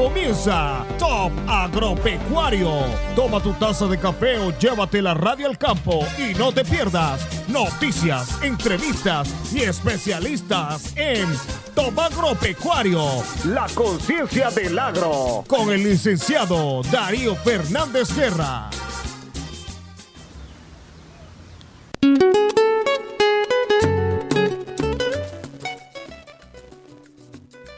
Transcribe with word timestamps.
comienza 0.00 0.86
Top 0.98 1.30
Agropecuario. 1.46 2.70
Toma 3.14 3.38
tu 3.42 3.52
taza 3.52 3.86
de 3.86 3.98
café 3.98 4.38
o 4.38 4.50
llévate 4.58 5.02
la 5.02 5.12
radio 5.12 5.46
al 5.46 5.58
campo 5.58 6.06
y 6.16 6.32
no 6.38 6.52
te 6.52 6.64
pierdas 6.64 7.20
noticias, 7.48 8.42
entrevistas 8.42 9.28
y 9.52 9.60
especialistas 9.60 10.96
en 10.96 11.28
Top 11.74 11.98
Agropecuario. 11.98 13.04
La 13.44 13.66
conciencia 13.74 14.50
del 14.50 14.78
agro. 14.78 15.44
Con 15.46 15.70
el 15.70 15.82
licenciado 15.82 16.80
Darío 16.90 17.34
Fernández 17.36 18.16
Guerra. 18.16 18.70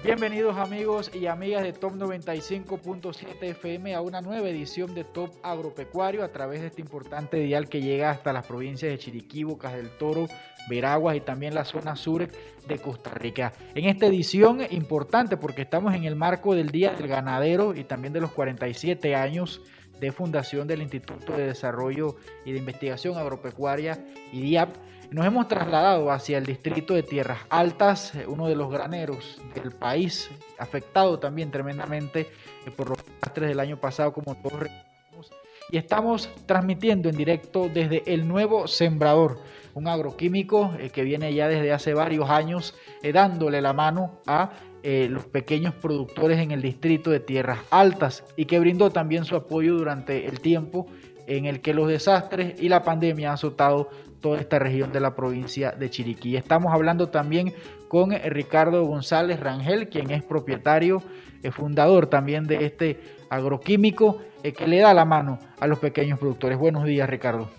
Bienvenidos 0.05 0.57
amigos 0.57 1.13
y 1.15 1.27
amigas 1.27 1.63
de 1.63 1.73
Top 1.73 1.93
95.7 1.93 3.37
FM 3.41 3.95
a 3.95 4.01
una 4.01 4.21
nueva 4.21 4.49
edición 4.49 4.97
de 4.97 5.05
Top 5.05 5.31
Agropecuario 5.45 6.25
a 6.25 6.33
través 6.33 6.61
de 6.61 6.67
este 6.67 6.81
importante 6.81 7.37
dial 7.37 7.69
que 7.69 7.81
llega 7.81 8.11
hasta 8.11 8.33
las 8.33 8.45
provincias 8.45 8.91
de 8.91 8.99
Chiriquí, 8.99 9.45
Bocas 9.45 9.75
del 9.75 9.91
Toro, 9.99 10.27
Veraguas 10.69 11.15
y 11.17 11.21
también 11.21 11.55
la 11.55 11.65
zona 11.65 11.95
sur 11.95 12.27
de 12.27 12.79
Costa 12.81 13.11
Rica. 13.11 13.53
En 13.77 13.85
esta 13.85 14.07
edición 14.07 14.63
importante 14.71 15.37
porque 15.37 15.63
estamos 15.63 15.95
en 15.95 16.03
el 16.03 16.17
marco 16.17 16.57
del 16.57 16.71
Día 16.71 16.95
del 16.95 17.07
Ganadero 17.07 17.73
y 17.73 17.85
también 17.85 18.13
de 18.13 18.23
los 18.23 18.33
47 18.33 19.15
años 19.15 19.63
de 20.01 20.11
fundación 20.11 20.67
del 20.67 20.83
Instituto 20.83 21.35
de 21.35 21.47
Desarrollo 21.47 22.17
y 22.45 22.51
de 22.51 22.59
Investigación 22.59 23.17
Agropecuaria, 23.17 24.05
IDIAP 24.33 24.75
nos 25.13 25.27
hemos 25.27 25.47
trasladado 25.49 26.11
hacia 26.11 26.39
el 26.39 26.47
distrito 26.47 26.95
de 26.95 27.03
Tierras 27.03 27.41
Altas, 27.51 28.15
eh, 28.15 28.25
uno 28.27 28.49
de 28.49 28.57
los 28.57 28.71
graneros 28.71 29.41
del 29.55 29.73
país, 29.73 30.31
afectado 30.59 31.19
también 31.19 31.51
tremendamente 31.51 32.29
eh, 32.67 32.71
por 32.75 32.91
los 32.91 32.99
desastres 33.05 33.49
del 33.49 33.61
año 33.61 33.77
pasado, 33.79 34.13
como 34.13 34.35
todos 34.37 34.61
recordamos. 34.61 35.31
Y 35.71 35.77
estamos 35.77 36.31
transmitiendo 36.47 37.09
en 37.09 37.17
directo 37.17 37.69
desde 37.73 38.03
el 38.13 38.27
nuevo 38.27 38.67
Sembrador, 38.67 39.39
un 39.75 39.87
agroquímico 39.87 40.75
eh, 40.79 40.91
que 40.91 41.03
viene 41.03 41.35
ya 41.35 41.47
desde 41.47 41.73
hace 41.73 41.95
varios 41.95 42.31
años 42.31 42.75
dándole 43.13 43.61
la 43.61 43.73
mano 43.73 44.21
a 44.27 44.51
los 44.85 45.27
pequeños 45.27 45.75
productores 45.75 46.41
en 46.41 46.51
el 46.51 46.61
distrito 46.61 47.11
de 47.11 47.21
Tierras 47.21 47.61
Altas 47.71 48.25
y 48.37 48.47
que 48.47 48.59
brindó 48.59 48.91
también 48.91 49.25
su 49.25 49.37
apoyo 49.37 49.77
durante 49.77 50.27
el 50.27 50.41
tiempo 50.41 50.89
en 51.29 51.47
el 51.47 51.61
que 51.61 51.73
los 51.73 51.87
desastres 51.87 52.61
y 52.61 52.69
la 52.69 52.83
pandemia 52.83 53.29
han 53.29 53.35
azotado 53.35 53.91
toda 54.23 54.41
esta 54.41 54.59
región 54.59 54.91
de 54.93 55.01
la 55.01 55.15
provincia 55.15 55.73
de 55.73 55.91
Chiriquí. 55.91 56.37
Estamos 56.37 56.73
hablando 56.73 57.11
también 57.11 57.53
con 57.89 58.13
Ricardo 58.13 58.87
González 58.87 59.39
Rangel, 59.39 59.91
quien 59.91 60.11
es 60.11 60.23
propietario, 60.23 61.03
y 61.43 61.51
fundador 61.51 62.07
también 62.07 62.47
de 62.47 62.65
este 62.65 62.99
agroquímico 63.29 64.23
eh, 64.43 64.53
que 64.53 64.67
le 64.67 64.79
da 64.79 64.95
la 64.95 65.05
mano 65.05 65.39
a 65.61 65.67
los 65.67 65.79
pequeños 65.79 66.19
productores. 66.19 66.57
Buenos 66.57 66.85
días, 66.85 67.09
Ricardo. 67.11 67.51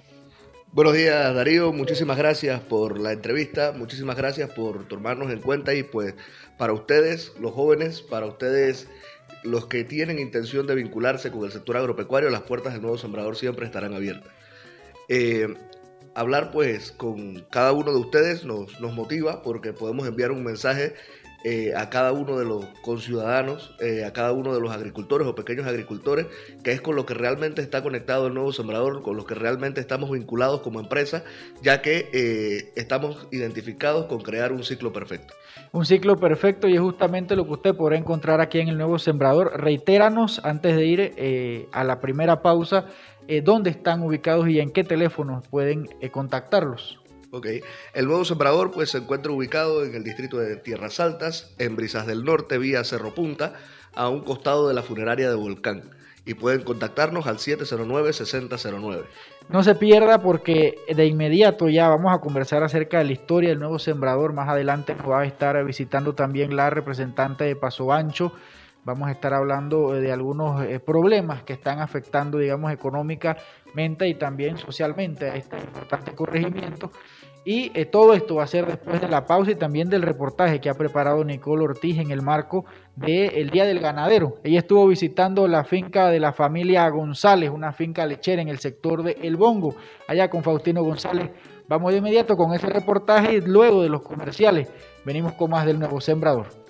Buenos 0.71 0.93
días, 0.93 1.35
Darío. 1.35 1.71
Muchísimas 1.71 2.17
gracias 2.17 2.59
por 2.61 2.99
la 2.99 3.11
entrevista. 3.11 3.73
Muchísimas 3.73 4.17
gracias 4.17 4.49
por 4.49 4.87
tomarnos 4.87 5.31
en 5.31 5.39
cuenta 5.39 5.75
y 5.75 5.83
pues 5.83 6.15
para 6.57 6.73
ustedes, 6.73 7.33
los 7.39 7.51
jóvenes, 7.51 8.01
para 8.01 8.25
ustedes 8.25 8.87
los 9.43 9.67
que 9.67 9.83
tienen 9.83 10.19
intención 10.19 10.65
de 10.65 10.75
vincularse 10.75 11.29
con 11.29 11.43
el 11.43 11.51
sector 11.51 11.77
agropecuario, 11.77 12.29
las 12.29 12.41
puertas 12.41 12.73
del 12.73 12.81
nuevo 12.81 12.97
sembrador 12.97 13.35
siempre 13.35 13.65
estarán 13.65 13.93
abiertas. 13.93 14.31
Eh, 15.09 15.53
hablar 16.15 16.51
pues 16.51 16.91
con 16.91 17.45
cada 17.49 17.71
uno 17.73 17.91
de 17.91 17.97
ustedes 17.97 18.45
nos, 18.45 18.79
motiva 18.79 19.41
porque 19.41 19.73
podemos 19.73 20.07
enviar 20.07 20.31
un 20.31 20.43
mensaje 20.43 20.93
eh, 21.45 21.73
a 21.75 21.89
cada 21.89 22.13
uno 22.13 22.39
de 22.39 22.45
los 22.45 22.65
conciudadanos, 22.81 23.75
eh, 23.81 24.05
a 24.05 24.13
cada 24.13 24.31
uno 24.31 24.53
de 24.53 24.61
los 24.61 24.71
agricultores 24.71 25.27
o 25.27 25.35
pequeños 25.35 25.67
agricultores, 25.67 26.27
que 26.63 26.71
es 26.71 26.79
con 26.79 26.95
lo 26.95 27.05
que 27.05 27.13
realmente 27.13 27.61
está 27.61 27.83
conectado 27.83 28.27
el 28.27 28.33
nuevo 28.33 28.53
sembrador, 28.53 29.01
con 29.01 29.17
los 29.17 29.25
que 29.25 29.35
realmente 29.35 29.81
estamos 29.81 30.09
vinculados 30.09 30.61
como 30.61 30.79
empresa, 30.79 31.25
ya 31.61 31.81
que 31.81 32.09
eh, 32.13 32.71
estamos 32.77 33.27
identificados 33.31 34.05
con 34.05 34.21
crear 34.21 34.53
un 34.53 34.63
ciclo 34.63 34.93
perfecto. 34.93 35.33
Un 35.73 35.85
ciclo 35.85 36.15
perfecto 36.15 36.69
y 36.69 36.75
es 36.75 36.79
justamente 36.79 37.35
lo 37.35 37.43
que 37.45 37.51
usted 37.51 37.75
podrá 37.75 37.97
encontrar 37.97 38.39
aquí 38.39 38.59
en 38.59 38.69
el 38.69 38.77
nuevo 38.77 38.97
sembrador. 38.97 39.51
Reitéranos 39.59 40.39
antes 40.45 40.77
de 40.77 40.85
ir 40.85 41.67
a 41.73 41.83
la 41.83 41.99
primera 41.99 42.41
pausa, 42.41 42.85
dónde 43.43 43.69
están 43.69 44.01
ubicados 44.03 44.47
y 44.49 44.59
en 44.59 44.71
qué 44.71 44.83
teléfonos 44.83 45.47
pueden 45.47 45.87
contactarlos. 46.11 46.99
Ok. 47.33 47.47
El 47.95 48.05
nuevo 48.05 48.23
sembrador 48.25 48.69
pues, 48.69 48.91
se 48.91 48.99
encuentra 48.99 49.31
ubicado 49.31 49.83
en 49.83 49.95
el 49.95 50.03
distrito 50.03 50.37
de 50.37 50.55
Tierras 50.55 50.99
Altas, 50.99 51.51
en 51.57 51.75
Brisas 51.75 52.05
del 52.05 52.23
Norte, 52.23 52.59
vía 52.59 52.83
Cerro 52.83 53.15
Punta, 53.15 53.55
a 53.95 54.07
un 54.07 54.21
costado 54.21 54.67
de 54.67 54.75
la 54.75 54.83
funeraria 54.83 55.31
de 55.31 55.35
Volcán. 55.35 55.89
Y 56.25 56.35
pueden 56.35 56.61
contactarnos 56.61 57.25
al 57.25 57.37
709-6009. 57.37 59.05
No 59.49 59.63
se 59.63 59.73
pierda 59.73 60.21
porque 60.21 60.77
de 60.87 61.07
inmediato 61.07 61.69
ya 61.69 61.89
vamos 61.89 62.13
a 62.13 62.21
conversar 62.21 62.61
acerca 62.61 62.99
de 62.99 63.05
la 63.05 63.13
historia 63.13 63.49
del 63.49 63.59
nuevo 63.59 63.79
sembrador. 63.79 64.31
Más 64.33 64.47
adelante 64.47 64.93
nos 64.93 65.09
va 65.09 65.21
a 65.21 65.25
estar 65.25 65.65
visitando 65.65 66.13
también 66.13 66.55
la 66.55 66.69
representante 66.69 67.45
de 67.45 67.55
Paso 67.55 67.91
Ancho. 67.91 68.31
Vamos 68.85 69.07
a 69.07 69.11
estar 69.11 69.33
hablando 69.33 69.93
de 69.93 70.11
algunos 70.11 70.61
eh, 70.63 70.79
problemas 70.79 71.43
que 71.43 71.53
están 71.53 71.79
afectando, 71.79 72.37
digamos, 72.37 72.71
económicamente 72.71 74.07
y 74.07 74.15
también 74.15 74.57
socialmente 74.57 75.29
a 75.29 75.35
este 75.35 75.57
importante 75.57 76.13
corregimiento. 76.13 76.91
Y 77.45 77.71
eh, 77.77 77.85
todo 77.85 78.13
esto 78.13 78.35
va 78.35 78.43
a 78.43 78.47
ser 78.47 78.65
después 78.65 79.01
de 79.01 79.09
la 79.09 79.25
pausa 79.25 79.51
y 79.51 79.55
también 79.55 79.89
del 79.89 80.01
reportaje 80.01 80.59
que 80.59 80.69
ha 80.69 80.75
preparado 80.75 81.23
Nicole 81.25 81.63
Ortiz 81.63 81.97
en 81.97 82.11
el 82.11 82.21
marco 82.21 82.65
del 82.95 83.49
Día 83.49 83.65
del 83.65 83.79
Ganadero. 83.79 84.35
Ella 84.43 84.59
estuvo 84.59 84.87
visitando 84.87 85.47
la 85.47 85.65
finca 85.65 86.09
de 86.09 86.21
la 86.21 86.31
familia 86.31 86.87
González, 86.89 87.49
una 87.49 87.73
finca 87.73 88.05
lechera 88.05 88.41
en 88.41 88.47
el 88.47 88.59
sector 88.59 89.03
de 89.03 89.17
El 89.21 89.35
Bongo, 89.35 89.75
allá 90.07 90.29
con 90.29 90.43
Faustino 90.43 90.83
González. 90.83 91.31
Vamos 91.67 91.91
de 91.91 91.97
inmediato 91.97 92.35
con 92.35 92.53
ese 92.53 92.67
reportaje 92.67 93.33
y 93.33 93.41
luego 93.41 93.81
de 93.81 93.89
los 93.89 94.01
comerciales 94.01 94.69
venimos 95.05 95.33
con 95.33 95.51
más 95.51 95.65
del 95.65 95.79
nuevo 95.79 95.99
sembrador. 95.99 96.62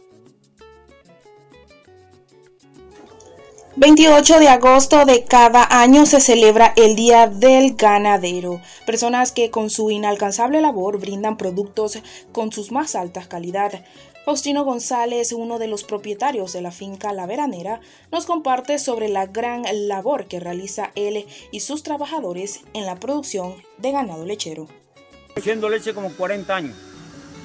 28 3.75 4.39
de 4.39 4.49
agosto 4.49 5.03
de 5.03 5.23
cada 5.23 5.67
año 5.81 6.05
se 6.05 6.19
celebra 6.19 6.73
el 6.75 6.95
Día 6.95 7.27
del 7.27 7.73
Ganadero. 7.73 8.61
Personas 8.85 9.31
que 9.31 9.49
con 9.49 9.71
su 9.71 9.89
inalcanzable 9.89 10.61
labor 10.61 10.99
brindan 10.99 11.37
productos 11.37 11.97
con 12.31 12.51
sus 12.51 12.71
más 12.71 12.93
altas 12.93 13.25
calidad. 13.25 13.83
Faustino 14.25 14.63
González, 14.63 15.31
uno 15.31 15.57
de 15.57 15.67
los 15.67 15.83
propietarios 15.83 16.53
de 16.53 16.61
la 16.61 16.71
finca 16.71 17.13
La 17.13 17.25
Veranera, 17.25 17.81
nos 18.11 18.27
comparte 18.27 18.77
sobre 18.77 19.09
la 19.09 19.25
gran 19.25 19.63
labor 19.87 20.27
que 20.27 20.39
realiza 20.39 20.91
él 20.93 21.25
y 21.51 21.59
sus 21.61 21.81
trabajadores 21.81 22.61
en 22.75 22.85
la 22.85 22.99
producción 22.99 23.55
de 23.79 23.91
ganado 23.91 24.23
lechero. 24.23 24.67
Haciendo 25.35 25.67
leche 25.67 25.95
como 25.95 26.11
40 26.11 26.55
años 26.55 26.75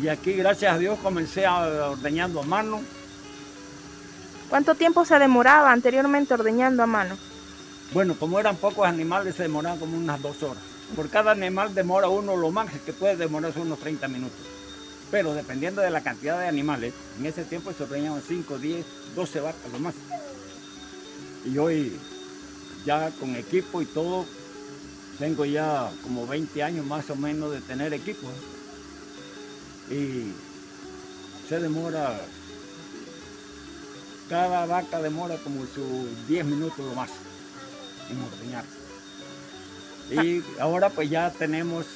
y 0.02 0.08
aquí 0.08 0.34
gracias 0.34 0.74
a 0.74 0.78
Dios 0.78 0.98
comencé 1.02 1.46
a 1.46 1.90
ordeñando 1.90 2.40
a 2.40 2.44
mano 2.44 2.80
¿Cuánto 4.48 4.74
tiempo 4.74 5.04
se 5.04 5.18
demoraba 5.18 5.72
anteriormente 5.72 6.32
ordeñando 6.32 6.82
a 6.82 6.86
mano? 6.86 7.16
Bueno, 7.92 8.14
como 8.18 8.40
eran 8.40 8.56
pocos 8.56 8.86
animales, 8.86 9.34
se 9.34 9.42
demoraban 9.42 9.78
como 9.78 9.96
unas 9.96 10.22
dos 10.22 10.42
horas. 10.42 10.62
Por 10.96 11.10
cada 11.10 11.32
animal 11.32 11.74
demora 11.74 12.08
uno 12.08 12.34
lo 12.34 12.50
más 12.50 12.70
que 12.80 12.92
puede 12.94 13.16
demorarse 13.16 13.60
unos 13.60 13.78
30 13.78 14.08
minutos. 14.08 14.38
Pero 15.10 15.34
dependiendo 15.34 15.82
de 15.82 15.90
la 15.90 16.02
cantidad 16.02 16.38
de 16.38 16.48
animales, 16.48 16.94
en 17.18 17.26
ese 17.26 17.44
tiempo 17.44 17.72
se 17.72 17.82
ordeñaban 17.82 18.22
5, 18.26 18.58
10, 18.58 18.86
12 19.14 19.40
vacas 19.40 19.72
lo 19.72 19.78
más. 19.80 19.94
Y 21.44 21.56
hoy, 21.58 21.98
ya 22.86 23.10
con 23.20 23.36
equipo 23.36 23.82
y 23.82 23.86
todo, 23.86 24.24
tengo 25.18 25.44
ya 25.44 25.90
como 26.02 26.26
20 26.26 26.62
años 26.62 26.86
más 26.86 27.08
o 27.10 27.16
menos 27.16 27.52
de 27.52 27.60
tener 27.60 27.92
equipo. 27.92 28.28
Y 29.90 30.32
se 31.48 31.60
demora 31.60 32.18
cada 34.28 34.66
vaca 34.66 35.00
demora 35.00 35.36
como 35.38 35.62
sus 35.66 36.26
10 36.28 36.44
minutos 36.44 36.80
o 36.80 36.94
más 36.94 37.10
en 38.10 38.22
ordeñar. 38.22 38.64
Y 40.10 40.42
ahora 40.60 40.90
pues 40.90 41.10
ya 41.10 41.30
tenemos 41.30 41.86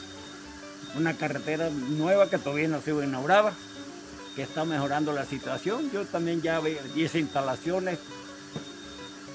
una 0.96 1.14
carretera 1.14 1.70
nueva 1.70 2.28
que 2.28 2.38
todavía 2.38 2.68
no 2.68 2.76
ha 2.76 2.82
sido 2.82 3.02
inaugurada, 3.02 3.52
que 4.36 4.42
está 4.42 4.64
mejorando 4.64 5.12
la 5.12 5.24
situación. 5.24 5.90
Yo 5.90 6.04
también 6.04 6.42
ya 6.42 6.60
10 6.60 7.14
instalaciones 7.14 7.98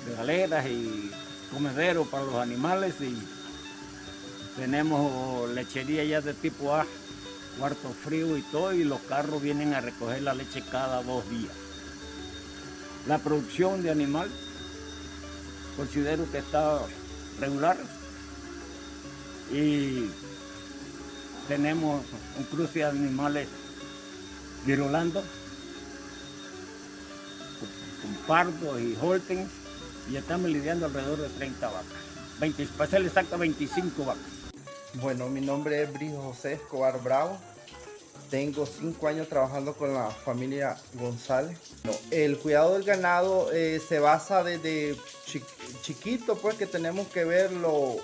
de 0.06 0.16
galeras 0.16 0.66
y 0.68 1.12
comedero 1.52 2.06
para 2.06 2.24
los 2.24 2.36
animales 2.36 2.96
y 3.02 3.18
tenemos 4.56 5.50
lechería 5.52 6.04
ya 6.04 6.22
de 6.22 6.34
tipo 6.34 6.76
A, 6.76 6.86
cuarto 7.60 7.90
frío 7.90 8.38
y 8.38 8.42
todo, 8.44 8.74
y 8.74 8.84
los 8.84 9.00
carros 9.02 9.42
vienen 9.42 9.74
a 9.74 9.82
recoger 9.82 10.22
la 10.24 10.34
leche 10.34 10.64
cada 10.72 11.04
dos 11.04 11.28
días. 11.30 11.67
La 13.08 13.18
producción 13.20 13.82
de 13.84 13.92
animal 13.92 14.30
considero 15.76 16.30
que 16.32 16.40
está 16.40 16.80
regular 17.40 17.78
y 19.52 20.10
tenemos 21.48 22.04
un 22.38 22.44
cruce 22.46 22.80
de 22.80 22.86
animales 22.86 23.48
virulando 24.66 25.24
pardo 28.28 28.80
y 28.80 28.98
holten, 29.02 29.50
y 30.12 30.16
estamos 30.18 30.50
lidiando 30.50 30.86
alrededor 30.86 31.20
de 31.20 31.30
30 31.30 31.68
vacas. 31.68 31.86
20, 32.40 32.66
para 32.78 32.90
ser 32.90 33.02
exacto, 33.02 33.38
25 33.38 34.06
vacas. 34.06 34.24
Bueno, 34.96 35.30
mi 35.30 35.42
nombre 35.42 35.82
es 35.82 35.94
Brijo 35.94 36.22
José 36.22 36.54
Escobar 36.54 37.02
Bravo. 37.02 37.40
Tengo 38.30 38.66
cinco 38.66 39.08
años 39.08 39.30
trabajando 39.30 39.74
con 39.74 39.94
la 39.94 40.10
familia 40.10 40.78
González. 40.96 41.58
el 42.12 42.38
cuidado 42.38 42.74
del 42.74 42.84
ganado 42.84 43.52
eh, 43.54 43.80
se 43.80 44.00
basa 44.00 44.44
desde 44.44 44.96
chiquito, 45.82 46.38
pues 46.38 46.56
que 46.56 46.66
tenemos 46.66 47.08
que 47.08 47.24
verlo, 47.24 47.96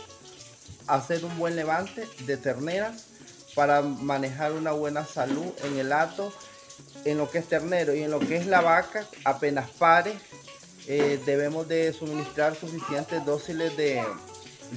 hacer 0.87 1.25
un 1.25 1.37
buen 1.37 1.55
levante 1.55 2.07
de 2.25 2.37
terneras 2.37 3.07
para 3.53 3.81
manejar 3.81 4.53
una 4.53 4.71
buena 4.71 5.05
salud 5.05 5.51
en 5.63 5.77
el 5.77 5.91
hato, 5.91 6.31
en 7.05 7.17
lo 7.17 7.29
que 7.29 7.39
es 7.39 7.47
ternero 7.47 7.93
y 7.93 8.03
en 8.03 8.11
lo 8.11 8.19
que 8.19 8.37
es 8.37 8.47
la 8.47 8.61
vaca, 8.61 9.05
apenas 9.25 9.69
pare, 9.71 10.13
eh, 10.87 11.21
debemos 11.25 11.67
de 11.67 11.93
suministrar 11.93 12.55
suficientes 12.55 13.25
dóciles 13.25 13.75
de 13.77 14.03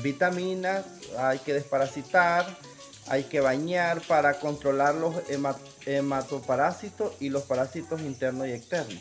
vitaminas, 0.03 0.85
hay 1.19 1.39
que 1.39 1.55
desparasitar, 1.55 2.47
hay 3.09 3.25
que 3.25 3.41
bañar 3.41 4.01
para 4.03 4.39
controlar 4.41 4.95
los 4.95 5.15
hematoparásitos 5.87 7.15
y 7.21 7.29
los 7.29 7.43
parásitos 7.45 8.01
internos 8.01 8.49
y 8.49 8.53
externos. 8.53 8.99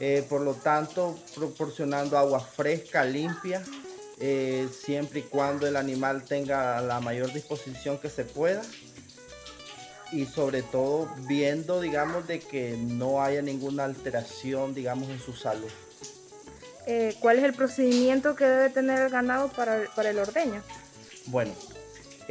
Eh, 0.00 0.24
por 0.28 0.40
lo 0.40 0.54
tanto, 0.54 1.18
proporcionando 1.34 2.18
agua 2.18 2.40
fresca, 2.40 3.04
limpia, 3.04 3.62
eh, 4.18 4.68
siempre 4.84 5.20
y 5.20 5.22
cuando 5.22 5.66
el 5.66 5.76
animal 5.76 6.24
tenga 6.24 6.80
la 6.80 7.00
mayor 7.00 7.32
disposición 7.32 7.98
que 7.98 8.10
se 8.10 8.24
pueda 8.24 8.62
y 10.10 10.26
sobre 10.26 10.62
todo 10.62 11.08
viendo, 11.26 11.80
digamos, 11.80 12.26
de 12.26 12.40
que 12.40 12.76
no 12.76 13.22
haya 13.22 13.42
ninguna 13.42 13.84
alteración, 13.84 14.74
digamos, 14.74 15.08
en 15.08 15.18
su 15.18 15.32
salud. 15.32 15.70
Eh, 16.86 17.16
¿Cuál 17.20 17.38
es 17.38 17.44
el 17.44 17.54
procedimiento 17.54 18.34
que 18.34 18.44
debe 18.44 18.68
tener 18.68 19.00
el 19.00 19.08
ganado 19.08 19.48
para, 19.48 19.84
para 19.94 20.10
el 20.10 20.18
ordeño? 20.18 20.62
Bueno, 21.26 21.54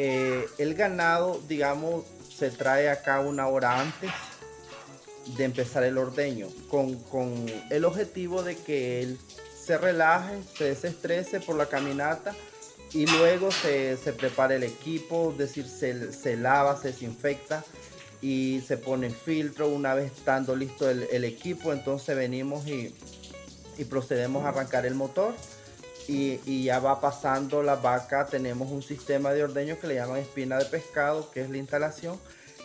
eh, 0.03 0.47
el 0.57 0.73
ganado, 0.73 1.39
digamos, 1.47 2.05
se 2.35 2.49
trae 2.49 2.89
acá 2.89 3.19
una 3.19 3.47
hora 3.47 3.79
antes 3.79 4.09
de 5.37 5.43
empezar 5.43 5.83
el 5.83 5.99
ordeño, 5.99 6.47
con, 6.71 7.45
el 7.69 7.85
objetivo 7.85 8.41
de 8.41 8.55
que 8.55 9.03
él 9.03 9.19
se 9.63 9.77
relaje, 9.77 10.41
se 10.57 10.63
desestrese 10.63 11.39
por 11.39 11.55
la 11.55 11.67
caminata 11.67 12.33
y 12.93 13.05
luego 13.05 13.51
se, 13.51 13.95
prepara 14.17 14.55
el 14.55 14.63
equipo, 14.63 15.33
es 15.33 15.37
decir, 15.37 15.67
se, 15.67 16.35
lava, 16.35 16.81
se 16.81 16.87
desinfecta 16.87 17.63
y 18.23 18.63
se 18.67 18.77
pone 18.77 19.05
en 19.05 19.13
filtro. 19.13 19.67
Una 19.67 19.93
vez 19.93 20.11
estando 20.11 20.55
listo 20.55 20.89
el, 20.89 21.23
equipo, 21.23 21.73
entonces 21.73 22.17
venimos 22.17 22.65
y, 22.65 22.95
y 23.77 23.85
procedemos 23.85 24.45
a 24.45 24.49
arrancar 24.49 24.87
el 24.87 24.95
motor 24.95 25.35
y, 26.07 26.63
ya 26.63 26.79
va 26.79 26.99
pasando 26.99 27.63
la 27.63 27.75
vaca. 27.75 28.25
Tenemos 28.25 28.71
un 28.71 28.81
sistema 28.81 29.31
de 29.31 29.43
ordeño 29.43 29.79
que 29.79 29.87
le 29.87 29.95
llaman 29.95 30.17
espina 30.17 30.57
de 30.57 30.65
pescado, 30.65 31.29
que 31.31 31.41
es 31.41 31.49
la 31.49 31.57
instalación. 31.57 32.19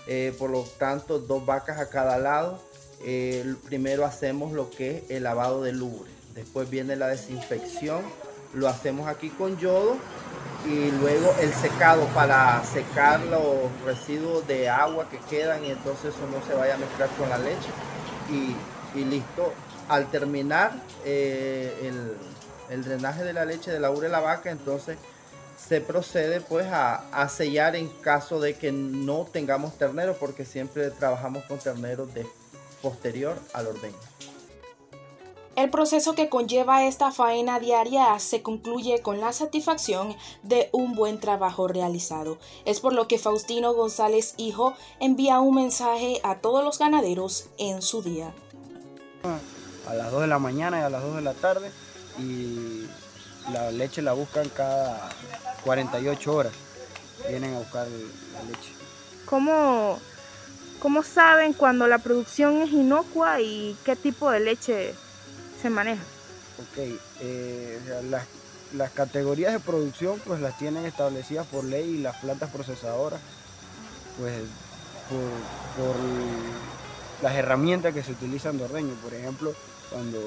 Eh, 0.06 0.34
por 0.38 0.50
lo 0.50 0.62
tanto, 0.62 1.18
dos 1.18 1.44
vacas 1.44 1.78
a 1.78 1.88
cada 1.88 2.18
lado. 2.18 2.60
Eh, 3.04 3.54
primero 3.64 4.04
hacemos 4.04 4.52
lo 4.52 4.70
que 4.70 4.98
es 4.98 5.10
el 5.10 5.24
lavado 5.24 5.62
de 5.62 5.72
lubre. 5.72 6.10
Después 6.34 6.70
viene 6.70 6.96
la 6.96 7.08
desinfección. 7.08 8.02
Lo 8.54 8.68
hacemos 8.68 9.08
aquí 9.08 9.30
con 9.30 9.58
yodo. 9.58 9.96
Y 10.66 10.90
luego 10.90 11.32
el 11.40 11.52
secado 11.52 12.06
para 12.06 12.64
secar 12.64 13.20
los 13.20 13.70
residuos 13.84 14.46
de 14.48 14.68
agua 14.68 15.08
que 15.08 15.18
quedan 15.18 15.64
y 15.64 15.70
entonces 15.70 16.12
eso 16.12 16.26
no 16.26 16.44
se 16.44 16.54
vaya 16.54 16.74
a 16.74 16.78
mezclar 16.78 17.08
con 17.10 17.28
la 17.28 17.38
leche. 17.38 17.70
Y, 18.30 19.04
listo. 19.04 19.52
Al 19.88 20.10
terminar 20.10 20.72
eh, 21.04 21.78
el, 21.82 22.16
el 22.70 22.84
drenaje 22.84 23.24
de 23.24 23.32
la 23.32 23.44
leche 23.44 23.70
de 23.70 23.80
la 23.80 23.90
ubre 23.90 24.06
de 24.06 24.12
la 24.12 24.20
vaca, 24.20 24.50
entonces 24.50 24.98
se 25.56 25.80
procede 25.80 26.40
pues 26.40 26.66
a, 26.70 27.28
sellar 27.28 27.76
en 27.76 27.88
caso 27.88 28.40
de 28.40 28.54
que 28.54 28.72
no 28.72 29.26
tengamos 29.30 29.76
ternero, 29.78 30.16
porque 30.18 30.44
siempre 30.44 30.90
trabajamos 30.90 31.44
con 31.44 31.58
terneros 31.58 32.12
de 32.14 32.26
posterior 32.82 33.38
al 33.52 33.68
ordeño. 33.68 33.96
El 35.56 35.70
proceso 35.70 36.14
que 36.14 36.28
conlleva 36.28 36.84
esta 36.84 37.10
faena 37.12 37.58
diaria 37.58 38.18
se 38.18 38.42
concluye 38.42 39.00
con 39.00 39.20
la 39.20 39.32
satisfacción 39.32 40.14
de 40.42 40.68
un 40.72 40.94
buen 40.94 41.18
trabajo 41.18 41.66
realizado. 41.66 42.36
Es 42.66 42.80
por 42.80 42.92
lo 42.92 43.08
que 43.08 43.18
Faustino 43.18 43.72
González 43.72 44.34
Hijo 44.36 44.74
envía 45.00 45.40
un 45.40 45.54
mensaje 45.54 46.20
a 46.22 46.40
todos 46.40 46.62
los 46.62 46.78
ganaderos 46.78 47.48
en 47.56 47.80
su 47.80 48.02
día. 48.02 48.34
A 49.88 49.94
las 49.94 50.12
2 50.12 50.20
de 50.20 50.26
la 50.26 50.38
mañana 50.38 50.80
y 50.80 50.82
a 50.82 50.90
las 50.90 51.02
2 51.02 51.16
de 51.16 51.22
la 51.22 51.32
tarde 51.32 51.72
y 52.18 52.86
la 53.52 53.70
leche 53.70 54.02
la 54.02 54.12
buscan 54.12 54.48
cada 54.50 55.10
48 55.64 56.34
horas. 56.34 56.52
Vienen 57.28 57.54
a 57.54 57.58
buscar 57.58 57.86
la 57.86 58.42
leche. 58.42 58.70
¿Cómo, 59.24 59.98
cómo 60.78 61.02
saben 61.02 61.52
cuando 61.52 61.86
la 61.86 61.98
producción 61.98 62.62
es 62.62 62.70
inocua 62.70 63.40
y 63.40 63.76
qué 63.84 63.96
tipo 63.96 64.30
de 64.30 64.40
leche 64.40 64.94
se 65.60 65.70
maneja? 65.70 66.02
Ok, 66.58 66.98
eh, 67.20 67.80
las, 68.08 68.24
las, 68.72 68.90
categorías 68.92 69.52
de 69.52 69.60
producción 69.60 70.20
pues 70.24 70.40
las 70.40 70.56
tienen 70.58 70.86
establecidas 70.86 71.46
por 71.46 71.64
ley 71.64 71.96
y 71.96 71.98
las 71.98 72.16
plantas 72.16 72.50
procesadoras 72.50 73.20
pues 74.18 74.42
por, 75.08 75.84
por 75.84 75.96
las 77.22 77.34
herramientas 77.34 77.94
que 77.94 78.02
se 78.02 78.12
utilizan 78.12 78.58
de 78.58 78.64
ordeño. 78.64 78.94
Por 79.02 79.14
ejemplo, 79.14 79.54
cuando 79.90 80.18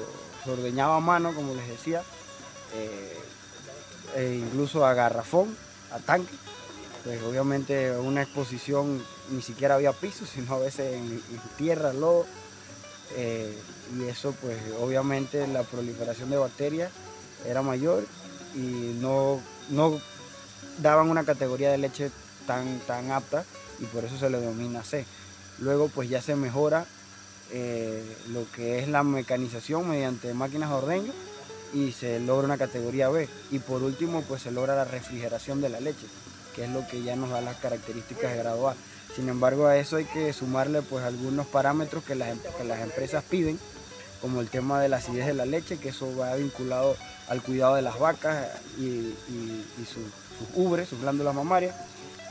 se 0.44 0.50
ordeñaba 0.50 0.96
a 0.96 1.00
mano, 1.00 1.34
como 1.34 1.54
les 1.54 1.68
decía, 1.68 2.02
eh, 2.74 3.18
e 4.16 4.34
incluso 4.34 4.84
a 4.84 4.94
garrafón, 4.94 5.56
a 5.92 5.98
tanque. 5.98 6.34
Pues 7.04 7.22
obviamente 7.22 7.96
una 7.96 8.22
exposición 8.22 9.02
ni 9.30 9.42
siquiera 9.42 9.76
había 9.76 9.92
piso, 9.92 10.26
sino 10.26 10.54
a 10.54 10.58
veces 10.58 10.94
en, 10.94 11.22
tierra, 11.56 11.92
lodo. 11.92 12.26
Eh, 13.16 13.56
y 13.98 14.04
eso 14.04 14.32
pues 14.40 14.56
obviamente 14.80 15.46
la 15.48 15.64
proliferación 15.64 16.30
de 16.30 16.36
bacterias 16.36 16.92
era 17.44 17.60
mayor 17.60 18.06
y 18.54 18.96
no, 19.00 19.40
no 19.68 20.00
daban 20.78 21.10
una 21.10 21.24
categoría 21.24 21.72
de 21.72 21.78
leche 21.78 22.12
tan, 22.46 22.78
tan 22.80 23.10
apta 23.10 23.44
y 23.80 23.86
por 23.86 24.04
eso 24.04 24.16
se 24.16 24.30
le 24.30 24.38
denomina 24.38 24.84
C. 24.84 25.04
Luego 25.58 25.88
pues 25.88 26.08
ya 26.08 26.22
se 26.22 26.36
mejora 26.36 26.86
eh, 27.52 28.02
lo 28.28 28.50
que 28.52 28.78
es 28.78 28.88
la 28.88 29.02
mecanización 29.02 29.88
mediante 29.88 30.32
máquinas 30.34 30.70
de 30.70 30.76
ordeño 30.76 31.12
y 31.72 31.92
se 31.92 32.20
logra 32.20 32.46
una 32.46 32.58
categoría 32.58 33.08
B. 33.08 33.28
Y 33.50 33.58
por 33.58 33.82
último, 33.82 34.22
pues 34.22 34.42
se 34.42 34.50
logra 34.50 34.74
la 34.74 34.84
refrigeración 34.84 35.60
de 35.60 35.68
la 35.68 35.80
leche, 35.80 36.06
que 36.54 36.64
es 36.64 36.70
lo 36.70 36.86
que 36.86 37.02
ya 37.02 37.16
nos 37.16 37.30
da 37.30 37.40
las 37.40 37.56
características 37.56 38.32
de 38.32 38.38
grado 38.38 38.68
A. 38.68 38.76
Sin 39.14 39.28
embargo, 39.28 39.66
a 39.66 39.76
eso 39.76 39.96
hay 39.96 40.04
que 40.04 40.32
sumarle 40.32 40.82
pues 40.82 41.04
algunos 41.04 41.46
parámetros 41.46 42.04
que 42.04 42.14
las, 42.14 42.28
em, 42.30 42.38
las 42.66 42.80
empresas 42.80 43.24
piden, 43.24 43.58
como 44.20 44.40
el 44.40 44.48
tema 44.48 44.80
de 44.80 44.88
la 44.88 44.98
acidez 44.98 45.26
de 45.26 45.34
la 45.34 45.46
leche, 45.46 45.78
que 45.78 45.88
eso 45.88 46.14
va 46.16 46.34
vinculado 46.36 46.96
al 47.28 47.42
cuidado 47.42 47.74
de 47.74 47.82
las 47.82 47.98
vacas 47.98 48.48
y, 48.78 49.14
sus, 49.84 50.04
sus 50.38 50.56
ubres, 50.56 50.88
sus 50.88 51.00
glándulas 51.00 51.34
mamarias. 51.34 51.74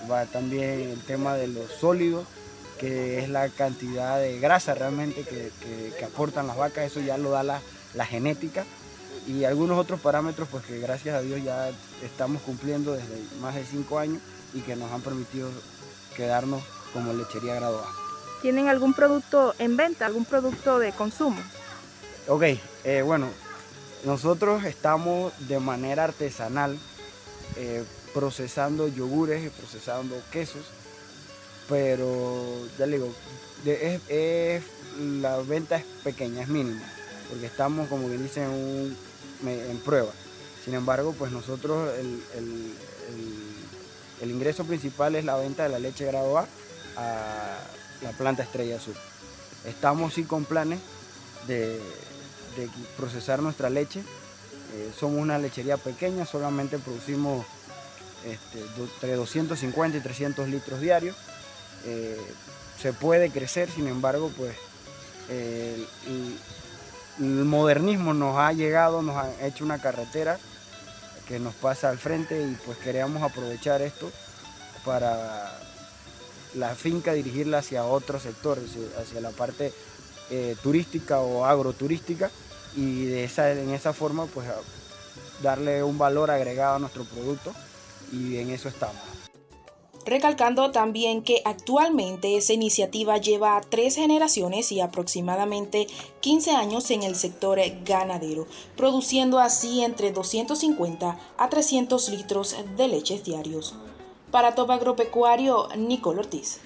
Va 0.09 0.25
también 0.25 0.91
el 0.91 1.01
tema 1.01 1.35
de 1.35 1.47
los 1.47 1.71
sólidos, 1.71 2.25
que 2.79 3.19
es 3.19 3.29
la 3.29 3.49
cantidad 3.49 4.17
de 4.19 4.39
grasa 4.39 4.73
realmente 4.73 5.23
que, 5.23 5.51
aportan 6.03 6.47
las 6.47 6.57
vacas, 6.57 6.85
eso 6.85 7.01
ya 7.01 7.17
lo 7.17 7.31
da 7.31 7.43
la, 7.43 8.05
genética 8.05 8.63
y 9.27 9.43
algunos 9.43 9.77
otros 9.77 9.99
parámetros 9.99 10.47
pues 10.49 10.65
que 10.65 10.79
gracias 10.79 11.15
a 11.15 11.21
Dios 11.21 11.43
ya 11.43 11.69
estamos 12.03 12.41
cumpliendo 12.41 12.93
desde 12.93 13.21
más 13.41 13.53
de 13.53 13.65
cinco 13.65 13.99
años 13.99 14.21
y 14.53 14.61
que 14.61 14.75
nos 14.75 14.91
han 14.91 15.01
permitido 15.01 15.49
quedarnos 16.15 16.63
como 16.93 17.13
lechería 17.13 17.55
graduada. 17.55 17.87
¿Tienen 18.41 18.69
algún 18.69 18.93
producto 18.93 19.53
en 19.59 19.75
venta, 19.75 20.05
algún 20.05 20.25
producto 20.25 20.79
de 20.79 20.93
consumo? 20.93 21.41
Ok, 22.27 22.43
eh, 22.85 23.01
bueno, 23.03 23.27
nosotros 24.05 24.63
estamos 24.63 25.33
de 25.47 25.59
manera 25.59 26.05
artesanal 26.05 26.79
eh, 27.57 27.83
procesando 28.13 28.87
yogures 28.87 29.43
y 29.43 29.49
procesando 29.49 30.15
quesos 30.31 30.65
pero 31.69 32.67
ya 32.77 32.85
le 32.87 32.97
digo, 32.97 33.13
es, 33.65 34.63
la 34.99 35.37
venta 35.37 35.77
es 35.77 35.85
pequeña, 36.03 36.41
es 36.41 36.47
mínima, 36.47 36.81
porque 37.29 37.45
estamos, 37.45 37.87
como 37.87 38.09
bien 38.09 38.23
dicen, 38.23 38.97
en, 39.45 39.77
prueba. 39.85 40.11
Sin 40.65 40.73
embargo, 40.73 41.13
pues 41.17 41.31
nosotros 41.31 41.89
el, 41.97 42.73
ingreso 44.29 44.65
principal 44.65 45.15
es 45.15 45.23
la 45.23 45.37
venta 45.37 45.63
de 45.63 45.69
la 45.69 45.79
leche 45.79 46.05
grado 46.05 46.37
A 46.37 46.47
a 46.97 47.57
la 48.01 48.11
planta 48.11 48.43
Estrella 48.43 48.75
Azul. 48.77 48.95
Estamos 49.65 50.13
sí 50.13 50.23
con 50.23 50.45
planes 50.45 50.79
de, 51.47 51.79
procesar 52.97 53.41
nuestra 53.41 53.69
leche. 53.69 54.01
Eh, 54.73 54.91
somos 54.99 55.21
una 55.21 55.37
lechería 55.37 55.77
pequeña, 55.77 56.25
solamente 56.25 56.77
producimos 56.77 57.45
este, 58.25 58.59
entre 58.77 59.15
250 59.15 59.97
y 59.97 60.01
300 60.01 60.49
litros 60.49 60.81
diarios. 60.81 61.15
Eh, 61.85 62.19
se 62.81 62.93
puede 62.93 63.29
crecer, 63.29 63.69
sin 63.69 63.87
embargo, 63.87 64.31
pues 64.37 64.55
el 65.29 67.45
modernismo 67.45 68.13
nos 68.13 68.37
ha 68.37 68.51
llegado, 68.53 69.01
nos 69.01 69.15
ha 69.15 69.45
hecho 69.45 69.63
una 69.63 69.79
carretera 69.79 70.39
que 71.27 71.39
nos 71.39 71.53
pasa 71.53 71.89
al 71.89 71.99
frente 71.99 72.41
y 72.41 72.55
pues 72.65 72.77
queríamos 72.79 73.21
aprovechar 73.21 73.83
esto 73.83 74.11
para 74.83 75.59
la 76.55 76.73
finca 76.73 77.13
dirigirla 77.13 77.59
hacia 77.59 77.85
otros 77.85 78.23
sectores, 78.23 78.71
hacia 78.99 79.21
la 79.21 79.29
parte 79.29 79.71
eh, 80.31 80.55
turística 80.63 81.19
o 81.19 81.45
agroturística 81.45 82.31
y 82.75 83.05
de 83.05 83.25
esa, 83.25 83.51
en 83.51 83.69
esa 83.71 83.93
forma 83.93 84.25
pues 84.25 84.47
darle 85.43 85.83
un 85.83 85.97
valor 85.97 86.31
agregado 86.31 86.75
a 86.75 86.79
nuestro 86.79 87.03
producto 87.03 87.53
y 88.11 88.37
en 88.37 88.49
eso 88.49 88.69
estamos. 88.69 89.18
Recalcando 90.05 90.71
también 90.71 91.23
que 91.23 91.41
actualmente 91.45 92.37
esa 92.37 92.53
iniciativa 92.53 93.17
lleva 93.17 93.61
tres 93.69 93.95
generaciones 93.95 94.71
y 94.71 94.79
aproximadamente 94.79 95.87
15 96.21 96.51
años 96.51 96.89
en 96.91 97.03
el 97.03 97.15
sector 97.15 97.59
ganadero, 97.85 98.47
produciendo 98.75 99.39
así 99.39 99.83
entre 99.83 100.11
250 100.11 101.19
a 101.37 101.49
300 101.49 102.09
litros 102.09 102.55
de 102.77 102.87
leches 102.87 103.23
diarios. 103.23 103.75
Para 104.31 104.55
Top 104.55 104.71
Agropecuario, 104.71 105.67
Nicole 105.75 106.19
Ortiz. 106.19 106.59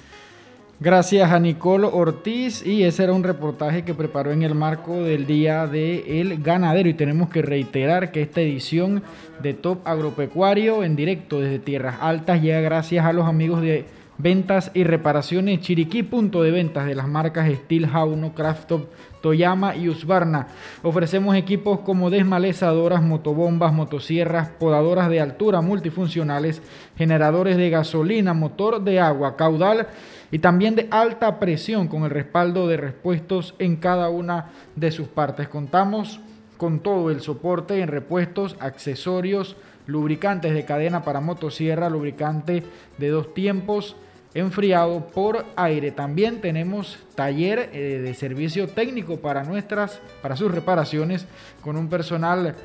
Gracias 0.83 1.31
a 1.31 1.39
Nicole 1.39 1.87
Ortiz 1.89 2.61
y 2.67 2.83
ese 2.83 3.05
era 3.05 3.13
un 3.13 3.23
reportaje 3.23 3.85
que 3.85 3.93
preparó 3.93 4.33
en 4.33 4.43
el 4.43 4.53
marco 4.53 5.01
del 5.01 5.25
Día 5.25 5.65
del 5.65 6.43
Ganadero. 6.43 6.89
Y 6.89 6.93
tenemos 6.93 7.29
que 7.29 7.41
reiterar 7.41 8.11
que 8.11 8.21
esta 8.21 8.41
edición 8.41 9.01
de 9.41 9.53
Top 9.53 9.87
Agropecuario 9.87 10.83
en 10.83 10.97
directo 10.97 11.39
desde 11.39 11.59
Tierras 11.59 11.95
Altas 12.01 12.41
llega 12.41 12.59
gracias 12.59 13.05
a 13.05 13.13
los 13.13 13.27
amigos 13.27 13.61
de 13.61 13.85
Ventas 14.17 14.71
y 14.73 14.83
Reparaciones 14.83 15.61
Chiriquí, 15.61 16.03
punto 16.03 16.43
de 16.43 16.51
ventas 16.51 16.85
de 16.85 16.95
las 16.95 17.07
marcas 17.07 17.49
Steel 17.49 17.87
Jauno, 17.87 18.33
Top, 18.67 18.89
Toyama 19.23 19.73
y 19.77 19.87
Usbarna. 19.87 20.47
Ofrecemos 20.83 21.37
equipos 21.37 21.79
como 21.79 22.09
desmalezadoras, 22.09 23.01
motobombas, 23.01 23.71
motosierras, 23.71 24.49
podadoras 24.49 25.09
de 25.09 25.21
altura 25.21 25.61
multifuncionales, 25.61 26.61
generadores 26.97 27.55
de 27.55 27.69
gasolina, 27.69 28.33
motor 28.33 28.83
de 28.83 28.99
agua, 28.99 29.37
caudal 29.37 29.87
y 30.29 30.39
también 30.39 30.75
de 30.75 30.89
alta 30.91 31.39
presión 31.39 31.87
con 31.87 32.03
el 32.03 32.09
respaldo 32.09 32.67
de 32.67 32.75
repuestos 32.75 33.55
en 33.59 33.77
cada 33.77 34.09
una 34.09 34.51
de 34.75 34.91
sus 34.91 35.07
partes. 35.07 35.47
Contamos 35.47 36.19
con 36.57 36.81
todo 36.81 37.09
el 37.09 37.21
soporte 37.21 37.79
en 37.79 37.87
repuestos, 37.87 38.57
accesorios, 38.59 39.55
lubricantes 39.87 40.53
de 40.53 40.65
cadena 40.65 41.03
para 41.03 41.21
motosierra, 41.21 41.89
lubricante 41.89 42.63
de 42.97 43.09
dos 43.09 43.33
tiempos, 43.33 43.95
enfriado 44.33 45.07
por 45.07 45.45
aire. 45.55 45.91
También 45.91 46.41
tenemos 46.41 46.99
taller 47.15 47.69
eh, 47.73 48.01
de 48.03 48.13
servicio 48.13 48.67
técnico 48.67 49.17
para 49.17 49.43
nuestras, 49.43 50.01
para 50.21 50.35
sus 50.35 50.51
reparaciones, 50.51 51.25
con 51.61 51.77
un 51.77 51.89
personal 51.89 52.55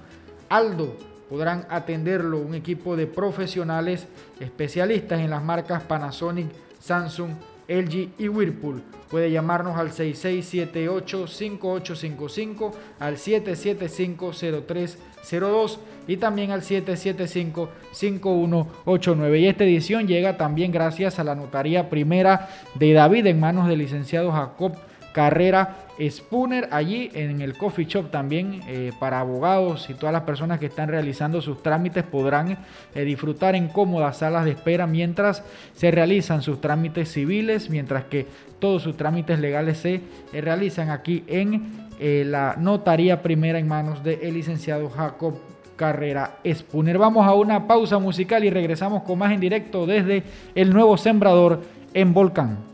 Aldo. 0.48 0.96
Podrán 1.30 1.66
atenderlo 1.70 2.38
un 2.38 2.54
equipo 2.54 2.96
de 2.96 3.06
profesionales 3.06 4.08
especialistas 4.40 5.20
en 5.20 5.30
las 5.30 5.42
marcas 5.42 5.82
Panasonic, 5.84 6.48
Samsung, 6.84 7.30
LG 7.66 8.10
y 8.18 8.28
Whirlpool. 8.28 8.82
Puede 9.10 9.30
llamarnos 9.30 9.78
al 9.78 9.90
6678-5855, 9.92 12.72
al 12.98 13.16
775-0302 13.16 15.78
y 16.06 16.18
también 16.18 16.50
al 16.50 16.60
775-5189. 16.60 19.40
Y 19.40 19.46
esta 19.46 19.64
edición 19.64 20.06
llega 20.06 20.36
también 20.36 20.72
gracias 20.72 21.18
a 21.18 21.24
la 21.24 21.34
notaría 21.34 21.88
primera 21.88 22.50
de 22.74 22.92
David 22.92 23.28
en 23.28 23.40
manos 23.40 23.66
del 23.66 23.78
licenciado 23.78 24.30
Jacob 24.32 24.76
Carrera 25.14 25.76
Spooner 26.00 26.68
allí 26.72 27.08
en 27.14 27.40
el 27.40 27.56
coffee 27.56 27.84
shop 27.84 28.10
también 28.10 28.60
eh, 28.66 28.90
para 28.98 29.20
abogados 29.20 29.88
y 29.88 29.94
todas 29.94 30.12
las 30.12 30.22
personas 30.22 30.58
que 30.58 30.66
están 30.66 30.88
realizando 30.88 31.40
sus 31.40 31.62
trámites 31.62 32.02
podrán 32.02 32.58
eh, 32.94 33.04
disfrutar 33.04 33.54
en 33.54 33.68
cómodas 33.68 34.18
salas 34.18 34.44
de 34.44 34.50
espera 34.50 34.88
mientras 34.88 35.44
se 35.72 35.92
realizan 35.92 36.42
sus 36.42 36.60
trámites 36.60 37.12
civiles, 37.12 37.70
mientras 37.70 38.06
que 38.06 38.26
todos 38.58 38.82
sus 38.82 38.96
trámites 38.96 39.38
legales 39.38 39.78
se 39.78 40.00
eh, 40.32 40.40
realizan 40.40 40.90
aquí 40.90 41.22
en 41.28 41.84
la 42.00 42.56
notaría 42.58 43.22
primera 43.22 43.60
en 43.60 43.68
manos 43.68 44.02
del 44.02 44.34
licenciado 44.34 44.90
Jacob 44.90 45.38
Carrera 45.76 46.38
Spooner. 46.44 46.98
Vamos 46.98 47.24
a 47.24 47.34
una 47.34 47.68
pausa 47.68 48.00
musical 48.00 48.44
y 48.44 48.50
regresamos 48.50 49.04
con 49.04 49.20
más 49.20 49.32
en 49.32 49.38
directo 49.38 49.86
desde 49.86 50.24
el 50.56 50.72
nuevo 50.72 50.96
sembrador 50.96 51.62
en 51.94 52.12
Volcán. 52.12 52.73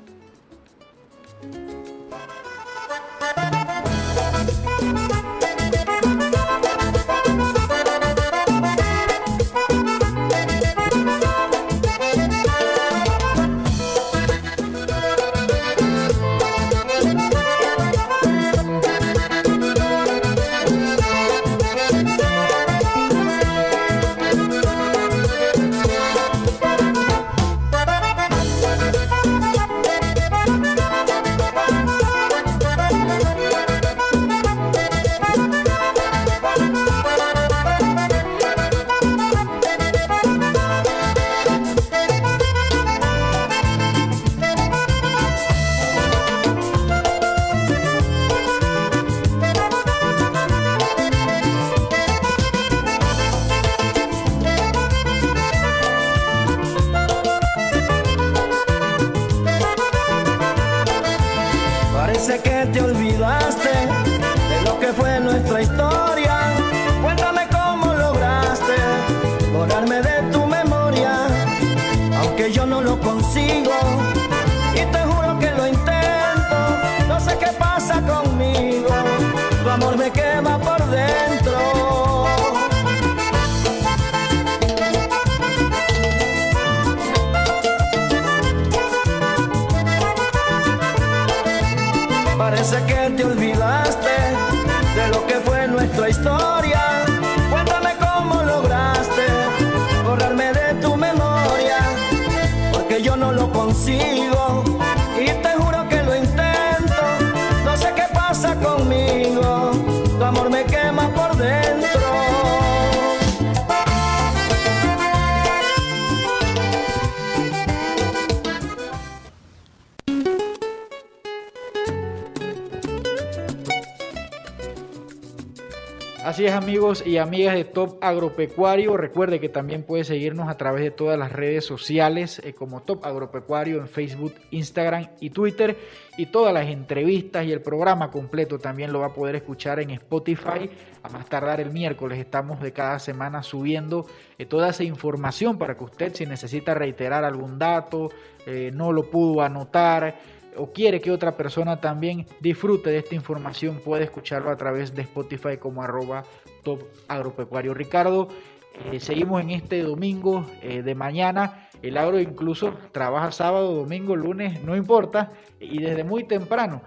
Y 127.11 127.19
amigas 127.19 127.57
de 127.57 127.65
Top 127.65 127.99
Agropecuario, 128.03 128.97
recuerde 128.97 129.41
que 129.41 129.49
también 129.49 129.83
puede 129.83 130.05
seguirnos 130.05 130.49
a 130.49 130.57
través 130.57 130.85
de 130.85 130.93
todas 130.93 131.19
las 131.19 131.33
redes 131.33 131.65
sociales 131.65 132.41
eh, 132.45 132.55
como 132.55 132.83
Top 132.83 133.05
Agropecuario 133.05 133.79
en 133.79 133.89
Facebook, 133.89 134.35
Instagram 134.53 135.09
y 135.19 135.31
Twitter 135.31 135.77
y 136.17 136.27
todas 136.27 136.55
las 136.55 136.69
entrevistas 136.69 137.45
y 137.45 137.51
el 137.51 137.63
programa 137.63 138.13
completo 138.13 138.61
también 138.61 138.93
lo 138.93 139.01
va 139.01 139.07
a 139.07 139.13
poder 139.13 139.35
escuchar 139.35 139.81
en 139.81 139.91
Spotify. 139.91 140.71
A 141.03 141.09
más 141.09 141.27
tardar 141.27 141.61
el 141.61 141.73
miércoles 141.73 142.21
estamos 142.21 142.61
de 142.61 142.73
cada 142.73 143.01
semana 143.01 143.43
subiendo 143.43 144.07
eh, 144.39 144.47
toda 144.47 144.69
esa 144.69 144.85
información 144.85 145.59
para 145.59 145.77
que 145.77 145.83
usted 145.83 146.15
si 146.15 146.27
necesita 146.27 146.75
reiterar 146.75 147.25
algún 147.25 147.59
dato, 147.59 148.11
eh, 148.47 148.71
no 148.73 148.93
lo 148.93 149.11
pudo 149.11 149.43
anotar 149.43 150.17
o 150.57 150.73
quiere 150.73 151.01
que 151.01 151.11
otra 151.11 151.37
persona 151.37 151.81
también 151.81 152.27
disfrute 152.41 152.91
de 152.91 152.99
esta 152.99 153.15
información, 153.15 153.81
puede 153.85 154.05
escucharlo 154.05 154.51
a 154.51 154.57
través 154.57 154.95
de 154.95 155.03
Spotify 155.03 155.57
como 155.59 155.83
arroba 155.83 156.25
top 156.63 156.83
agropecuario. 157.09 157.75
Ricardo, 157.75 158.29
eh, 158.75 159.01
seguimos 159.01 159.41
en 159.43 159.51
este 159.51 159.83
domingo 159.83 160.47
eh, 160.63 160.83
de 160.83 160.95
mañana. 160.95 161.69
El 161.83 161.97
agro 161.97 162.21
incluso 162.21 162.75
trabaja 162.93 163.33
sábado, 163.33 163.75
domingo, 163.75 164.17
lunes, 164.17 164.63
no 164.63 164.77
importa, 164.77 165.33
y 165.59 165.81
desde 165.81 166.05
muy 166.05 166.25
temprano. 166.25 166.83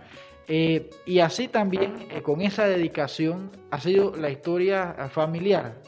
Eh, 0.48 0.90
y 1.06 1.20
así 1.20 1.48
también, 1.48 2.08
con 2.22 2.42
esa 2.42 2.66
dedicación, 2.66 3.52
ha 3.72 3.80
sido 3.80 4.16
la 4.16 4.30
historia 4.30 5.10
familiar 5.10 5.82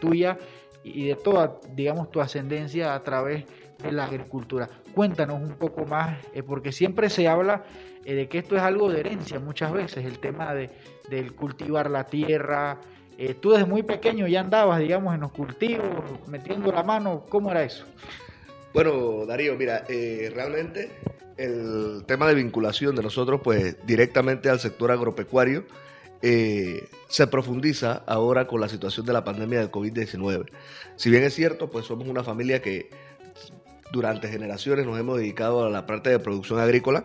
tuya 0.00 0.38
y 0.82 1.08
de 1.08 1.14
toda, 1.14 1.58
digamos, 1.74 2.10
tu 2.10 2.20
ascendencia 2.20 2.94
a 2.94 3.02
través 3.02 3.44
de 3.82 3.92
la 3.92 4.04
agricultura. 4.04 4.68
Cuéntanos 4.94 5.40
un 5.40 5.54
poco 5.54 5.86
más, 5.86 6.18
eh, 6.34 6.42
porque 6.42 6.72
siempre 6.72 7.08
se 7.08 7.26
habla 7.28 7.64
eh, 8.04 8.14
de 8.14 8.28
que 8.28 8.38
esto 8.38 8.56
es 8.56 8.62
algo 8.62 8.90
de 8.90 9.00
herencia 9.00 9.38
muchas 9.38 9.72
veces, 9.72 10.04
el 10.04 10.18
tema 10.18 10.54
de, 10.54 10.70
del 11.08 11.34
cultivar 11.34 11.90
la 11.90 12.04
tierra. 12.04 12.78
Eh, 13.16 13.34
tú 13.34 13.52
desde 13.52 13.66
muy 13.66 13.82
pequeño 13.82 14.26
ya 14.26 14.40
andabas, 14.40 14.80
digamos, 14.80 15.14
en 15.14 15.20
los 15.20 15.32
cultivos, 15.32 15.88
metiendo 16.28 16.72
la 16.72 16.82
mano, 16.82 17.24
¿cómo 17.28 17.50
era 17.50 17.62
eso? 17.62 17.84
Bueno, 18.74 19.26
Darío, 19.26 19.54
mira, 19.56 19.84
realmente 19.86 20.90
el 21.36 22.04
tema 22.06 22.26
de 22.26 22.34
vinculación 22.34 22.96
de 22.96 23.02
nosotros, 23.02 23.40
pues 23.44 23.76
directamente 23.86 24.48
al 24.48 24.60
sector 24.60 24.90
agropecuario, 24.90 25.64
se 26.22 27.26
profundiza 27.26 28.02
ahora 28.06 28.46
con 28.46 28.62
la 28.62 28.68
situación 28.70 29.04
de 29.04 29.12
la 29.12 29.24
pandemia 29.24 29.58
del 29.58 29.70
COVID-19. 29.70 30.46
Si 30.96 31.10
bien 31.10 31.22
es 31.22 31.34
cierto, 31.34 31.70
pues 31.70 31.84
somos 31.84 32.08
una 32.08 32.24
familia 32.24 32.62
que 32.62 32.88
durante 33.92 34.28
generaciones 34.28 34.86
nos 34.86 34.98
hemos 34.98 35.18
dedicado 35.18 35.64
a 35.64 35.70
la 35.70 35.86
parte 35.86 36.10
de 36.10 36.18
producción 36.18 36.58
agrícola. 36.58 37.04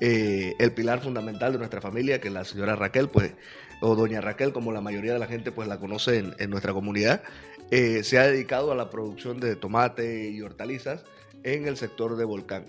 Eh, 0.00 0.54
el 0.58 0.72
pilar 0.72 1.00
fundamental 1.00 1.52
de 1.52 1.58
nuestra 1.58 1.80
familia, 1.80 2.20
que 2.20 2.28
la 2.28 2.44
señora 2.44 2.74
Raquel, 2.74 3.08
pues, 3.08 3.32
o 3.80 3.94
doña 3.94 4.20
Raquel, 4.20 4.52
como 4.52 4.72
la 4.72 4.80
mayoría 4.80 5.12
de 5.12 5.20
la 5.20 5.26
gente 5.26 5.52
pues 5.52 5.68
la 5.68 5.78
conoce 5.78 6.18
en, 6.38 6.50
nuestra 6.50 6.72
comunidad, 6.72 7.22
eh, 7.70 8.02
se 8.02 8.18
ha 8.18 8.24
dedicado 8.24 8.72
a 8.72 8.74
la 8.74 8.90
producción 8.90 9.38
de 9.38 9.54
tomate 9.54 10.30
y 10.30 10.42
hortalizas 10.42 11.04
en 11.44 11.68
el 11.68 11.76
sector 11.76 12.16
de 12.16 12.24
Volcán. 12.24 12.64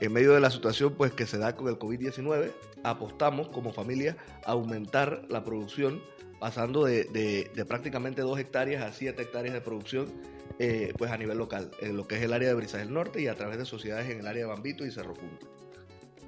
En 0.00 0.12
medio 0.12 0.34
de 0.34 0.40
la 0.40 0.50
situación 0.50 0.94
pues 0.96 1.12
que 1.12 1.26
se 1.26 1.38
da 1.38 1.56
con 1.56 1.68
el 1.68 1.78
COVID-19, 1.78 2.52
apostamos 2.84 3.48
como 3.48 3.72
familia 3.72 4.16
a 4.44 4.52
aumentar 4.52 5.24
la 5.28 5.44
producción, 5.44 6.02
pasando 6.38 6.84
de, 6.84 7.04
de 7.04 7.64
prácticamente 7.64 8.22
2 8.22 8.38
hectáreas 8.38 8.82
a 8.82 8.92
7 8.92 9.20
hectáreas 9.20 9.54
de 9.54 9.60
producción 9.60 10.06
eh, 10.58 10.92
pues 10.98 11.10
a 11.10 11.16
nivel 11.16 11.38
local, 11.38 11.70
en 11.80 11.96
lo 11.96 12.06
que 12.06 12.16
es 12.16 12.22
el 12.22 12.32
área 12.32 12.48
de 12.48 12.54
Brisas 12.54 12.80
del 12.80 12.92
Norte 12.92 13.20
y 13.20 13.28
a 13.28 13.34
través 13.34 13.58
de 13.58 13.64
sociedades 13.64 14.10
en 14.10 14.20
el 14.20 14.26
área 14.26 14.44
de 14.44 14.48
Bambito 14.48 14.84
y 14.84 14.90
Cerro 14.90 15.14
Punta. 15.14 15.46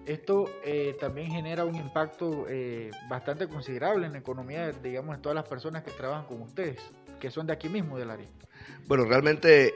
Esto 0.06 0.50
eh, 0.64 0.96
también 0.98 1.30
genera 1.30 1.64
un 1.64 1.76
impacto 1.76 2.46
eh, 2.48 2.90
bastante 3.08 3.46
considerable 3.46 4.06
en 4.06 4.12
la 4.12 4.18
economía, 4.18 4.72
digamos, 4.72 5.16
de 5.16 5.22
todas 5.22 5.36
las 5.36 5.48
personas 5.48 5.84
que 5.84 5.92
trabajan 5.92 6.26
con 6.26 6.42
ustedes, 6.42 6.80
que 7.20 7.30
son 7.30 7.46
de 7.46 7.52
aquí 7.52 7.68
mismo 7.68 7.98
del 7.98 8.10
área. 8.10 8.26
Bueno, 8.86 9.04
realmente, 9.04 9.72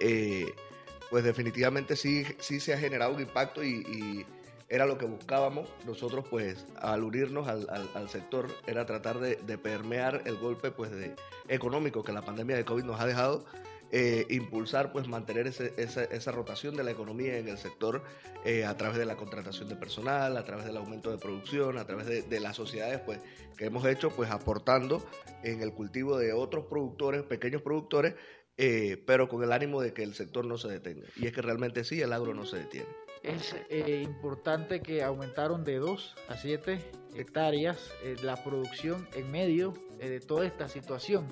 pues 1.11 1.23
definitivamente 1.23 1.95
sí, 1.95 2.25
sí 2.39 2.59
se 2.59 2.75
ha 2.75 2.79
generado 2.79 3.15
un 3.15 3.21
impacto 3.21 3.63
y, 3.63 4.27
era 4.69 4.85
lo 4.85 4.99
que 4.99 5.07
buscábamos. 5.07 5.69
Nosotros, 5.85 6.25
pues, 6.29 6.67
al 6.81 7.05
unirnos 7.05 7.47
al, 7.47 7.69
al, 7.95 8.09
sector, 8.09 8.49
era 8.67 8.85
tratar 8.85 9.21
de, 9.21 9.37
de, 9.37 9.59
permear 9.59 10.23
el 10.25 10.37
golpe, 10.39 10.73
pues, 10.73 10.91
de, 10.91 11.15
económico 11.49 12.03
que 12.03 12.13
la 12.13 12.23
pandemia 12.23 12.57
de 12.57 12.65
COVID 12.65 12.85
nos 12.85 13.01
ha 13.01 13.07
dejado 13.07 13.45
eh, 13.93 14.27
impulsar, 14.31 14.91
pues 14.91 15.07
mantener 15.07 15.47
esa, 15.47 16.33
rotación 16.33 16.77
de 16.77 16.83
la 16.83 16.91
economía 16.91 17.39
en 17.39 17.47
el 17.47 17.57
sector 17.57 18.03
eh, 18.45 18.65
a 18.65 18.77
través 18.77 18.99
de 18.99 19.07
la 19.07 19.17
contratación 19.17 19.69
de 19.69 19.77
personal, 19.77 20.37
a 20.37 20.45
través 20.45 20.67
del 20.67 20.77
aumento 20.77 21.13
de 21.13 21.19
producción, 21.19 21.79
a 21.79 21.87
través 21.87 22.29
de, 22.29 22.41
las 22.41 22.57
sociedades 22.57 22.99
pues, 23.01 23.21
que 23.57 23.67
hemos 23.67 23.87
hecho, 23.87 24.11
pues 24.11 24.31
aportando 24.31 25.07
en 25.45 25.63
el 25.63 25.73
cultivo 25.73 26.19
de 26.19 26.33
otros 26.33 26.65
productores, 26.67 27.23
pequeños 27.23 27.63
productores, 27.63 28.15
eh, 28.57 29.01
pero 29.07 29.29
con 29.29 29.45
el 29.45 29.53
ánimo 29.53 29.81
de 29.81 29.93
que 29.93 30.03
el 30.03 30.15
sector 30.15 30.45
no 30.45 30.59
se 30.59 30.69
detenga. 30.69 31.07
Y 31.15 31.29
es 31.29 31.33
que 31.33 31.43
realmente 31.43 31.85
sí, 31.85 32.01
el 32.01 32.13
agro 32.13 32.35
no 32.35 32.45
se 32.45 32.59
detiene. 32.59 32.89
Es 33.23 33.55
importante 34.03 34.81
que 34.81 35.05
aumentaron 35.05 35.65
de 35.65 35.77
2 35.77 36.15
a 36.29 36.37
7 36.37 36.81
hectáreas 37.15 37.91
la 38.23 38.43
producción 38.43 39.09
en 39.15 39.31
medio 39.31 39.75
de 39.99 40.21
toda 40.21 40.47
esta 40.47 40.69
situación 40.69 41.29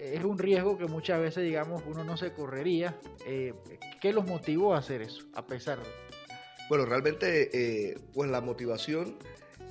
es 0.00 0.24
un 0.24 0.38
riesgo 0.38 0.78
que 0.78 0.86
muchas 0.86 1.20
veces, 1.20 1.44
digamos, 1.44 1.82
uno 1.86 2.04
no 2.04 2.16
se 2.16 2.32
correría. 2.32 2.98
Eh, 3.26 3.54
¿Qué 4.00 4.12
los 4.12 4.26
motivó 4.26 4.74
a 4.74 4.78
hacer 4.78 5.02
eso, 5.02 5.24
a 5.34 5.46
pesar 5.46 5.78
de...? 5.78 5.88
Bueno, 6.68 6.84
realmente, 6.84 7.50
eh, 7.52 7.98
pues 8.12 8.28
la 8.30 8.40
motivación, 8.40 9.16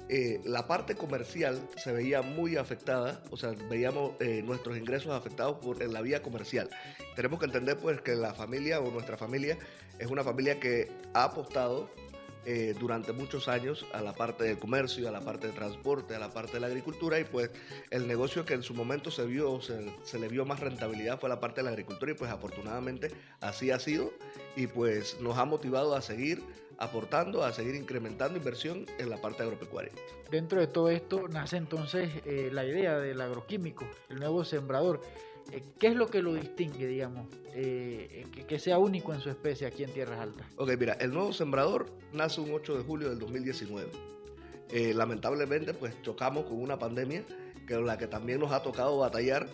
eh, 0.07 0.39
la 0.45 0.67
parte 0.67 0.95
comercial 0.95 1.59
se 1.75 1.91
veía 1.91 2.21
muy 2.21 2.55
afectada, 2.55 3.21
o 3.31 3.37
sea, 3.37 3.51
veíamos 3.69 4.13
nuestros 4.43 4.77
ingresos 4.77 5.11
afectados 5.11 5.57
por 5.57 5.81
en 5.81 5.91
la 5.91 6.01
vía 6.01 6.21
comercial. 6.21 6.69
Tenemos 7.15 7.39
que 7.39 7.45
entender, 7.45 7.77
pues, 7.77 8.01
que 8.01 8.15
la 8.15 8.33
familia 8.33 8.79
o 8.79 8.91
nuestra 8.91 9.17
familia 9.17 9.57
es 9.99 10.07
una 10.07 10.23
familia 10.23 10.59
que 10.59 10.89
ha 11.13 11.25
apostado 11.25 11.89
eh, 12.45 12.75
durante 12.79 13.11
muchos 13.11 13.47
años 13.47 13.85
a 13.93 14.01
la 14.01 14.13
parte 14.13 14.43
del 14.43 14.59
comercio, 14.59 15.07
a 15.07 15.11
la 15.11 15.21
parte 15.21 15.47
de 15.47 15.53
transporte, 15.53 16.15
a 16.15 16.19
la 16.19 16.29
parte 16.29 16.53
de 16.53 16.59
la 16.59 16.67
agricultura 16.67 17.19
y 17.19 17.23
pues 17.23 17.49
el 17.89 18.07
negocio 18.07 18.45
que 18.45 18.53
en 18.53 18.63
su 18.63 18.73
momento 18.73 19.11
se 19.11 19.25
vio, 19.25 19.61
se, 19.61 19.93
se 20.03 20.19
le 20.19 20.27
vio 20.27 20.45
más 20.45 20.59
rentabilidad 20.59 21.19
fue 21.19 21.29
la 21.29 21.39
parte 21.39 21.61
de 21.61 21.65
la 21.65 21.71
agricultura 21.71 22.11
y 22.11 22.15
pues 22.15 22.31
afortunadamente 22.31 23.11
así 23.41 23.71
ha 23.71 23.79
sido 23.79 24.11
y 24.55 24.67
pues 24.67 25.19
nos 25.21 25.37
ha 25.37 25.45
motivado 25.45 25.95
a 25.95 26.01
seguir 26.01 26.43
aportando, 26.77 27.43
a 27.43 27.53
seguir 27.53 27.75
incrementando 27.75 28.37
inversión 28.37 28.85
en 28.97 29.09
la 29.09 29.17
parte 29.17 29.43
agropecuaria. 29.43 29.91
Dentro 30.29 30.59
de 30.59 30.67
todo 30.67 30.89
esto 30.89 31.27
nace 31.27 31.57
entonces 31.57 32.09
eh, 32.25 32.49
la 32.51 32.65
idea 32.65 32.97
del 32.99 33.21
agroquímico, 33.21 33.85
el 34.09 34.19
nuevo 34.19 34.43
sembrador. 34.43 35.01
Eh, 35.51 35.63
¿Qué 35.79 35.87
es 35.87 35.95
lo 35.95 36.07
que 36.07 36.21
lo 36.21 36.33
distingue, 36.33 36.87
digamos, 36.87 37.27
eh, 37.53 38.25
que, 38.47 38.59
sea 38.59 38.77
único 38.77 39.13
en 39.13 39.21
su 39.21 39.29
especie 39.29 39.67
aquí 39.67 39.83
en 39.83 39.91
Tierras 39.91 40.19
Altas? 40.19 40.47
Ok, 40.57 40.71
mira, 40.79 40.93
el 40.93 41.13
nuevo 41.13 41.33
sembrador 41.33 41.87
nace 42.13 42.41
un 42.41 42.51
8 42.51 42.77
de 42.77 42.83
julio 42.83 43.09
del 43.09 43.19
2019. 43.19 43.89
Eh, 44.71 44.93
lamentablemente, 44.93 45.73
pues 45.73 46.01
chocamos 46.01 46.45
con 46.45 46.59
una 46.61 46.79
pandemia 46.79 47.23
que 47.67 47.75
la 47.75 47.97
que 47.97 48.07
también 48.07 48.39
nos 48.39 48.51
ha 48.51 48.61
tocado 48.61 48.97
batallar. 48.97 49.47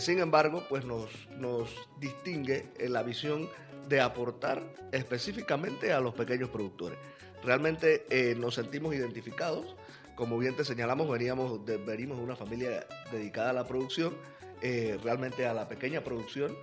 sin 0.00 0.18
embargo, 0.18 0.64
pues 0.68 0.84
nos, 0.84 1.10
nos 1.38 1.68
distingue 2.00 2.66
en 2.78 2.92
la 2.92 3.02
visión 3.02 3.48
de 3.88 4.00
aportar 4.00 4.62
específicamente 4.92 5.92
a 5.92 6.00
los 6.00 6.14
pequeños 6.14 6.48
productores. 6.48 6.98
Realmente 7.44 8.34
nos 8.36 8.56
sentimos 8.56 8.94
identificados. 8.94 9.76
Como 10.16 10.36
bien 10.36 10.56
te 10.56 10.64
señalamos, 10.64 11.08
veníamos 11.08 11.64
de, 11.64 11.76
venimos 11.76 12.18
de 12.18 12.24
una 12.24 12.34
familia 12.34 12.84
dedicada 13.12 13.50
a 13.50 13.52
la 13.52 13.68
producción 13.68 14.16
eh, 14.62 14.98
realmente 15.02 15.46
a 15.46 15.54
la 15.54 15.68
pequeña 15.68 16.02
producción. 16.02 16.56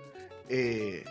Eh, 0.48 1.04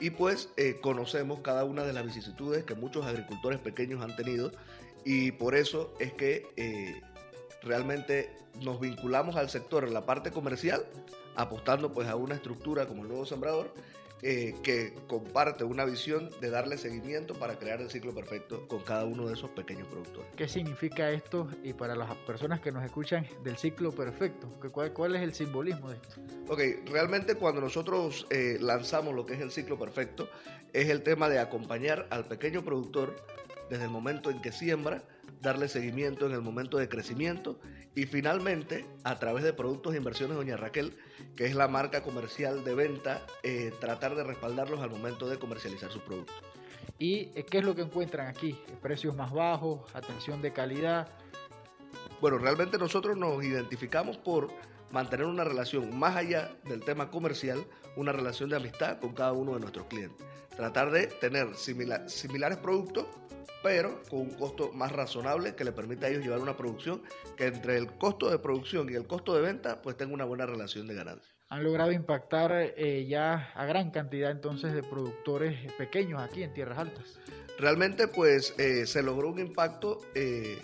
y 0.00 0.10
pues 0.10 0.48
eh, 0.56 0.78
conocemos 0.80 1.40
cada 1.40 1.64
una 1.64 1.84
de 1.84 1.92
las 1.92 2.04
vicisitudes 2.04 2.64
que 2.64 2.74
muchos 2.74 3.06
agricultores 3.06 3.60
pequeños 3.60 4.02
han 4.02 4.16
tenido 4.16 4.50
y 5.04 5.32
por 5.32 5.54
eso 5.54 5.94
es 6.00 6.12
que 6.12 7.00
realmente 7.62 8.30
nos 8.60 8.80
vinculamos 8.80 9.36
al 9.36 9.48
sector 9.48 9.84
en 9.84 9.94
la 9.94 10.04
parte 10.04 10.32
comercial, 10.32 10.84
apostando 11.36 11.92
pues 11.92 12.08
a 12.08 12.16
una 12.16 12.34
estructura 12.34 12.86
como 12.86 13.02
el 13.02 13.08
nuevo 13.08 13.26
sembrador 13.26 13.72
eh, 14.24 14.54
que 14.62 14.94
comparte 15.08 15.64
una 15.64 15.84
visión 15.84 16.30
de 16.40 16.48
darle 16.48 16.78
seguimiento 16.78 17.34
para 17.34 17.58
crear 17.58 17.80
el 17.80 17.90
ciclo 17.90 18.14
perfecto 18.14 18.68
con 18.68 18.80
cada 18.82 19.04
uno 19.04 19.26
de 19.26 19.34
esos 19.34 19.50
pequeños 19.50 19.88
productores. 19.88 20.30
¿Qué 20.36 20.46
significa 20.46 21.10
esto 21.10 21.48
y 21.64 21.72
para 21.72 21.96
las 21.96 22.14
personas 22.18 22.60
que 22.60 22.70
nos 22.70 22.84
escuchan 22.84 23.26
del 23.42 23.56
ciclo 23.56 23.90
perfecto? 23.90 24.48
¿Cuál, 24.70 24.92
cuál 24.92 25.16
es 25.16 25.22
el 25.22 25.34
simbolismo 25.34 25.90
de 25.90 25.96
esto? 25.96 26.20
Ok, 26.48 26.60
realmente 26.88 27.34
cuando 27.34 27.60
nosotros 27.60 28.28
eh, 28.30 28.58
lanzamos 28.60 29.12
lo 29.12 29.26
que 29.26 29.34
es 29.34 29.40
el 29.40 29.50
ciclo 29.50 29.76
perfecto, 29.76 30.28
es 30.72 30.88
el 30.88 31.02
tema 31.02 31.28
de 31.28 31.40
acompañar 31.40 32.06
al 32.10 32.24
pequeño 32.24 32.62
productor 32.62 33.16
desde 33.70 33.84
el 33.84 33.90
momento 33.90 34.30
en 34.30 34.40
que 34.40 34.52
siembra, 34.52 35.02
darle 35.40 35.66
seguimiento 35.66 36.26
en 36.26 36.32
el 36.32 36.42
momento 36.42 36.78
de 36.78 36.88
crecimiento 36.88 37.58
y 37.94 38.06
finalmente, 38.06 38.86
a 39.04 39.18
través 39.18 39.44
de 39.44 39.52
Productos 39.52 39.94
e 39.94 39.98
Inversiones 39.98 40.36
Doña 40.36 40.56
Raquel, 40.56 40.96
que 41.36 41.46
es 41.46 41.54
la 41.54 41.68
marca 41.68 42.02
comercial 42.02 42.64
de 42.64 42.74
venta, 42.74 43.26
eh, 43.42 43.72
tratar 43.80 44.14
de 44.14 44.24
respaldarlos 44.24 44.80
al 44.80 44.90
momento 44.90 45.28
de 45.28 45.38
comercializar 45.38 45.90
sus 45.90 46.02
productos. 46.02 46.36
¿Y 46.98 47.30
eh, 47.34 47.44
qué 47.48 47.58
es 47.58 47.64
lo 47.64 47.74
que 47.74 47.82
encuentran 47.82 48.28
aquí? 48.28 48.58
¿Precios 48.80 49.16
más 49.16 49.32
bajos? 49.32 49.80
¿Atención 49.94 50.42
de 50.42 50.52
calidad? 50.52 51.08
Bueno, 52.20 52.38
realmente 52.38 52.78
nosotros 52.78 53.16
nos 53.16 53.42
identificamos 53.42 54.16
por 54.16 54.50
mantener 54.92 55.26
una 55.26 55.44
relación 55.44 55.98
más 55.98 56.16
allá 56.16 56.50
del 56.64 56.80
tema 56.80 57.10
comercial, 57.10 57.64
una 57.96 58.12
relación 58.12 58.50
de 58.50 58.56
amistad 58.56 59.00
con 59.00 59.14
cada 59.14 59.32
uno 59.32 59.54
de 59.54 59.60
nuestros 59.60 59.86
clientes. 59.86 60.24
Tratar 60.56 60.90
de 60.90 61.06
tener 61.06 61.54
similares 61.56 62.58
productos, 62.58 63.06
pero 63.62 64.02
con 64.10 64.20
un 64.20 64.30
costo 64.34 64.70
más 64.72 64.92
razonable 64.92 65.54
que 65.54 65.64
le 65.64 65.72
permita 65.72 66.06
a 66.06 66.10
ellos 66.10 66.22
llevar 66.22 66.40
una 66.40 66.56
producción 66.56 67.02
que 67.36 67.46
entre 67.46 67.78
el 67.78 67.92
costo 67.92 68.30
de 68.30 68.38
producción 68.38 68.90
y 68.90 68.94
el 68.94 69.06
costo 69.06 69.34
de 69.34 69.40
venta 69.40 69.80
pues 69.80 69.96
tenga 69.96 70.12
una 70.12 70.24
buena 70.24 70.46
relación 70.46 70.86
de 70.86 70.94
ganancia. 70.94 71.32
Han 71.48 71.64
logrado 71.64 71.92
impactar 71.92 72.50
eh, 72.52 73.06
ya 73.06 73.52
a 73.54 73.66
gran 73.66 73.90
cantidad 73.90 74.30
entonces 74.30 74.72
de 74.72 74.82
productores 74.82 75.72
pequeños 75.74 76.20
aquí 76.20 76.42
en 76.42 76.52
Tierras 76.52 76.78
Altas. 76.78 77.18
Realmente 77.58 78.08
pues 78.08 78.54
eh, 78.58 78.86
se 78.86 79.02
logró 79.02 79.28
un 79.28 79.38
impacto 79.38 79.98
eh, 80.14 80.58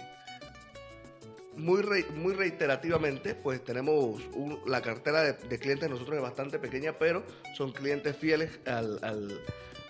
muy, 1.59 1.83
muy 2.15 2.35
reiterativamente, 2.35 3.35
pues 3.35 3.63
tenemos 3.65 4.23
la 4.67 4.81
cartera 4.81 5.23
de, 5.23 5.33
de, 5.33 5.59
clientes 5.59 5.91
nosotros 5.91 6.17
es 6.17 6.23
bastante 6.23 6.59
pequeña, 6.59 6.99
pero 6.99 7.25
son 7.57 7.73
clientes 7.73 8.17
fieles 8.17 8.61
al, 8.67 8.99
al 9.03 9.41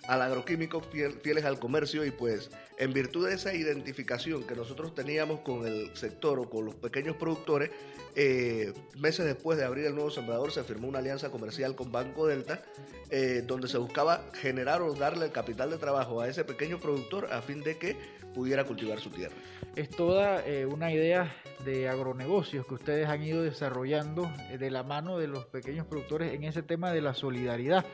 al 0.09 0.23
agroquímico, 0.23 0.81
fieles 0.81 1.45
al 1.45 1.59
comercio 1.59 2.03
y 2.03 2.09
pues 2.09 2.49
en 2.79 2.93
virtud 2.93 3.27
de 3.27 3.35
esa 3.35 3.53
identificación 3.53 4.43
que 4.43 4.55
nosotros 4.55 4.95
teníamos 4.95 5.41
con 5.41 5.67
el 5.67 5.95
sector 5.95 6.39
o 6.39 6.49
con 6.49 6.65
los 6.65 6.73
pequeños 6.73 7.15
productores, 7.15 7.69
eh, 8.15 8.73
meses 8.97 9.27
después 9.27 9.59
de 9.59 9.65
abrir 9.65 9.85
el 9.85 9.93
nuevo 9.93 10.09
sembrador 10.09 10.51
se 10.51 10.63
firmó 10.63 10.87
una 10.87 10.97
alianza 10.97 11.29
comercial 11.29 11.75
con 11.75 11.91
Banco 11.91 12.25
Delta 12.25 12.63
eh, 13.11 13.43
donde 13.45 13.67
se 13.67 13.77
buscaba 13.77 14.23
generar 14.33 14.81
o 14.81 14.95
darle 14.95 15.27
el 15.27 15.31
capital 15.31 15.69
de 15.69 15.77
trabajo 15.77 16.21
a 16.21 16.27
ese 16.27 16.43
pequeño 16.43 16.79
productor 16.79 17.31
a 17.31 17.43
fin 17.43 17.61
de 17.61 17.77
que 17.77 17.95
pudiera 18.33 18.63
cultivar 18.63 18.99
su 18.99 19.11
tierra. 19.11 19.35
Es 19.75 19.89
toda 19.91 20.43
eh, 20.43 20.65
una 20.65 20.91
idea 20.91 21.31
de 21.63 21.87
agronegocios 21.87 22.65
que 22.65 22.73
ustedes 22.73 23.07
han 23.07 23.21
ido 23.21 23.43
desarrollando 23.43 24.31
de 24.57 24.71
la 24.71 24.81
mano 24.81 25.19
de 25.19 25.27
los 25.27 25.45
pequeños 25.45 25.85
productores 25.85 26.33
en 26.33 26.45
ese 26.45 26.63
tema 26.63 26.91
de 26.91 27.01
la 27.01 27.13
solidaridad. 27.13 27.85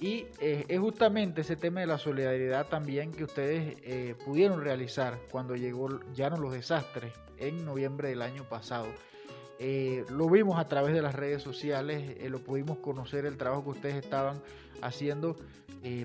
Y 0.00 0.26
eh, 0.40 0.64
es 0.68 0.78
justamente 0.78 1.40
ese 1.40 1.56
tema 1.56 1.80
de 1.80 1.86
la 1.86 1.98
solidaridad 1.98 2.68
también 2.68 3.10
que 3.12 3.24
ustedes 3.24 3.76
eh, 3.82 4.14
pudieron 4.24 4.62
realizar 4.62 5.18
cuando 5.30 5.56
llegó, 5.56 5.88
llegaron 6.14 6.40
los 6.40 6.52
desastres 6.52 7.12
en 7.38 7.64
noviembre 7.64 8.10
del 8.10 8.22
año 8.22 8.44
pasado. 8.44 8.86
Eh, 9.58 10.04
lo 10.10 10.28
vimos 10.28 10.58
a 10.58 10.68
través 10.68 10.94
de 10.94 11.02
las 11.02 11.16
redes 11.16 11.42
sociales, 11.42 12.16
lo 12.30 12.38
pudimos 12.38 12.78
conocer 12.78 13.26
el 13.26 13.36
trabajo 13.36 13.64
que 13.64 13.70
ustedes 13.70 13.96
estaban 13.96 14.40
haciendo 14.82 15.36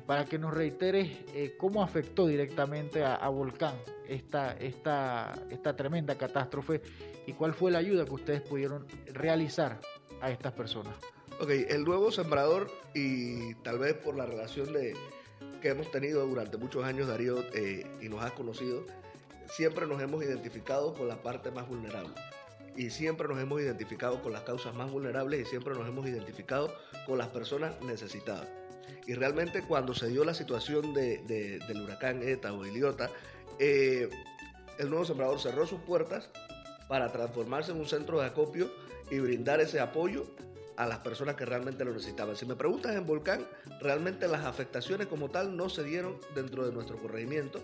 para 0.08 0.26
que 0.26 0.38
nos 0.38 0.54
reitere 0.54 1.54
cómo 1.58 1.84
afectó 1.84 2.28
directamente 2.28 3.04
a, 3.04 3.16
a 3.16 3.30
Volcán 3.30 3.76
esta, 4.08 4.54
esta, 4.54 5.34
esta 5.50 5.76
tremenda 5.76 6.16
catástrofe 6.16 6.82
y 7.26 7.34
cuál 7.34 7.54
fue 7.54 7.72
la 7.72 7.80
ayuda 7.80 8.06
que 8.06 8.14
ustedes 8.14 8.42
pudieron 8.42 8.86
realizar 9.14 9.80
a 10.22 10.32
estas 10.32 10.54
personas. 10.54 10.96
Ok, 11.44 11.50
el 11.50 11.84
nuevo 11.84 12.10
sembrador 12.10 12.72
y 12.94 13.54
tal 13.56 13.78
vez 13.78 13.96
por 13.96 14.16
la 14.16 14.26
relación 14.26 14.70
que 15.62 15.68
hemos 15.68 15.92
tenido 15.92 16.26
durante 16.26 16.56
muchos 16.56 16.86
años, 16.86 17.10
Darío, 17.10 17.44
eh, 17.54 17.86
y 18.00 18.08
nos 18.08 18.24
has 18.24 18.32
conocido, 18.32 18.86
siempre 19.48 19.86
nos 19.86 20.02
hemos 20.02 20.24
identificado 20.24 20.94
con 20.94 21.10
la 21.10 21.22
parte 21.22 21.52
más 21.52 21.68
vulnerable. 21.68 22.14
Y 22.78 22.92
siempre 22.92 23.28
nos 23.28 23.42
hemos 23.42 23.60
identificado 23.60 24.24
con 24.24 24.32
las 24.32 24.44
causas 24.44 24.74
más 24.74 24.90
vulnerables 24.90 25.42
y 25.42 25.46
siempre 25.46 25.74
nos 25.74 25.86
hemos 25.86 26.08
identificado 26.08 26.74
con 27.06 27.18
las 27.18 27.28
personas 27.28 27.74
necesitadas. 27.82 28.48
Y 29.06 29.14
realmente 29.14 29.64
cuando 29.64 29.94
se 29.94 30.08
dio 30.08 30.24
la 30.24 30.34
situación 30.34 30.94
de, 30.94 31.18
del 31.68 31.82
huracán 31.82 32.24
ETA 32.24 32.54
o 32.54 32.66
Iliota, 32.66 33.12
eh, 33.60 34.10
el 34.80 34.90
nuevo 34.90 35.04
sembrador 35.04 35.42
cerró 35.42 35.68
sus 35.68 35.82
puertas 35.82 36.30
para 36.88 37.12
transformarse 37.12 37.74
en 37.74 37.82
un 37.82 37.86
centro 37.86 38.22
de 38.22 38.28
acopio 38.28 38.72
y 39.12 39.20
brindar 39.20 39.60
ese 39.60 39.82
apoyo 39.82 40.26
a 40.78 40.86
las 40.88 41.00
personas 41.00 41.36
que 41.36 41.46
realmente 41.46 41.86
lo 41.86 41.94
necesitaban. 41.94 42.36
Si 42.36 42.46
me 42.46 42.56
preguntas 42.56 42.96
en 42.96 43.06
Volcán, 43.06 43.48
realmente 43.80 44.28
las 44.28 44.46
afectaciones 44.46 45.08
como 45.08 45.30
tal 45.30 45.56
no 45.56 45.70
se 45.70 45.84
dieron 45.84 46.18
dentro 46.36 46.66
de 46.66 46.72
nuestro 46.72 46.98
corregimiento, 46.98 47.62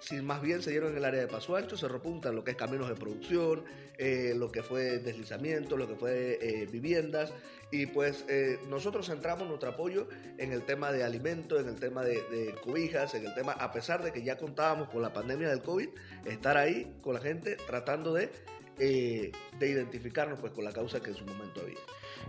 si 0.00 0.22
más 0.22 0.40
bien 0.40 0.62
se 0.62 0.70
dieron 0.70 0.92
en 0.92 0.96
el 0.96 1.04
área 1.04 1.20
de 1.20 1.26
Paso 1.26 1.56
Ancho, 1.56 1.76
se 1.76 1.86
repuntan 1.86 2.34
lo 2.34 2.42
que 2.42 2.52
es 2.52 2.56
caminos 2.56 2.88
de 2.88 2.94
producción, 2.94 3.64
eh, 3.98 4.32
lo 4.34 4.50
que 4.50 4.62
fue 4.62 4.98
deslizamiento, 4.98 5.76
lo 5.76 5.86
que 5.86 5.94
fue 5.94 6.38
eh, 6.40 6.66
viviendas, 6.66 7.32
y 7.70 7.86
pues 7.86 8.24
eh, 8.28 8.58
nosotros 8.68 9.06
centramos 9.06 9.46
nuestro 9.46 9.68
apoyo 9.68 10.08
en 10.38 10.52
el 10.52 10.62
tema 10.62 10.90
de 10.90 11.04
alimentos, 11.04 11.60
en 11.60 11.68
el 11.68 11.76
tema 11.76 12.02
de, 12.02 12.14
de, 12.30 12.54
cobijas, 12.64 13.14
en 13.14 13.26
el 13.26 13.34
tema, 13.34 13.52
a 13.52 13.72
pesar 13.72 14.02
de 14.02 14.10
que 14.10 14.22
ya 14.22 14.38
contábamos 14.38 14.88
con 14.88 15.02
la 15.02 15.12
pandemia 15.12 15.50
del 15.50 15.62
COVID, 15.62 15.88
estar 16.24 16.56
ahí 16.56 16.96
con 17.02 17.14
la 17.14 17.20
gente 17.20 17.56
tratando 17.66 18.14
de 18.14 18.30
de 18.80 19.68
identificarnos 19.68 20.38
pues 20.40 20.52
con 20.52 20.64
la 20.64 20.72
causa 20.72 21.00
que 21.00 21.10
en 21.10 21.16
su 21.16 21.26
momento 21.26 21.60
había. 21.60 21.76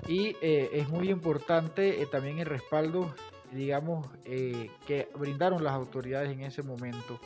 Y 0.08 0.36
eh, 0.42 0.70
es 0.74 0.90
muy 0.90 1.10
importante 1.10 2.02
eh, 2.02 2.06
también 2.06 2.40
el 2.40 2.46
respaldo, 2.46 3.14
digamos, 3.52 4.08
que 4.24 5.10
brindaron 5.18 5.64
las 5.64 5.74
autoridades 5.74 6.32
en 6.32 6.42
ese 6.42 6.64
momento. 6.64 7.20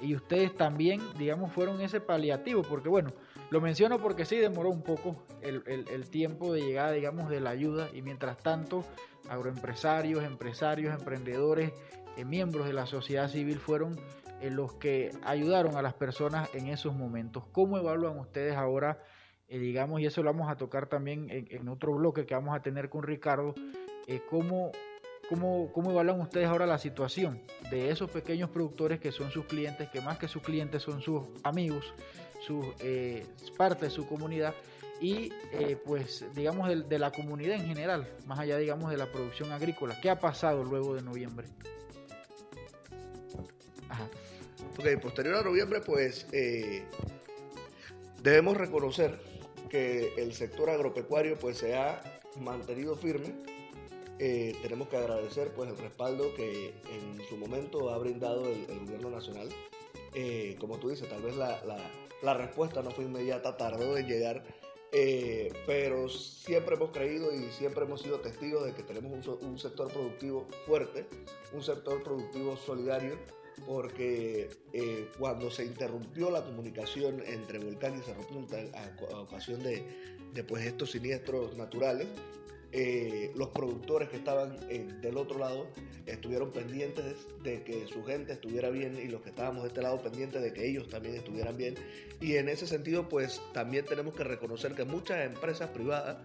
Y 0.00 0.14
ustedes 0.14 0.54
también, 0.54 1.00
digamos, 1.18 1.52
fueron 1.52 1.80
ese 1.80 2.00
paliativo, 2.00 2.62
porque 2.62 2.88
bueno, 2.88 3.12
lo 3.50 3.60
menciono 3.60 3.98
porque 3.98 4.24
sí 4.24 4.36
demoró 4.36 4.70
un 4.70 4.82
poco 4.82 5.24
el, 5.40 5.62
el 5.66 6.08
tiempo 6.10 6.52
de 6.52 6.60
llegada, 6.60 6.92
digamos, 6.92 7.28
de 7.28 7.40
la 7.40 7.50
ayuda. 7.50 7.88
Y 7.92 8.02
mientras 8.02 8.38
tanto, 8.38 8.84
agroempresarios, 9.28 10.22
empresarios, 10.22 10.94
emprendedores, 10.94 11.72
miembros 12.24 12.66
de 12.66 12.72
la 12.72 12.86
sociedad 12.86 13.28
civil 13.28 13.58
fueron 13.58 13.98
los 14.42 14.74
que 14.74 15.10
ayudaron 15.24 15.76
a 15.76 15.82
las 15.82 15.94
personas 15.94 16.48
en 16.54 16.68
esos 16.68 16.94
momentos. 16.94 17.44
¿Cómo 17.52 17.78
evalúan 17.78 18.18
ustedes 18.18 18.56
ahora, 18.56 19.02
eh, 19.48 19.58
digamos, 19.58 20.00
y 20.00 20.06
eso 20.06 20.22
lo 20.22 20.32
vamos 20.32 20.50
a 20.50 20.56
tocar 20.56 20.86
también 20.88 21.28
en, 21.30 21.68
otro 21.68 21.94
bloque 21.94 22.26
que 22.26 22.34
vamos 22.34 22.56
a 22.56 22.62
tener 22.62 22.88
con 22.88 23.02
Ricardo, 23.02 23.54
eh, 24.06 24.20
cómo, 24.28 24.72
cómo, 25.28 25.70
cómo 25.72 25.90
evalúan 25.90 26.20
ustedes 26.20 26.48
ahora 26.48 26.66
la 26.66 26.78
situación 26.78 27.42
de 27.70 27.90
esos 27.90 28.10
pequeños 28.10 28.50
productores 28.50 29.00
que 29.00 29.12
son 29.12 29.30
sus 29.30 29.46
clientes, 29.46 29.88
que 29.90 30.00
más 30.00 30.18
que 30.18 30.28
sus 30.28 30.42
clientes 30.42 30.82
son 30.82 31.00
sus 31.00 31.22
amigos, 31.42 31.94
sus 32.40 32.64
eh, 32.80 33.26
parte 33.56 33.86
de 33.86 33.90
su 33.90 34.06
comunidad? 34.06 34.54
y 34.98 35.30
pues 35.84 36.24
digamos 36.34 36.70
de, 36.70 36.76
de, 36.76 36.98
la 36.98 37.10
comunidad 37.10 37.56
en 37.56 37.66
general, 37.66 38.08
más 38.24 38.38
allá 38.38 38.56
digamos 38.56 38.90
de 38.90 38.96
la 38.96 39.12
producción 39.12 39.52
agrícola. 39.52 39.94
¿Qué 40.00 40.08
ha 40.08 40.18
pasado 40.18 40.64
luego 40.64 40.94
de 40.94 41.02
noviembre? 41.02 41.48
Ok, 44.78 45.00
posterior 45.00 45.36
a 45.36 45.42
noviembre, 45.42 45.80
pues 45.80 46.26
eh, 46.32 46.84
debemos 48.22 48.56
reconocer 48.56 49.18
que 49.68 50.14
el 50.16 50.32
sector 50.32 50.70
agropecuario 50.70 51.38
pues 51.38 51.58
se 51.58 51.74
ha 51.74 52.20
mantenido 52.40 52.96
firme. 52.96 53.34
Eh, 54.18 54.56
tenemos 54.62 54.88
que 54.88 54.96
agradecer 54.96 55.52
pues 55.54 55.68
el 55.68 55.76
respaldo 55.76 56.34
que 56.34 56.74
en 56.90 57.22
su 57.28 57.36
momento 57.36 57.90
ha 57.90 57.98
brindado 57.98 58.46
el, 58.48 58.66
gobierno 58.66 59.10
nacional. 59.10 59.48
Eh, 60.14 60.56
como 60.58 60.78
tú 60.78 60.88
dices, 60.88 61.08
tal 61.08 61.22
vez 61.22 61.36
la, 61.36 61.62
la, 62.22 62.34
respuesta 62.34 62.82
no 62.82 62.90
fue 62.90 63.04
inmediata, 63.04 63.56
tardó 63.56 63.98
en 63.98 64.06
llegar, 64.06 64.42
pero 65.66 66.08
siempre 66.08 66.76
hemos 66.76 66.90
creído 66.90 67.34
y 67.34 67.50
siempre 67.52 67.84
hemos 67.84 68.00
sido 68.00 68.20
testigos 68.20 68.64
de 68.64 68.72
que 68.72 68.82
tenemos 68.82 69.26
un 69.26 69.58
sector 69.58 69.92
productivo 69.92 70.48
fuerte, 70.66 71.06
un 71.52 71.62
sector 71.62 72.02
productivo 72.02 72.56
solidario 72.56 73.18
porque 73.64 74.50
eh, 74.72 75.08
cuando 75.18 75.50
se 75.50 75.64
interrumpió 75.64 76.30
la 76.30 76.44
comunicación 76.44 77.22
entre 77.26 77.58
Volcán 77.58 77.98
y 77.98 78.02
Cerro 78.02 78.26
Punta 78.26 78.58
a, 78.74 79.20
ocasión 79.20 79.62
de, 79.62 79.84
pues, 80.46 80.66
estos 80.66 80.90
siniestros 80.90 81.56
naturales, 81.56 82.08
eh, 82.72 83.32
los 83.36 83.48
productores 83.50 84.08
que 84.10 84.16
estaban 84.16 84.58
del 85.00 85.16
otro 85.16 85.38
lado 85.38 85.66
estuvieron 86.04 86.52
pendientes 86.52 87.26
de 87.42 87.62
que 87.62 87.86
su 87.86 88.04
gente 88.04 88.34
estuviera 88.34 88.70
bien 88.70 88.98
y 89.02 89.08
los 89.08 89.22
que 89.22 89.30
estábamos 89.30 89.62
de 89.62 89.68
este 89.68 89.82
lado 89.82 90.02
pendientes 90.02 90.42
de 90.42 90.52
que 90.52 90.68
ellos 90.68 90.88
también 90.88 91.14
estuvieran 91.14 91.56
bien. 91.56 91.74
Y 92.20 92.36
en 92.36 92.48
ese 92.48 92.66
sentido, 92.66 93.08
pues 93.08 93.40
también 93.52 93.84
tenemos 93.84 94.14
que 94.14 94.24
reconocer 94.24 94.74
que 94.74 94.84
muchas 94.84 95.24
empresas 95.24 95.70
privadas 95.70 96.18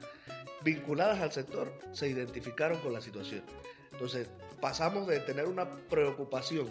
vinculadas 0.64 1.20
al 1.20 1.32
sector 1.32 1.72
se 1.92 2.10
identificaron 2.10 2.80
con 2.80 2.94
la 2.94 3.02
situación. 3.02 3.44
Entonces, 3.92 4.28
pasamos 4.60 5.08
de 5.08 5.20
tener 5.20 5.46
una 5.46 5.70
preocupación 5.90 6.70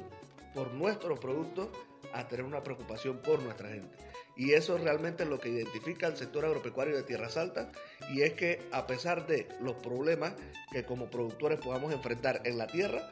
por 0.54 0.72
nuestros 0.72 1.18
productos 1.18 1.68
a 2.12 2.26
tener 2.28 2.44
una 2.44 2.62
preocupación 2.62 3.18
por 3.18 3.42
nuestra 3.42 3.68
gente. 3.68 3.96
Y 4.36 4.52
eso 4.52 4.76
es 4.76 4.82
realmente 4.82 5.24
lo 5.24 5.38
que 5.38 5.50
identifica 5.50 6.06
al 6.06 6.16
sector 6.16 6.44
agropecuario 6.44 6.96
de 6.96 7.02
Tierras 7.02 7.36
Altas 7.36 7.68
y 8.10 8.22
es 8.22 8.32
que 8.34 8.62
a 8.72 8.86
pesar 8.86 9.26
de 9.26 9.48
los 9.60 9.74
problemas 9.74 10.32
que 10.72 10.84
como 10.84 11.10
productores 11.10 11.58
podamos 11.58 11.92
enfrentar 11.92 12.40
en 12.44 12.56
la 12.56 12.66
tierra, 12.66 13.10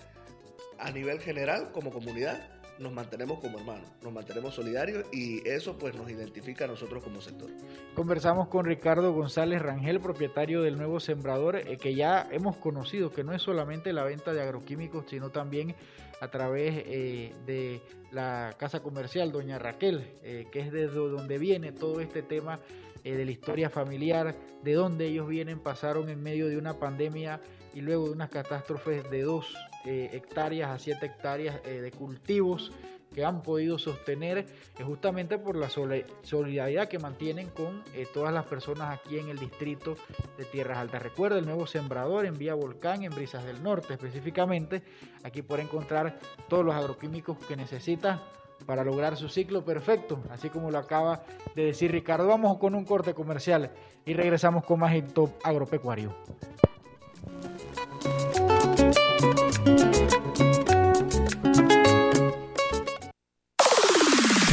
a 0.78 0.90
nivel 0.90 1.20
general 1.20 1.70
como 1.72 1.90
comunidad, 1.90 2.57
nos 2.78 2.92
mantenemos 2.92 3.40
como 3.40 3.58
hermanos, 3.58 3.88
nos 4.02 4.12
mantenemos 4.12 4.54
solidarios 4.54 5.04
y 5.12 5.46
eso 5.48 5.76
pues 5.78 5.94
nos 5.94 6.10
identifica 6.10 6.64
a 6.64 6.68
nosotros 6.68 7.02
como 7.02 7.20
sector. 7.20 7.50
Conversamos 7.94 8.48
con 8.48 8.64
Ricardo 8.64 9.12
González 9.12 9.60
Rangel, 9.60 10.00
propietario 10.00 10.62
del 10.62 10.76
nuevo 10.76 11.00
sembrador, 11.00 11.56
eh, 11.56 11.76
que 11.76 11.94
ya 11.94 12.28
hemos 12.30 12.56
conocido 12.56 13.12
que 13.12 13.24
no 13.24 13.32
es 13.32 13.42
solamente 13.42 13.92
la 13.92 14.04
venta 14.04 14.32
de 14.32 14.42
agroquímicos, 14.42 15.06
sino 15.08 15.30
también 15.30 15.74
a 16.20 16.28
través 16.28 16.82
eh, 16.86 17.32
de 17.46 17.80
la 18.10 18.54
casa 18.58 18.80
comercial 18.80 19.32
Doña 19.32 19.58
Raquel, 19.58 20.12
eh, 20.22 20.46
que 20.50 20.60
es 20.60 20.72
desde 20.72 20.94
donde 20.94 21.38
viene 21.38 21.72
todo 21.72 22.00
este 22.00 22.22
tema 22.22 22.60
de 23.04 23.24
la 23.24 23.30
historia 23.30 23.70
familiar, 23.70 24.36
de 24.62 24.74
dónde 24.74 25.06
ellos 25.06 25.26
vienen, 25.26 25.60
pasaron 25.60 26.10
en 26.10 26.22
medio 26.22 26.48
de 26.48 26.58
una 26.58 26.78
pandemia 26.78 27.40
y 27.72 27.80
luego 27.80 28.06
de 28.06 28.10
unas 28.10 28.28
catástrofes 28.28 29.08
de 29.10 29.22
2 29.22 29.56
eh, 29.84 30.10
hectáreas 30.12 30.70
a 30.70 30.78
7 30.78 31.06
hectáreas 31.06 31.56
eh, 31.64 31.80
de 31.80 31.90
cultivos 31.90 32.72
que 33.14 33.24
han 33.24 33.42
podido 33.42 33.78
sostener 33.78 34.46
justamente 34.84 35.38
por 35.38 35.56
la 35.56 35.70
solidaridad 35.70 36.88
que 36.88 36.98
mantienen 36.98 37.48
con 37.48 37.82
todas 38.12 38.34
las 38.34 38.44
personas 38.44 38.98
aquí 38.98 39.18
en 39.18 39.30
el 39.30 39.38
distrito 39.38 39.96
de 40.36 40.44
Tierras 40.44 40.76
Altas. 40.76 41.02
Recuerda 41.02 41.38
el 41.38 41.46
nuevo 41.46 41.66
sembrador 41.66 42.26
en 42.26 42.36
Vía 42.36 42.54
Volcán, 42.54 43.02
en 43.02 43.14
Brisas 43.14 43.46
del 43.46 43.62
Norte 43.62 43.94
específicamente. 43.94 44.82
Aquí 45.24 45.40
puede 45.40 45.62
encontrar 45.62 46.18
todos 46.48 46.66
los 46.66 46.74
agroquímicos 46.74 47.38
que 47.46 47.56
necesita 47.56 48.22
para 48.66 48.84
lograr 48.84 49.16
su 49.16 49.28
ciclo 49.28 49.64
perfecto, 49.64 50.20
así 50.30 50.50
como 50.50 50.70
lo 50.70 50.78
acaba 50.78 51.22
de 51.54 51.64
decir 51.64 51.90
Ricardo. 51.92 52.26
Vamos 52.26 52.58
con 52.58 52.74
un 52.74 52.84
corte 52.84 53.14
comercial 53.14 53.70
y 54.04 54.14
regresamos 54.14 54.64
con 54.64 54.80
más 54.80 54.94
en 54.94 55.08
Top 55.08 55.30
Agropecuario. 55.42 56.14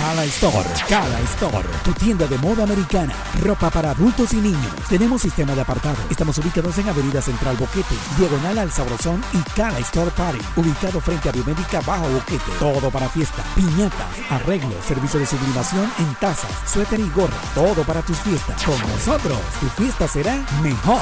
Cala 0.06 0.24
Store. 0.26 0.70
Cala 0.88 1.20
Store. 1.34 1.68
Tu 1.84 1.92
tienda 1.94 2.28
de 2.28 2.38
moda 2.38 2.62
americana. 2.62 3.12
Ropa 3.42 3.72
para 3.72 3.90
adultos 3.90 4.34
y 4.34 4.36
niños. 4.36 4.72
Tenemos 4.88 5.24
sistema 5.24 5.56
de 5.56 5.62
apartado. 5.62 5.98
Estamos 6.12 6.38
ubicados 6.38 6.78
en 6.78 6.88
Avenida 6.88 7.24
Central 7.24 7.58
Boquete, 7.58 7.96
diagonal 8.16 8.60
al 8.60 8.72
Sabrosón 8.72 9.20
y 9.34 9.40
Cala 9.58 9.80
Store 9.80 10.12
Party. 10.12 10.38
Ubicado 10.58 11.02
frente 11.02 11.30
a 11.30 11.32
Biomédica 11.32 11.82
Bajo 11.82 12.08
Boquete. 12.08 12.52
Todo 12.60 12.92
para 12.92 13.10
fiesta. 13.10 13.44
Piñatas, 13.56 14.08
arreglos, 14.30 14.86
servicio 14.86 15.20
de 15.20 15.26
sublimación 15.26 15.92
en 15.98 16.14
tazas, 16.20 16.52
suéter 16.72 17.00
y 17.00 17.10
gorra. 17.10 17.42
Todo 17.56 17.84
para 17.84 18.04
tus 18.04 18.20
fiestas. 18.20 18.62
Con 18.62 18.80
nosotros, 18.88 19.40
tu 19.60 19.68
fiesta 19.70 20.08
será 20.08 20.36
mejor. 20.62 21.02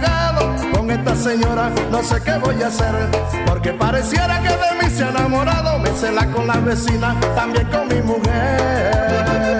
Esta 0.91 1.15
señora 1.15 1.71
no 1.89 2.03
sé 2.03 2.21
qué 2.21 2.37
voy 2.37 2.61
a 2.61 2.67
hacer, 2.67 2.93
porque 3.45 3.71
pareciera 3.71 4.41
que 4.41 4.49
de 4.49 4.83
mí 4.83 4.89
se 4.93 5.05
ha 5.05 5.09
enamorado. 5.09 5.79
Me 5.79 5.89
cela 5.91 6.25
con 6.27 6.45
la 6.45 6.57
vecina, 6.57 7.15
también 7.33 7.65
con 7.67 7.87
mi 7.87 8.01
mujer. 8.01 9.57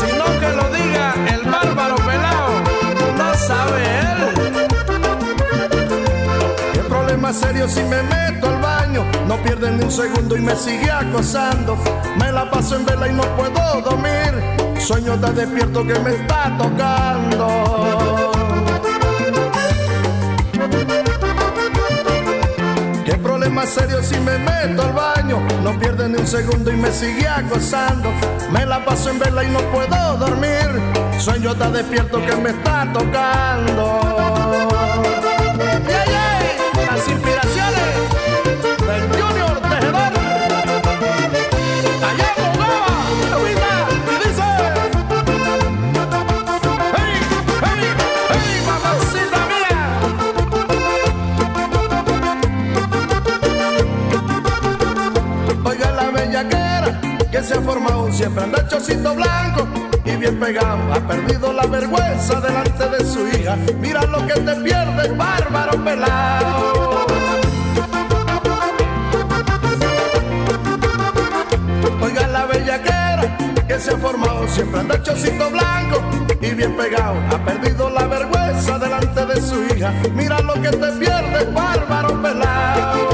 Sino 0.00 0.24
que 0.40 0.48
lo 0.58 0.70
diga 0.70 1.14
el 1.34 1.42
bárbaro 1.50 1.96
pelado, 1.96 2.52
no 3.18 3.34
sabe 3.34 3.82
él. 3.98 4.20
Qué 6.72 6.80
problema 6.88 7.32
serio 7.32 7.68
si 7.68 7.82
me 7.82 8.00
meto 8.04 8.46
al 8.46 8.61
no 9.26 9.36
pierde 9.42 9.70
ni 9.72 9.84
un 9.84 9.90
segundo 9.90 10.36
y 10.36 10.40
me 10.40 10.54
sigue 10.56 10.90
acosando. 10.90 11.76
Me 12.18 12.30
la 12.32 12.50
paso 12.50 12.76
en 12.76 12.86
vela 12.86 13.08
y 13.08 13.12
no 13.12 13.22
puedo 13.36 13.80
dormir, 13.82 14.32
sueño 14.78 15.18
tan 15.18 15.34
despierto 15.34 15.86
que 15.86 15.98
me 15.98 16.14
está 16.14 16.56
tocando. 16.58 18.32
más 23.52 23.68
serio 23.68 24.02
si 24.02 24.18
me 24.18 24.38
meto 24.38 24.82
al 24.82 24.92
baño. 24.92 25.40
No 25.62 25.78
pierde 25.78 26.08
ni 26.08 26.18
un 26.18 26.26
segundo 26.26 26.72
y 26.72 26.76
me 26.76 26.90
sigue 26.90 27.28
acosando. 27.28 28.10
Me 28.50 28.66
la 28.66 28.84
paso 28.84 29.10
en 29.10 29.18
vela 29.18 29.44
y 29.44 29.50
no 29.50 29.60
puedo 29.70 30.16
dormir. 30.16 30.68
Sueño 31.18 31.54
tan 31.54 31.72
despierto 31.72 32.20
que 32.24 32.36
me 32.36 32.50
está 32.50 32.90
tocando. 32.92 34.00
Siempre 58.22 58.44
anda 58.44 58.68
chocito 58.68 59.16
blanco 59.16 59.66
y 60.04 60.12
bien 60.12 60.38
pegado. 60.38 60.94
Ha 60.94 61.00
perdido 61.08 61.52
la 61.52 61.66
vergüenza 61.66 62.40
delante 62.40 62.88
de 62.88 63.04
su 63.04 63.26
hija. 63.26 63.56
Mira 63.80 64.04
lo 64.06 64.24
que 64.28 64.34
te 64.34 64.54
pierde, 64.62 65.08
bárbaro 65.16 65.72
pelado. 65.82 67.06
Oiga 72.00 72.28
la 72.28 72.46
bellaquera 72.46 73.36
que 73.66 73.80
se 73.80 73.90
ha 73.90 73.98
formado 73.98 74.46
siempre 74.46 74.80
anda 74.82 75.02
chocito 75.02 75.50
blanco 75.50 76.00
y 76.40 76.50
bien 76.54 76.76
pegado. 76.76 77.16
Ha 77.28 77.44
perdido 77.44 77.90
la 77.90 78.06
vergüenza 78.06 78.78
delante 78.78 79.26
de 79.26 79.40
su 79.40 79.64
hija. 79.64 79.92
Mira 80.14 80.40
lo 80.42 80.54
que 80.62 80.70
te 80.70 80.92
pierde, 80.92 81.44
bárbaro 81.52 82.22
pelado. 82.22 83.11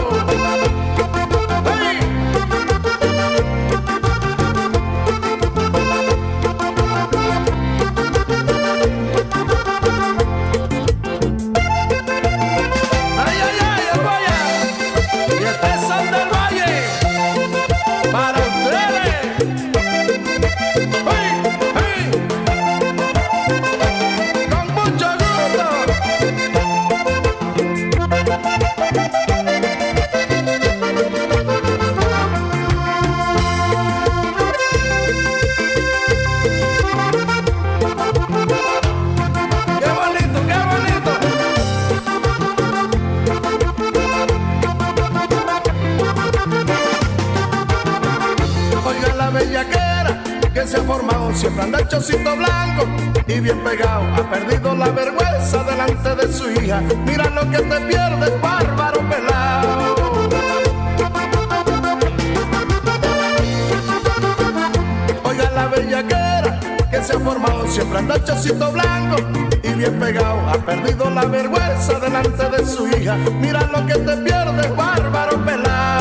Siempre 51.38 51.62
anda 51.62 51.86
chocito 51.86 52.36
blanco 52.36 52.84
y 53.28 53.38
bien 53.38 53.58
pegado. 53.62 54.02
Ha 54.16 54.28
perdido 54.28 54.74
la 54.74 54.88
vergüenza 54.90 55.62
delante 55.62 56.14
de 56.16 56.32
su 56.32 56.50
hija. 56.50 56.82
Mira 57.06 57.30
lo 57.30 57.48
que 57.48 57.58
te 57.58 57.80
pierdes, 57.86 58.40
bárbaro 58.42 59.00
pelado. 59.08 59.94
Oiga 65.24 65.50
la 65.54 65.66
bellaquera 65.68 66.60
que 66.90 67.02
se 67.04 67.12
ha 67.14 67.20
formado, 67.20 67.66
siempre 67.68 67.98
anda 67.98 68.24
chocito 68.24 68.72
blanco 68.72 69.16
y 69.62 69.68
bien 69.74 69.98
pegado. 70.00 70.40
Ha 70.50 70.54
perdido 70.54 71.08
la 71.10 71.24
vergüenza 71.24 72.00
delante 72.00 72.48
de 72.50 72.66
su 72.66 72.88
hija. 72.88 73.16
Mira 73.40 73.62
lo 73.72 73.86
que 73.86 73.94
te 73.94 74.16
pierdes, 74.16 74.76
bárbaro 74.76 75.44
pelado. 75.44 75.97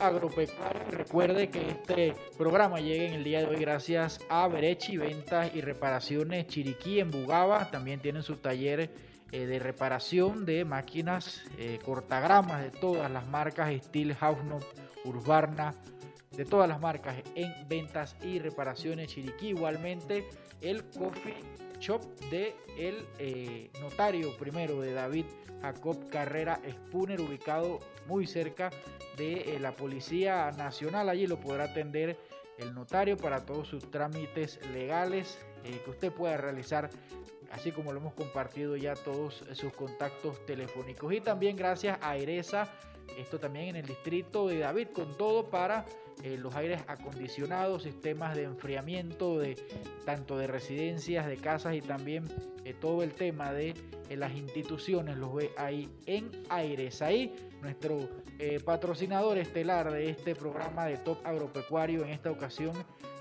Agropecuario. 0.00 0.82
Recuerde 0.90 1.50
que 1.50 1.68
este 1.68 2.14
programa 2.38 2.80
llega 2.80 3.04
en 3.04 3.14
el 3.14 3.24
día 3.24 3.40
de 3.40 3.46
hoy 3.46 3.56
gracias 3.56 4.18
a 4.28 4.48
Berechi 4.48 4.96
Ventas 4.96 5.54
y 5.54 5.60
Reparaciones 5.60 6.46
Chiriquí 6.46 7.00
en 7.00 7.10
Bugaba. 7.10 7.70
También 7.70 8.00
tienen 8.00 8.22
su 8.22 8.36
taller 8.36 8.90
eh, 9.32 9.46
de 9.46 9.58
reparación 9.58 10.44
de 10.46 10.64
máquinas 10.64 11.42
eh, 11.58 11.78
cortagramas 11.84 12.62
de 12.62 12.70
todas 12.70 13.10
las 13.10 13.28
marcas 13.28 13.72
Steel, 13.84 14.16
Hausnot, 14.18 14.64
Urbana, 15.04 15.74
de 16.40 16.46
todas 16.46 16.66
las 16.66 16.80
marcas 16.80 17.16
en 17.34 17.52
ventas 17.68 18.16
y 18.22 18.38
reparaciones 18.38 19.08
Chiriquí. 19.08 19.48
Igualmente 19.48 20.26
el 20.62 20.84
Coffee 20.84 21.36
Shop 21.80 22.00
de 22.30 22.54
el 22.78 23.06
eh, 23.18 23.70
notario 23.82 24.34
primero 24.38 24.80
de 24.80 24.94
David 24.94 25.26
Jacob 25.60 26.08
Carrera 26.08 26.58
Spooner, 26.66 27.20
ubicado 27.20 27.80
muy 28.06 28.26
cerca 28.26 28.70
de 29.18 29.58
la 29.60 29.72
Policía 29.72 30.50
Nacional. 30.52 31.10
Allí 31.10 31.26
lo 31.26 31.38
podrá 31.38 31.64
atender 31.64 32.18
el 32.56 32.72
notario 32.72 33.18
para 33.18 33.44
todos 33.44 33.68
sus 33.68 33.90
trámites 33.90 34.58
legales 34.72 35.38
que 35.62 35.90
usted 35.90 36.10
pueda 36.10 36.38
realizar 36.38 36.88
así 37.52 37.70
como 37.70 37.92
lo 37.92 37.98
hemos 37.98 38.14
compartido 38.14 38.76
ya 38.76 38.94
todos 38.94 39.44
sus 39.52 39.74
contactos 39.74 40.46
telefónicos. 40.46 41.12
Y 41.12 41.20
también 41.20 41.54
gracias 41.54 41.98
a 42.00 42.16
Eresa, 42.16 42.66
esto 43.18 43.38
también 43.38 43.68
en 43.68 43.76
el 43.76 43.86
distrito 43.86 44.48
de 44.48 44.60
David, 44.60 44.88
con 44.94 45.18
todo 45.18 45.50
para 45.50 45.84
eh, 46.22 46.36
los 46.36 46.54
aires 46.54 46.82
acondicionados, 46.86 47.84
sistemas 47.84 48.36
de 48.36 48.42
enfriamiento 48.42 49.38
de 49.38 49.56
tanto 50.04 50.36
de 50.36 50.46
residencias, 50.46 51.26
de 51.26 51.38
casas 51.38 51.74
y 51.74 51.80
también 51.80 52.28
eh, 52.64 52.74
todo 52.78 53.02
el 53.02 53.12
tema 53.12 53.52
de 53.52 53.74
eh, 54.10 54.16
las 54.16 54.34
instituciones 54.34 55.16
los 55.16 55.34
ve 55.34 55.50
ahí 55.56 55.88
en 56.04 56.30
Aires. 56.50 57.00
Ahí 57.00 57.34
nuestro 57.62 58.08
patrocinador 58.64 59.36
estelar 59.36 59.92
de 59.92 60.08
este 60.08 60.34
programa 60.34 60.86
de 60.86 60.96
Top 60.96 61.18
Agropecuario 61.24 62.04
en 62.04 62.10
esta 62.10 62.30
ocasión, 62.30 62.72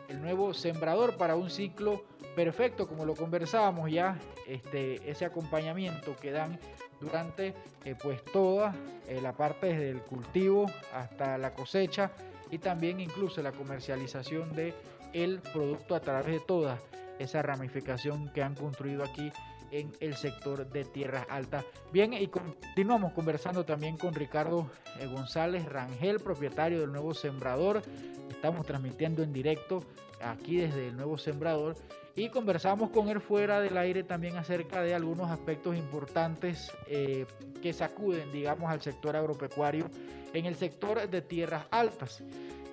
el 0.08 0.22
nuevo 0.22 0.54
sembrador 0.54 1.18
para 1.18 1.36
un 1.36 1.50
ciclo 1.50 2.06
perfecto, 2.38 2.88
como 2.88 3.04
lo 3.04 3.16
conversábamos 3.16 3.92
ya, 3.92 4.18
este, 4.48 5.10
ese 5.10 5.26
acompañamiento 5.26 6.16
que 6.16 6.32
dan 6.32 6.58
durante 7.02 7.54
pues 8.02 8.24
toda 8.24 8.74
la 9.22 9.34
parte 9.34 9.68
desde 9.68 9.90
el 9.90 10.02
cultivo 10.02 10.68
hasta 10.94 11.38
la 11.38 11.54
cosecha 11.54 12.12
y 12.52 12.58
también 12.58 13.00
incluso 13.00 13.42
la 13.42 13.52
comercialización 13.52 14.54
de 14.56 14.74
el 15.14 15.40
producto 15.40 15.96
a 15.96 16.00
través 16.00 16.34
de 16.34 16.40
toda 16.40 16.80
esa 17.20 17.42
ramificación 17.42 18.32
que 18.34 18.42
han 18.42 18.56
construido 18.56 19.04
aquí 19.04 19.32
en 19.72 19.92
el 20.00 20.16
sector 20.16 20.68
de 20.68 20.86
tierras 20.86 21.26
altas. 21.30 21.66
Bien, 21.92 22.14
y 22.14 22.28
continuamos 22.28 23.14
conversando 23.14 23.66
también 23.66 23.98
con 23.98 24.16
Ricardo 24.16 24.70
eh, 25.00 25.06
González 25.08 25.66
Rangel, 25.66 26.20
propietario 26.20 26.80
del 26.80 26.92
nuevo 26.92 27.14
sembrador. 27.14 27.82
Estamos 28.30 28.66
transmitiendo 28.66 29.22
en 29.22 29.34
directo 29.34 29.84
aquí 30.22 30.58
desde 30.58 30.88
el 30.88 30.96
nuevo 30.96 31.18
sembrador 31.18 31.76
y 32.20 32.30
conversamos 32.30 32.90
con 32.90 33.08
él 33.08 33.22
fuera 33.22 33.62
del 33.62 33.78
aire 33.78 34.04
también 34.04 34.36
acerca 34.36 34.82
de 34.82 34.94
algunos 34.94 35.32
aspectos 35.32 35.78
importantes 35.78 36.70
eh, 36.88 37.26
que 37.62 37.72
sacuden, 37.72 38.30
digamos, 38.34 38.70
al 38.70 38.82
sector 38.82 39.16
agropecuario 39.16 39.90
en 40.34 40.46
el 40.46 40.56
sector 40.56 41.10
de 41.10 41.22
tierras 41.22 41.66
altas. 41.72 42.22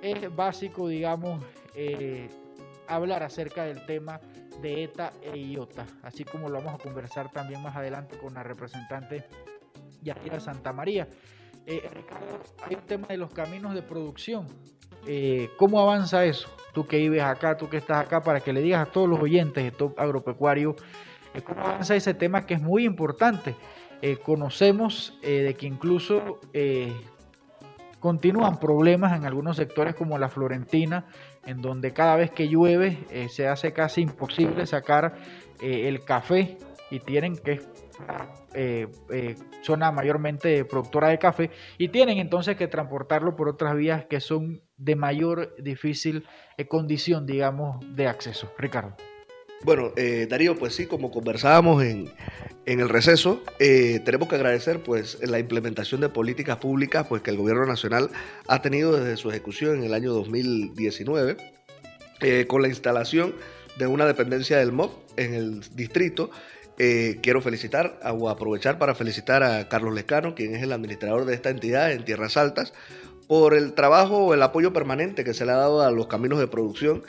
Es 0.02 0.35
básico, 0.35 0.88
digamos, 0.88 1.44
eh, 1.76 2.28
hablar 2.88 3.22
acerca 3.22 3.64
del 3.64 3.87
tema 3.87 4.20
de 4.61 4.82
ETA 4.85 5.12
e 5.22 5.38
IOTA, 5.38 5.87
así 6.02 6.24
como 6.24 6.48
lo 6.48 6.59
vamos 6.59 6.74
a 6.74 6.78
conversar 6.78 7.30
también 7.30 7.62
más 7.62 7.76
adelante 7.76 8.18
con 8.18 8.35
la 8.35 8.42
representante 8.42 9.26
Yadira 10.02 10.40
Santa 10.40 10.72
María. 10.72 11.09
Eh, 11.66 11.88
hay 12.64 12.74
un 12.74 12.82
tema 12.82 13.06
de 13.06 13.16
los 13.16 13.32
caminos 13.32 13.74
de 13.74 13.82
producción. 13.82 14.48
Eh, 15.07 15.51
¿Cómo 15.57 15.81
avanza 15.81 16.25
eso? 16.25 16.49
Tú 16.73 16.87
que 16.87 16.99
vives 16.99 17.23
acá, 17.23 17.57
tú 17.57 17.69
que 17.69 17.77
estás 17.77 18.05
acá, 18.05 18.23
para 18.23 18.40
que 18.40 18.53
le 18.53 18.61
digas 18.61 18.87
a 18.87 18.90
todos 18.90 19.09
los 19.09 19.21
oyentes 19.21 19.64
de 19.64 19.71
Top 19.71 19.99
Agropecuario, 19.99 20.77
¿cómo 21.45 21.62
avanza 21.62 21.97
ese 21.97 22.14
tema 22.14 22.47
que 22.47 22.55
es 22.55 22.61
muy 22.61 22.85
importante? 22.85 23.55
conocemos 24.23 25.19
de 25.23 25.57
que 25.59 25.66
incluso 25.66 26.38
Continúan 28.07 28.61
problemas 28.61 29.16
en 29.16 29.25
algunos 29.25 29.57
sectores 29.57 29.97
como 29.97 30.16
la 30.16 30.29
Florentina, 30.29 31.07
en 31.45 31.61
donde 31.62 31.92
cada 31.92 32.14
vez 32.14 32.31
que 32.31 32.49
llueve 32.49 32.99
eh, 33.11 33.29
se 33.29 33.49
hace 33.49 33.73
casi 33.73 34.03
imposible 34.03 34.66
sacar 34.66 35.16
eh, 35.61 35.88
el 35.88 36.05
café 36.05 36.59
y 36.90 37.01
tienen 37.01 37.37
que 37.37 37.62
eh, 38.55 38.87
zona 39.62 39.90
mayormente 39.90 40.64
productora 40.66 41.09
de 41.09 41.19
café 41.19 41.51
y 41.79 41.88
tienen 41.88 42.19
entonces 42.19 42.57
que 42.57 42.69
transportarlo 42.69 43.35
por 43.35 43.49
otras 43.49 43.75
vías 43.75 44.05
que 44.05 44.21
son 44.21 44.61
de 44.76 44.96
mayor 44.96 45.54
difícil 45.58 46.24
condición, 46.68 47.26
digamos, 47.26 47.84
de 47.96 48.06
acceso. 48.06 48.52
Ricardo. 48.58 48.96
Bueno, 49.62 49.92
eh, 49.96 50.26
Darío, 50.28 50.56
pues 50.56 50.74
sí, 50.74 50.86
como 50.86 51.10
conversábamos 51.10 51.82
en, 51.82 52.12
el 52.66 52.88
receso, 52.88 53.42
eh, 53.58 54.00
tenemos 54.04 54.28
que 54.28 54.34
agradecer 54.34 54.82
pues 54.82 55.18
la 55.22 55.38
implementación 55.38 56.00
de 56.00 56.08
políticas 56.08 56.58
públicas 56.58 57.06
pues 57.08 57.22
que 57.22 57.30
el 57.30 57.36
gobierno 57.36 57.64
nacional 57.64 58.10
ha 58.48 58.60
tenido 58.60 58.96
desde 58.96 59.16
su 59.16 59.30
ejecución 59.30 59.78
en 59.78 59.84
el 59.84 59.94
año 59.94 60.12
2019 60.12 61.36
eh, 62.20 62.46
con 62.46 62.62
la 62.62 62.68
instalación 62.68 63.34
de 63.78 63.86
una 63.86 64.04
dependencia 64.04 64.58
del 64.58 64.72
MOB 64.72 64.90
en 65.16 65.34
el 65.34 65.60
distrito. 65.74 66.30
quiero 66.76 67.40
felicitar 67.40 67.98
o 68.04 68.28
aprovechar 68.28 68.78
para 68.78 68.94
felicitar 68.94 69.42
a 69.42 69.68
Carlos 69.68 69.94
Lescano, 69.94 70.34
quien 70.34 70.54
es 70.54 70.62
el 70.62 70.72
administrador 70.72 71.24
de 71.24 71.34
esta 71.34 71.50
entidad 71.50 71.92
en 71.92 72.04
Tierras 72.04 72.36
Altas, 72.36 72.72
por 73.26 73.54
el 73.54 73.74
trabajo 73.74 74.18
o 74.18 74.34
el 74.34 74.42
apoyo 74.42 74.72
permanente 74.72 75.24
que 75.24 75.34
se 75.34 75.44
le 75.44 75.52
ha 75.52 75.56
dado 75.56 75.82
a 75.82 75.90
los 75.90 76.06
caminos 76.06 76.38
de 76.38 76.46
producción 76.46 77.02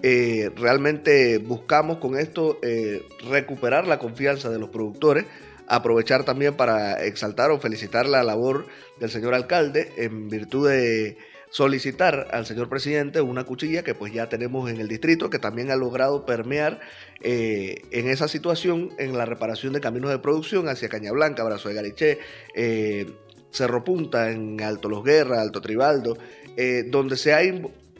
eh, 0.00 0.50
realmente 0.56 1.38
buscamos 1.38 1.98
con 1.98 2.18
esto 2.18 2.58
eh, 2.62 3.06
recuperar 3.28 3.86
la 3.86 3.98
confianza 3.98 4.48
de 4.48 4.58
los 4.58 4.70
productores, 4.70 5.26
aprovechar 5.68 6.24
también 6.24 6.54
para 6.54 7.04
exaltar 7.04 7.50
o 7.50 7.60
felicitar 7.60 8.06
la 8.06 8.24
labor 8.24 8.66
del 8.98 9.10
señor 9.10 9.34
alcalde 9.34 9.92
en 9.98 10.28
virtud 10.28 10.68
de 10.70 11.18
solicitar 11.50 12.28
al 12.32 12.46
señor 12.46 12.70
presidente 12.70 13.20
una 13.20 13.44
cuchilla 13.44 13.84
que 13.84 13.94
pues 13.94 14.10
ya 14.14 14.30
tenemos 14.30 14.70
en 14.70 14.80
el 14.80 14.88
distrito, 14.88 15.28
que 15.28 15.38
también 15.38 15.70
ha 15.70 15.76
logrado 15.76 16.24
permear 16.24 16.80
eh, 17.20 17.82
en 17.90 18.08
esa 18.08 18.26
situación 18.26 18.88
en 18.98 19.16
la 19.18 19.26
reparación 19.26 19.74
de 19.74 19.82
caminos 19.82 20.10
de 20.10 20.18
producción 20.18 20.68
hacia 20.68 20.88
Cañablanca, 20.88 21.44
Brazo 21.44 21.68
de 21.68 21.74
Gariché, 21.74 22.18
Cerro 23.52 23.84
Punta, 23.84 24.30
en 24.30 24.60
Alto 24.60 24.88
Los 24.88 25.04
Guerra, 25.04 25.40
Alto 25.40 25.60
Tribaldo, 25.60 26.18
donde 26.90 27.16
se 27.16 27.32
ha 27.32 27.42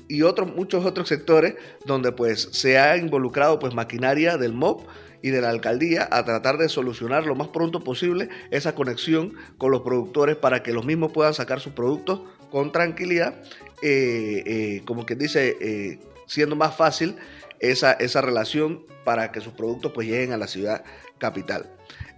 y 0.08 0.22
otros, 0.22 0.54
muchos 0.54 0.84
otros 0.84 1.08
sectores 1.08 1.54
donde 1.86 2.12
pues 2.12 2.48
se 2.52 2.78
ha 2.78 2.96
involucrado 2.96 3.58
pues 3.58 3.74
maquinaria 3.74 4.36
del 4.36 4.52
MOB 4.52 4.82
y 5.22 5.30
de 5.30 5.40
la 5.40 5.50
alcaldía 5.50 6.08
a 6.10 6.24
tratar 6.24 6.58
de 6.58 6.68
solucionar 6.68 7.24
lo 7.24 7.34
más 7.34 7.48
pronto 7.48 7.80
posible 7.80 8.28
esa 8.50 8.74
conexión 8.74 9.34
con 9.56 9.70
los 9.70 9.82
productores 9.82 10.36
para 10.36 10.62
que 10.62 10.72
los 10.72 10.84
mismos 10.84 11.12
puedan 11.12 11.32
sacar 11.32 11.60
sus 11.60 11.72
productos 11.72 12.20
con 12.50 12.72
tranquilidad, 12.72 13.34
eh, 13.80 14.42
eh, 14.44 14.82
como 14.84 15.06
quien 15.06 15.18
dice, 15.20 15.56
eh, 15.60 15.98
siendo 16.26 16.56
más 16.56 16.76
fácil 16.76 17.16
esa, 17.60 17.92
esa 17.92 18.20
relación 18.20 18.84
para 19.04 19.32
que 19.32 19.40
sus 19.40 19.54
productos 19.54 19.92
pues 19.92 20.08
lleguen 20.08 20.32
a 20.32 20.36
la 20.36 20.46
ciudad 20.46 20.84
capital. 21.18 21.70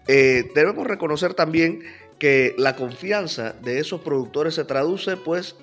debemos 0.07 0.87
reconocer 0.87 1.35
también 1.35 1.83
que 2.19 2.55
la 2.59 2.77
confianza 2.77 3.55
de 3.63 3.79
esos 3.81 4.01
productores 4.01 4.55
se 4.55 4.65
traduce 4.65 5.17
pues 5.17 5.57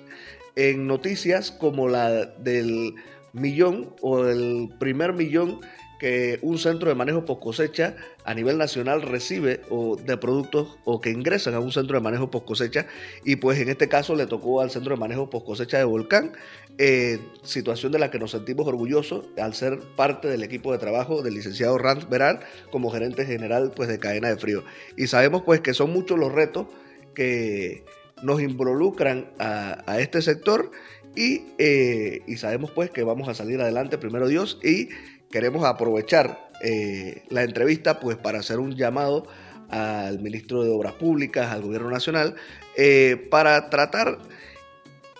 en 0.56 0.86
noticias 0.86 1.50
como 1.50 1.88
la 1.88 2.26
del 2.26 2.94
millón 3.32 3.94
o 4.00 4.24
el 4.26 4.68
primer 4.78 5.12
millón 5.12 5.60
que 6.02 6.40
un 6.42 6.58
centro 6.58 6.88
de 6.88 6.96
manejo 6.96 7.24
post 7.24 7.40
cosecha 7.40 7.94
a 8.24 8.34
nivel 8.34 8.58
nacional 8.58 9.02
recibe 9.02 9.60
o 9.70 9.94
de 9.94 10.16
productos 10.16 10.76
o 10.82 11.00
que 11.00 11.10
ingresan 11.10 11.54
a 11.54 11.60
un 11.60 11.70
centro 11.70 11.96
de 11.96 12.02
manejo 12.02 12.28
post 12.28 12.44
cosecha. 12.44 12.86
Y 13.24 13.36
pues 13.36 13.60
en 13.60 13.68
este 13.68 13.88
caso 13.88 14.16
le 14.16 14.26
tocó 14.26 14.60
al 14.60 14.72
centro 14.72 14.96
de 14.96 14.98
manejo 14.98 15.30
post 15.30 15.46
cosecha 15.46 15.78
de 15.78 15.84
Volcán, 15.84 16.32
eh, 16.78 17.20
situación 17.44 17.92
de 17.92 18.00
la 18.00 18.10
que 18.10 18.18
nos 18.18 18.32
sentimos 18.32 18.66
orgullosos 18.66 19.26
al 19.38 19.54
ser 19.54 19.78
parte 19.94 20.26
del 20.26 20.42
equipo 20.42 20.72
de 20.72 20.78
trabajo 20.78 21.22
del 21.22 21.34
licenciado 21.34 21.78
Rand 21.78 22.08
Veral 22.08 22.40
como 22.72 22.90
gerente 22.90 23.24
general 23.24 23.70
pues 23.76 23.88
de 23.88 24.00
cadena 24.00 24.26
de 24.26 24.36
frío. 24.38 24.64
Y 24.96 25.06
sabemos 25.06 25.42
pues 25.42 25.60
que 25.60 25.72
son 25.72 25.92
muchos 25.92 26.18
los 26.18 26.32
retos 26.32 26.66
que 27.14 27.84
nos 28.24 28.42
involucran 28.42 29.30
a, 29.38 30.00
este 30.00 30.20
sector 30.20 30.72
eh, 31.14 32.22
y, 32.26 32.36
sabemos 32.38 32.72
pues 32.72 32.90
que 32.90 33.04
vamos 33.04 33.28
a 33.28 33.34
salir 33.34 33.60
adelante, 33.60 33.98
primero 33.98 34.26
Dios, 34.26 34.58
y 34.64 34.88
queremos 35.32 35.64
aprovechar 35.64 36.48
eh, 36.62 37.24
la 37.28 37.42
entrevista 37.42 37.98
pues 37.98 38.16
para 38.16 38.38
hacer 38.38 38.60
un 38.60 38.76
llamado 38.76 39.26
al 39.68 40.20
ministro 40.20 40.62
de 40.62 40.70
Obras 40.70 40.92
Públicas, 40.92 41.50
al 41.50 41.62
gobierno 41.62 41.90
nacional, 41.90 42.36
eh, 42.76 43.26
para 43.30 43.68
tratar 43.70 44.18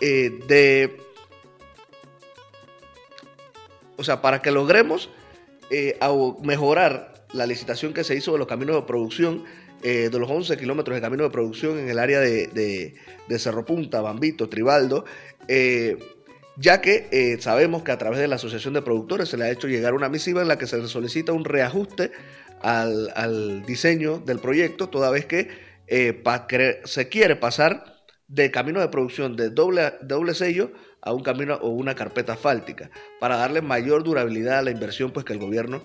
de, 0.00 0.96
o 3.96 4.02
sea, 4.02 4.20
para 4.20 4.42
que 4.42 4.50
logremos 4.50 5.10
mejorar 6.42 7.24
la 7.32 7.46
licitación 7.46 7.94
que 7.94 8.04
se 8.04 8.16
hizo 8.16 8.32
de 8.32 8.38
los 8.38 8.48
caminos 8.48 8.76
de 8.76 8.82
producción 8.82 9.44
eh, 9.84 10.10
de 10.12 10.18
los 10.20 10.30
11 10.30 10.56
kilómetros 10.58 10.94
de 10.94 11.00
camino 11.00 11.24
de 11.24 11.30
producción 11.30 11.76
en 11.76 11.88
el 11.88 11.98
área 11.98 12.20
de, 12.20 12.94
de, 13.26 13.38
Cerro 13.40 13.64
Punta, 13.64 14.00
Bambito, 14.00 14.48
Tribaldo, 14.48 15.04
eh, 15.48 15.98
ya 16.56 16.80
que 16.80 17.08
eh, 17.10 17.40
sabemos 17.40 17.82
que 17.82 17.92
a 17.92 17.98
través 17.98 18.18
de 18.18 18.28
la 18.28 18.36
Asociación 18.36 18.74
de 18.74 18.82
Productores 18.82 19.28
se 19.28 19.36
le 19.36 19.44
ha 19.44 19.50
hecho 19.50 19.68
llegar 19.68 19.94
una 19.94 20.08
misiva 20.08 20.42
en 20.42 20.48
la 20.48 20.58
que 20.58 20.66
se 20.66 20.78
le 20.78 20.88
solicita 20.88 21.32
un 21.32 21.44
reajuste 21.44 22.12
al, 22.60 23.64
diseño 23.66 24.18
del 24.18 24.38
proyecto, 24.38 24.88
toda 24.88 25.10
vez 25.10 25.26
que 25.26 25.48
se 26.84 27.08
quiere 27.08 27.36
pasar 27.36 27.92
de 28.28 28.50
camino 28.50 28.80
de 28.80 28.88
producción 28.88 29.36
de 29.36 29.50
doble, 29.50 29.94
doble 30.02 30.34
sello 30.34 30.70
a 31.02 31.12
un 31.12 31.22
camino 31.22 31.56
o 31.56 31.68
una 31.68 31.94
carpeta 31.94 32.34
asfáltica, 32.34 32.90
para 33.20 33.36
darle 33.36 33.60
mayor 33.60 34.04
durabilidad 34.04 34.60
a 34.60 34.62
la 34.62 34.70
inversión 34.70 35.10
pues, 35.10 35.26
que 35.26 35.32
el 35.32 35.38
gobierno 35.38 35.82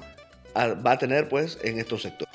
ah, 0.56 0.76
va 0.86 0.92
a 0.92 0.98
tener 0.98 1.28
pues, 1.28 1.60
en 1.64 1.80
estos 1.80 2.04
sectores. 2.04 2.34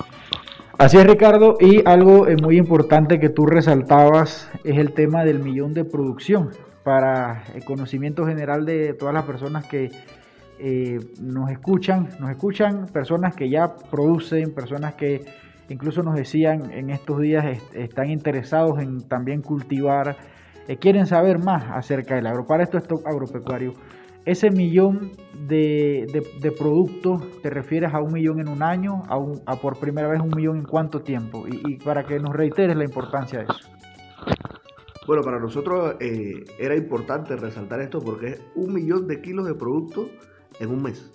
Así 0.79 0.99
es, 0.99 1.07
Ricardo, 1.07 1.57
y 1.61 1.87
algo 1.87 2.27
eh, 2.27 2.37
muy 2.37 2.59
importante 2.59 3.21
que 3.21 3.29
tú 3.29 3.47
resaltabas 3.47 4.51
es 4.65 4.79
el 4.79 4.93
tema 4.93 5.25
del 5.25 5.39
millón 5.39 5.75
de 5.75 5.85
producción. 5.85 6.51
Para 6.85 7.45
el 7.55 7.65
conocimiento 7.65 8.27
general 8.27 8.65
de 8.65 8.95
todas 8.95 9.15
las 9.15 9.25
personas 9.25 9.67
que 9.67 9.91
eh, 10.59 10.99
nos 11.21 11.51
escuchan, 11.51 12.09
nos 12.21 12.31
escuchan 12.31 12.87
personas 12.87 13.35
que 13.35 13.49
ya 13.49 13.75
producen, 13.91 14.55
personas 14.55 14.95
que 14.95 15.25
incluso 15.69 16.03
nos 16.03 16.15
decían 16.15 16.71
en 16.73 16.91
estos 16.91 17.21
días 17.21 17.45
están 17.73 18.11
interesados 18.11 18.81
en 18.81 19.09
también 19.09 19.43
cultivar, 19.43 20.17
eh, 20.69 20.77
quieren 20.77 21.07
saber 21.07 21.39
más 21.39 21.65
acerca 21.71 22.15
del 22.15 22.27
agro. 22.27 22.47
Para 22.47 22.63
esto 22.63 22.79
es 22.79 22.85
agropecuario. 23.05 23.75
Ese 24.25 24.51
millón 24.51 25.11
de, 25.49 26.07
productos, 26.57 27.43
¿te 27.43 27.51
refieres 27.51 27.93
a 27.93 28.01
un 28.01 28.13
millón 28.13 28.39
en 28.39 28.49
un 28.49 28.63
año? 28.63 29.03
¿A, 29.47 29.57
por 29.57 29.81
primera 29.81 30.07
vez 30.07 30.21
un 30.21 30.31
millón 30.31 30.59
en 30.59 30.65
cuánto 30.65 31.01
tiempo? 31.01 31.45
Y, 31.49 31.79
para 31.79 32.05
que 32.05 32.21
nos 32.21 32.33
reiteres 32.33 32.77
la 32.77 32.85
importancia 32.85 33.41
de 33.41 33.47
eso. 33.47 34.62
Bueno, 35.07 35.23
para 35.23 35.41
nosotros 35.41 35.97
eh, 35.99 36.45
era 36.59 36.77
importante 36.77 37.35
resaltar 37.35 37.81
esto 37.81 38.01
porque 38.01 38.29
es 38.29 38.41
un 38.55 38.73
millón 38.73 39.09
de 39.09 39.21
kilos 39.21 39.47
de 39.47 39.55
productos 39.55 40.07
en 40.61 40.71
un 40.71 40.83
mes. 40.83 41.11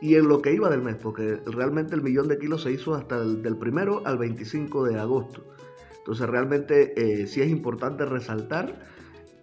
Y 0.00 0.14
en 0.14 0.26
lo 0.26 0.40
que 0.40 0.54
iba 0.54 0.70
del 0.70 0.80
mes, 0.80 0.96
porque 0.96 1.38
realmente 1.46 1.94
el 1.94 2.02
millón 2.02 2.28
de 2.28 2.38
kilos 2.38 2.62
se 2.62 2.72
hizo 2.72 2.94
hasta 2.94 3.20
el, 3.20 3.42
del 3.42 3.58
primero 3.58 4.02
al 4.06 4.16
25 4.16 4.84
de 4.84 4.98
agosto. 4.98 5.44
Entonces 5.98 6.26
realmente 6.28 6.94
eh, 6.96 7.26
sí 7.26 7.42
es 7.42 7.50
importante 7.50 8.06
resaltar 8.06 8.86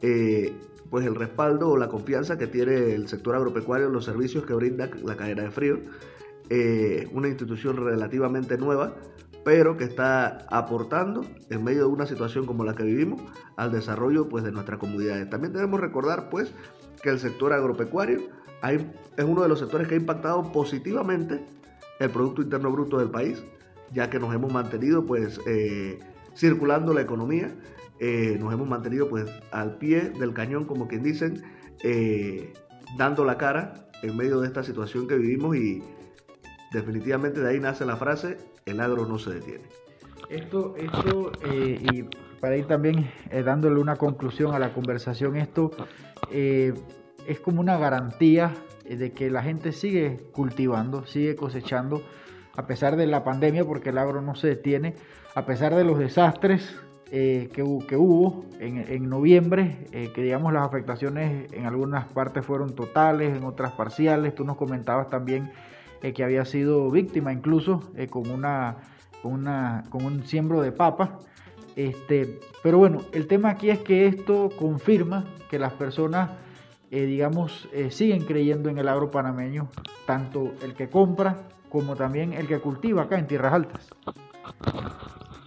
eh, 0.01 0.51
pues 0.89 1.05
el 1.05 1.13
respaldo 1.15 1.69
o 1.69 1.77
la 1.77 1.87
confianza 1.87 2.37
que 2.37 2.47
tiene 2.47 2.93
el 2.95 3.07
sector 3.07 3.35
agropecuario 3.35 3.87
en 3.87 3.93
los 3.93 4.05
servicios 4.05 4.43
que 4.45 4.55
brinda 4.55 4.89
la 5.03 5.15
cadena 5.15 5.43
de 5.43 5.51
frío. 5.51 5.79
Una 7.13 7.27
institución 7.27 7.77
relativamente 7.77 8.57
nueva, 8.57 8.95
pero 9.43 9.77
que 9.77 9.83
está 9.83 10.45
aportando 10.49 11.25
en 11.49 11.63
medio 11.63 11.81
de 11.81 11.89
una 11.89 12.05
situación 12.05 12.45
como 12.45 12.63
la 12.63 12.75
que 12.75 12.83
vivimos 12.83 13.21
al 13.55 13.71
desarrollo 13.71 14.27
pues, 14.29 14.43
de 14.43 14.51
nuestras 14.51 14.79
comunidades. 14.79 15.29
También 15.29 15.53
debemos 15.53 15.79
recordar 15.79 16.29
pues, 16.29 16.53
que 17.01 17.09
el 17.09 17.19
sector 17.19 17.53
agropecuario 17.53 18.21
es 18.63 19.25
uno 19.25 19.41
de 19.41 19.49
los 19.49 19.59
sectores 19.59 19.87
que 19.87 19.95
ha 19.95 19.97
impactado 19.97 20.51
positivamente 20.51 21.45
el 21.99 22.09
Producto 22.09 22.41
Interno 22.41 22.71
Bruto 22.71 22.97
del 22.97 23.09
país, 23.09 23.43
ya 23.91 24.09
que 24.09 24.19
nos 24.19 24.33
hemos 24.33 24.51
mantenido 24.51 25.05
pues, 25.05 25.39
eh, 25.47 25.99
circulando 26.35 26.93
la 26.93 27.01
economía 27.01 27.53
eh, 27.99 28.37
nos 28.39 28.53
hemos 28.53 28.67
mantenido 28.67 29.09
pues 29.09 29.29
al 29.51 29.77
pie 29.77 30.11
del 30.17 30.33
cañón, 30.33 30.63
como 30.65 30.87
quien 30.87 31.03
dicen, 31.03 31.43
eh, 31.83 32.53
dando 32.97 33.25
la 33.25 33.37
cara 33.37 33.89
en 34.01 34.15
medio 34.15 34.39
de 34.39 34.47
esta 34.47 34.63
situación 34.63 35.07
que 35.07 35.15
vivimos 35.15 35.57
y 35.57 35.83
definitivamente 36.71 37.41
de 37.41 37.49
ahí 37.49 37.59
nace 37.59 37.85
la 37.85 37.97
frase, 37.97 38.37
el 38.71 38.79
agro 38.79 39.05
no 39.05 39.19
se 39.19 39.35
detiene. 39.35 39.63
Esto, 40.29 40.75
esto 40.77 41.31
eh, 41.45 41.79
y 41.91 42.03
para 42.39 42.55
ir 42.55 42.65
también 42.67 43.09
dándole 43.43 43.79
una 43.79 43.95
conclusión 43.95 44.53
a 44.53 44.59
la 44.59 44.73
conversación, 44.73 45.35
esto 45.35 45.71
es 46.31 47.39
como 47.41 47.59
una 47.59 47.77
garantía 47.77 48.53
de 48.85 49.11
que 49.11 49.29
la 49.29 49.43
gente 49.43 49.71
sigue 49.71 50.17
cultivando, 50.31 51.05
sigue 51.05 51.35
cosechando, 51.35 52.01
a 52.55 52.65
pesar 52.65 52.95
de 52.95 53.07
la 53.07 53.23
pandemia, 53.23 53.65
porque 53.65 53.89
el 53.89 53.97
agro 53.97 54.21
no 54.21 54.35
se 54.35 54.47
detiene, 54.47 54.95
a 55.35 55.45
pesar 55.45 55.75
de 55.75 55.83
los 55.83 55.99
desastres 55.99 56.75
eh, 57.11 57.49
que, 57.53 57.63
hubo 57.63 58.45
en, 58.59 59.09
noviembre, 59.09 59.87
eh, 59.91 60.11
que 60.13 60.21
digamos 60.21 60.53
las 60.53 60.63
afectaciones 60.63 61.51
en 61.53 61.65
algunas 61.65 62.05
partes 62.05 62.45
fueron 62.45 62.75
totales, 62.75 63.35
en 63.35 63.43
otras 63.45 63.71
parciales. 63.71 64.35
Tú 64.35 64.43
nos 64.43 64.57
comentabas 64.57 65.09
también 65.09 65.51
eh, 66.01 66.13
que 66.13 66.23
había 66.23 66.45
sido 66.45 66.89
víctima 66.91 67.33
incluso 67.33 67.91
con, 68.09 68.29
una, 68.29 68.77
una, 69.23 69.83
con 69.89 70.05
un 70.05 70.25
siembro 70.25 70.61
de 70.61 70.71
papa. 70.71 71.19
Este, 71.75 72.39
pero 72.63 72.77
bueno, 72.77 73.01
el 73.11 73.27
tema 73.27 73.51
aquí 73.51 73.69
es 73.69 73.79
que 73.79 74.07
esto 74.07 74.49
confirma 74.57 75.25
que 75.49 75.59
las 75.59 75.73
personas, 75.73 76.31
digamos, 76.91 77.69
siguen 77.89 78.25
creyendo 78.25 78.69
en 78.69 78.77
el 78.77 78.87
agro 78.87 79.11
panameño, 79.11 79.69
tanto 80.05 80.51
el 80.61 80.73
que 80.73 80.89
compra 80.89 81.47
como 81.69 81.95
también 81.95 82.33
el 82.33 82.47
que 82.47 82.59
cultiva 82.59 83.03
acá 83.03 83.17
en 83.17 83.27
tierras 83.27 83.53
altas. 83.53 83.89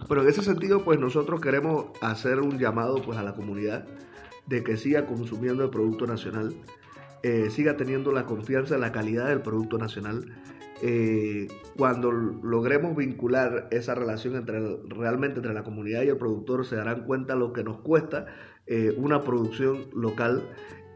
Bueno, 0.07 0.23
en 0.23 0.29
ese 0.29 0.41
sentido, 0.41 0.83
pues 0.83 0.99
nosotros 0.99 1.41
queremos 1.41 1.85
hacer 2.01 2.39
un 2.39 2.59
llamado 2.59 3.01
pues, 3.01 3.17
a 3.17 3.23
la 3.23 3.33
comunidad 3.33 3.87
de 4.47 4.63
que 4.63 4.77
siga 4.77 5.05
consumiendo 5.05 5.63
el 5.63 5.69
producto 5.69 6.05
nacional, 6.05 6.53
eh, 7.23 7.49
siga 7.49 7.77
teniendo 7.77 8.11
la 8.11 8.25
confianza 8.25 8.75
en 8.75 8.81
la 8.81 8.91
calidad 8.91 9.27
del 9.27 9.41
producto 9.41 9.77
nacional. 9.77 10.25
Eh, 10.85 11.47
cuando 11.77 12.11
logremos 12.11 12.93
vincular 12.93 13.69
esa 13.71 13.95
relación 13.95 14.35
entre 14.35 14.59
realmente 14.89 15.37
entre 15.37 15.53
la 15.53 15.63
comunidad 15.63 16.01
y 16.01 16.09
el 16.09 16.17
productor, 16.17 16.65
se 16.65 16.75
darán 16.75 17.05
cuenta 17.05 17.35
lo 17.35 17.53
que 17.53 17.63
nos 17.63 17.79
cuesta 17.79 18.25
eh, 18.67 18.93
una 18.97 19.21
producción 19.21 19.85
local. 19.93 20.43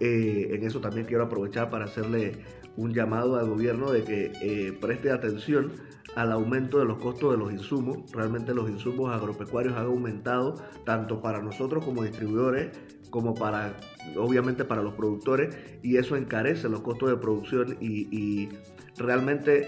en 0.02 0.62
eso 0.64 0.82
también 0.82 1.06
quiero 1.08 1.24
aprovechar 1.24 1.70
para 1.70 1.86
hacerle 1.86 2.34
un 2.76 2.94
llamado 2.94 3.38
al 3.38 3.48
gobierno 3.48 3.90
de 3.90 4.04
que 4.04 4.78
preste 4.82 5.10
atención 5.10 5.72
al 6.16 6.34
aumento 6.34 6.80
de 6.80 6.86
los 6.86 6.98
costos 6.98 7.32
de 7.32 7.38
los 7.38 7.54
insumos. 7.54 8.12
Realmente 8.12 8.54
los 8.54 8.70
insumos 8.70 9.16
agropecuarios 9.16 9.74
han 9.76 9.86
aumentado 9.86 10.56
tanto 10.84 11.22
para 11.22 11.42
nosotros 11.42 11.86
como 11.86 12.04
distribuidores 12.04 12.78
como 13.10 13.34
para, 13.34 13.78
obviamente, 14.18 14.66
para 14.66 14.82
los 14.82 14.94
productores 14.96 15.56
y 15.82 15.96
eso 15.96 16.18
encarece 16.18 16.68
los 16.68 16.82
costos 16.82 17.10
de 17.10 17.16
producción 17.16 17.78
y 17.80 18.50
realmente 18.98 19.68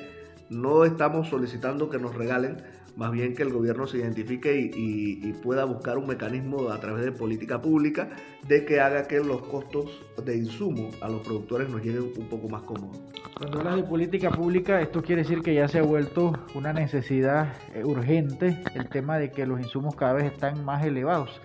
no 0.49 0.83
estamos 0.85 1.29
solicitando 1.29 1.89
que 1.89 1.99
nos 1.99 2.15
regalen 2.15 2.57
más 2.99 3.11
bien 3.11 3.33
que 3.33 3.43
el 3.43 3.53
gobierno 3.53 3.87
se 3.87 3.97
identifique 3.97 4.53
y, 4.75 5.33
pueda 5.41 5.63
buscar 5.63 5.97
un 5.97 6.05
mecanismo 6.05 6.69
a 6.69 6.79
través 6.81 7.05
de 7.05 7.13
política 7.13 7.61
pública 7.61 8.09
de 8.45 8.65
que 8.65 8.81
haga 8.81 9.07
que 9.07 9.19
los 9.21 9.41
costos 9.43 10.05
de 10.25 10.35
insumo 10.35 10.89
a 11.01 11.07
los 11.07 11.21
productores 11.21 11.69
nos 11.69 11.81
lleguen 11.81 12.11
un 12.17 12.27
poco 12.27 12.49
más 12.49 12.63
cómodos. 12.63 12.99
Cuando 13.37 13.59
hablas 13.59 13.77
de 13.77 13.83
política 13.83 14.31
pública, 14.31 14.81
esto 14.81 15.01
quiere 15.01 15.21
decir 15.21 15.39
que 15.41 15.53
ya 15.55 15.69
se 15.69 15.79
ha 15.79 15.83
vuelto 15.83 16.33
una 16.55 16.73
necesidad 16.73 17.53
eh, 17.73 17.85
urgente 17.85 18.61
el 18.75 18.89
tema 18.89 19.17
de 19.17 19.31
que 19.31 19.45
los 19.45 19.61
insumos 19.61 19.95
cada 19.95 20.13
vez 20.13 20.25
están 20.25 20.65
más 20.65 20.83
elevados. 20.83 21.39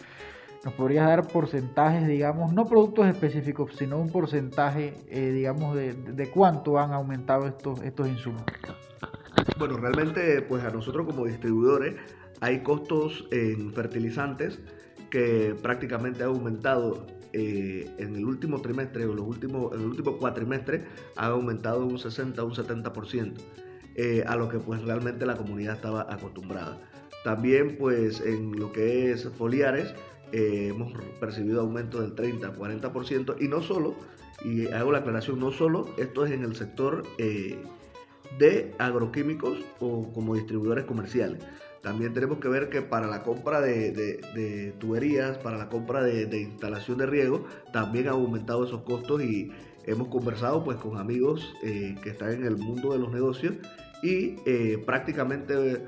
¿Nos 0.64 0.72
podrías 0.74 1.06
dar 1.06 1.28
porcentajes, 1.28 2.06
digamos, 2.06 2.54
no 2.54 2.66
productos 2.66 3.06
específicos, 3.06 3.72
sino 3.76 3.98
un 3.98 4.10
porcentaje, 4.10 4.94
eh, 5.08 5.30
digamos, 5.30 5.76
de, 5.76 5.92
de, 5.92 6.30
cuánto 6.30 6.78
han 6.78 6.92
aumentado 6.92 7.46
estos, 7.46 7.82
estos 7.82 8.08
insumos? 8.08 8.42
Bueno, 9.58 9.76
realmente 9.76 10.40
pues 10.42 10.64
a 10.64 10.70
nosotros 10.70 11.06
como 11.06 11.26
distribuidores 11.26 11.96
hay 12.40 12.62
costos 12.62 13.26
en 13.30 13.72
fertilizantes 13.72 14.58
que 15.10 15.54
prácticamente 15.62 16.22
han 16.22 16.30
aumentado 16.30 17.06
eh, 17.32 17.90
en 17.98 18.16
el 18.16 18.24
último 18.24 18.60
trimestre 18.60 19.06
o 19.06 19.14
los 19.14 19.26
últimos, 19.26 19.72
en 19.74 19.80
el 19.80 19.86
último 19.86 20.18
cuatrimestre 20.18 20.84
han 21.16 21.32
aumentado 21.32 21.84
un 21.84 21.98
60 21.98 22.42
o 22.42 22.46
un 22.46 22.54
70%, 22.54 23.34
eh, 23.96 24.24
a 24.26 24.36
lo 24.36 24.48
que 24.48 24.58
pues 24.58 24.82
realmente 24.82 25.26
la 25.26 25.36
comunidad 25.36 25.74
estaba 25.74 26.06
acostumbrada. 26.12 26.80
También 27.22 27.76
pues 27.76 28.20
en 28.20 28.58
lo 28.58 28.72
que 28.72 29.10
es 29.10 29.28
foliares 29.36 29.94
eh, 30.34 30.68
hemos 30.68 30.92
percibido 31.20 31.60
aumento 31.60 32.00
del 32.00 32.14
30 32.14 32.54
40% 32.54 33.36
y 33.40 33.48
no 33.48 33.62
solo, 33.62 33.94
y 34.44 34.66
hago 34.66 34.92
la 34.92 34.98
aclaración, 34.98 35.38
no 35.38 35.52
solo 35.52 35.88
esto 35.96 36.26
es 36.26 36.32
en 36.32 36.42
el 36.42 36.56
sector 36.56 37.04
de 38.38 38.74
agroquímicos 38.78 39.58
o 39.80 40.12
como 40.12 40.34
distribuidores 40.34 40.84
comerciales. 40.84 41.42
También 41.84 42.14
tenemos 42.14 42.38
que 42.38 42.48
ver 42.48 42.70
que 42.70 42.80
para 42.80 43.06
la 43.06 43.22
compra 43.22 43.60
de, 43.60 44.74
tuberías, 44.78 45.36
para 45.38 45.58
la 45.58 45.68
compra 45.68 46.02
de, 46.02 46.40
instalación 46.40 46.96
de 46.96 47.04
riego, 47.04 47.44
también 47.72 48.08
han 48.08 48.14
aumentado 48.14 48.64
esos 48.64 48.82
costos 48.84 49.22
y 49.22 49.52
hemos 49.84 50.08
conversado 50.08 50.64
pues 50.64 50.78
con 50.78 50.96
amigos 50.96 51.54
eh, 51.62 51.94
que 52.02 52.08
están 52.08 52.32
en 52.32 52.46
el 52.46 52.56
mundo 52.56 52.92
de 52.92 52.98
los 52.98 53.12
negocios 53.12 53.56
y 54.02 54.36
eh, 54.46 54.82
prácticamente 54.86 55.84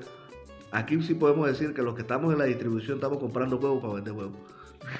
aquí 0.71 1.01
sí 1.01 1.13
podemos 1.13 1.47
decir 1.47 1.73
que 1.73 1.81
los 1.81 1.95
que 1.95 2.01
estamos 2.01 2.31
en 2.33 2.39
la 2.39 2.45
distribución 2.45 2.97
estamos 2.97 3.19
comprando 3.19 3.57
huevos 3.57 3.81
para 3.81 3.93
vender 3.95 4.13
huevos. 4.13 4.37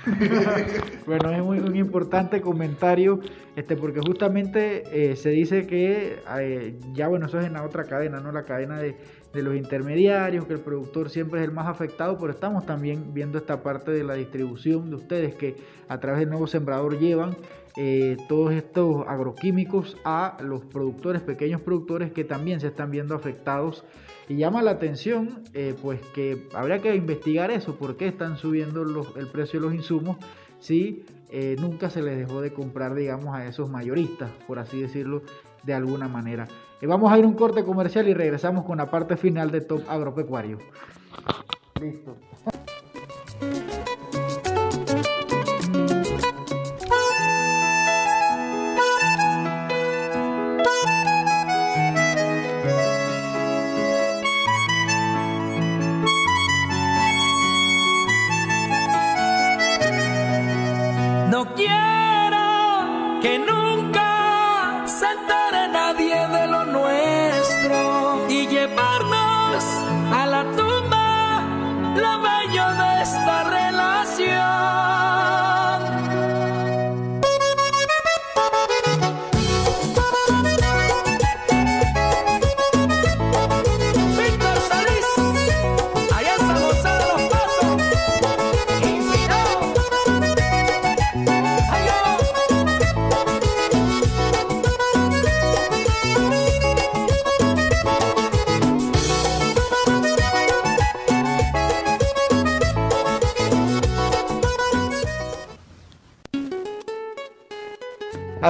bueno, 1.06 1.32
es 1.32 1.44
muy, 1.44 1.60
un 1.60 1.76
importante 1.76 2.42
comentario, 2.42 3.20
este, 3.56 3.76
porque 3.76 4.00
justamente 4.06 4.84
eh, 4.92 5.16
se 5.16 5.30
dice 5.30 5.66
que 5.68 6.20
eh, 6.40 6.80
ya, 6.94 7.08
bueno, 7.08 7.28
eso 7.28 7.40
es 7.40 7.46
en 7.46 7.54
la 7.54 7.64
otra 7.64 7.86
cadena, 7.86 8.20
¿no? 8.20 8.32
La 8.32 8.44
cadena 8.44 8.80
de, 8.80 8.96
de 9.38 9.44
los 9.44 9.56
intermediarios, 9.56 10.46
que 10.46 10.54
el 10.54 10.60
productor 10.60 11.10
siempre 11.10 11.40
es 11.40 11.48
el 11.48 11.54
más 11.54 11.68
afectado, 11.68 12.18
pero 12.18 12.32
estamos 12.32 12.66
también 12.66 13.14
viendo 13.14 13.38
esta 13.38 13.62
parte 13.62 13.92
de 13.92 14.04
la 14.04 14.16
distribución 14.16 14.90
de 14.90 14.96
ustedes 14.96 15.36
que 15.36 15.56
a 15.88 16.00
través 16.00 16.22
del 16.22 16.30
nuevo 16.30 16.48
sembrador 16.48 16.98
llevan 17.00 17.38
eh, 17.78 18.18
todos 18.28 18.52
estos 18.52 19.08
agroquímicos 19.08 19.96
a 20.04 20.38
los 20.42 20.66
productores, 20.66 21.22
pequeños 21.22 21.62
productores 21.62 22.12
que 22.12 22.24
también 22.24 22.60
se 22.60 22.68
están 22.68 22.90
viendo 22.90 23.14
afectados. 23.14 23.86
Y 24.28 24.38
llama 24.38 24.64
la 24.64 24.72
atención, 24.72 25.44
eh, 25.54 25.76
pues 25.82 26.02
que 26.16 26.48
habría 26.54 26.80
que 26.80 26.96
investigar 26.96 27.52
eso, 27.52 27.76
por 27.76 27.96
qué 27.96 28.08
están 28.08 28.38
subiendo 28.38 28.82
el 29.16 29.28
precio 29.28 29.60
de 29.60 29.68
los 29.68 29.76
insumos 29.76 30.18
si 30.60 31.06
eh, 31.30 31.56
nunca 31.60 31.92
se 31.92 32.02
les 32.02 32.18
dejó 32.18 32.42
de 32.42 32.52
comprar, 32.52 32.96
digamos, 32.96 33.36
a 33.36 33.48
esos 33.48 33.70
mayoristas, 33.70 34.32
por 34.48 34.58
así 34.58 34.82
decirlo, 34.82 35.22
de 35.64 35.76
alguna 35.76 36.08
manera. 36.08 36.48
Vamos 36.86 37.12
a 37.12 37.18
ir 37.18 37.26
un 37.26 37.34
corte 37.34 37.64
comercial 37.64 38.08
y 38.08 38.14
regresamos 38.14 38.66
con 38.66 38.78
la 38.78 38.92
parte 38.92 39.18
final 39.18 39.50
de 39.50 39.62
Top 39.62 39.84
Agropecuario. 39.90 40.60
Listo. 41.82 42.16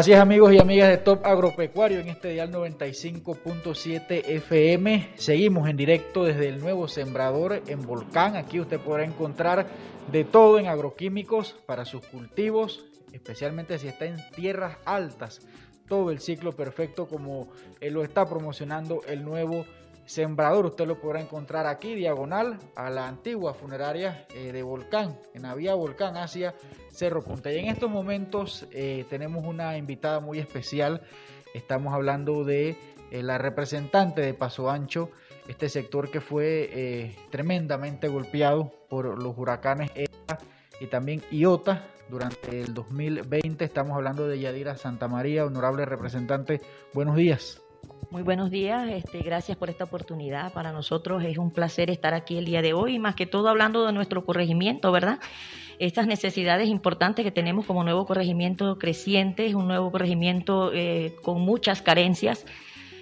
Así 0.07 0.13
amigos 0.13 0.53
y 0.53 0.57
amigas 0.57 0.87
de 0.87 0.99
Top 0.99 1.25
Agropecuario 1.25 1.99
en 1.99 2.07
este 2.07 2.29
dial 2.29 2.49
95.7 2.49 4.23
FM. 4.25 5.09
Seguimos 5.15 5.67
en 5.67 5.75
directo 5.75 6.23
desde 6.23 6.47
el 6.47 6.61
nuevo 6.61 6.87
sembrador 6.87 7.61
en 7.67 7.81
Volcán. 7.81 8.37
Aquí 8.37 8.61
usted 8.61 8.79
podrá 8.79 9.03
encontrar 9.03 9.67
de 10.09 10.23
todo 10.23 10.59
en 10.59 10.67
agroquímicos 10.67 11.57
para 11.65 11.83
sus 11.83 12.05
cultivos, 12.05 12.85
especialmente 13.11 13.77
si 13.79 13.89
está 13.89 14.05
en 14.05 14.15
tierras 14.33 14.77
altas. 14.85 15.41
Todo 15.89 16.09
el 16.11 16.21
ciclo 16.21 16.53
perfecto 16.53 17.09
como 17.09 17.49
lo 17.81 18.01
está 18.01 18.29
promocionando 18.29 19.01
el 19.09 19.25
nuevo 19.25 19.55
sembrador. 19.55 19.86
Usted 20.07 20.87
lo 20.87 20.99
podrá 20.99 21.19
encontrar 21.19 21.67
aquí, 21.67 21.93
diagonal 21.93 22.57
a 22.75 22.89
la 22.89 23.09
antigua 23.09 23.53
funeraria 23.53 24.25
eh, 24.33 24.53
de 24.53 24.63
Volcán, 24.63 25.19
en 25.33 25.41
la 25.41 25.53
vía 25.53 25.75
Volcán 25.75 26.15
hacia 26.15 26.55
Cerro 26.91 27.21
Punta. 27.21 27.51
Y 27.51 27.59
en 27.59 27.67
estos 27.67 27.89
momentos 27.89 28.65
eh, 28.71 29.05
tenemos 29.09 29.45
una 29.45 29.77
invitada 29.77 30.21
muy 30.21 30.39
especial. 30.39 31.01
Estamos 31.53 31.93
hablando 31.93 32.45
de 32.45 32.77
eh, 33.11 33.21
la 33.21 33.37
representante 33.37 34.21
de 34.21 34.33
Paso 34.33 34.69
Ancho, 34.69 35.11
este 35.49 35.67
sector 35.67 36.09
que 36.09 36.21
fue 36.21 37.13
tremendamente 37.29 38.07
golpeado 38.07 38.71
por 38.89 39.21
los 39.21 39.37
huracanes 39.37 39.91
ETA 39.93 40.39
y 40.79 40.87
también 40.87 41.21
Iota 41.31 41.85
durante 42.09 42.61
el 42.61 42.73
2020. 42.73 43.63
Estamos 43.63 43.95
hablando 43.95 44.27
de 44.27 44.39
Yadira 44.39 44.77
Santa 44.77 45.07
María, 45.09 45.45
honorable 45.45 45.85
representante. 45.85 46.61
Buenos 46.93 47.17
días. 47.17 47.61
Muy 48.09 48.21
buenos 48.21 48.49
días, 48.49 48.89
este, 48.89 49.19
gracias 49.19 49.57
por 49.57 49.69
esta 49.69 49.83
oportunidad. 49.83 50.53
Para 50.53 50.71
nosotros 50.71 51.23
es 51.25 51.37
un 51.37 51.51
placer 51.51 51.89
estar 51.89 52.13
aquí 52.13 52.37
el 52.37 52.45
día 52.45 52.61
de 52.61 52.71
hoy, 52.71 52.99
más 52.99 53.15
que 53.15 53.25
todo 53.25 53.49
hablando 53.49 53.85
de 53.85 53.91
nuestro 53.91 54.25
corregimiento, 54.25 54.93
¿verdad? 54.93 55.19
estas 55.79 56.07
necesidades 56.07 56.69
importantes 56.69 57.23
que 57.23 57.31
tenemos 57.31 57.65
como 57.65 57.83
nuevo 57.83 58.05
corregimiento 58.05 58.77
creciente, 58.79 59.53
un 59.55 59.67
nuevo 59.67 59.91
corregimiento 59.91 60.71
eh, 60.73 61.15
con 61.21 61.41
muchas 61.41 61.81
carencias. 61.81 62.45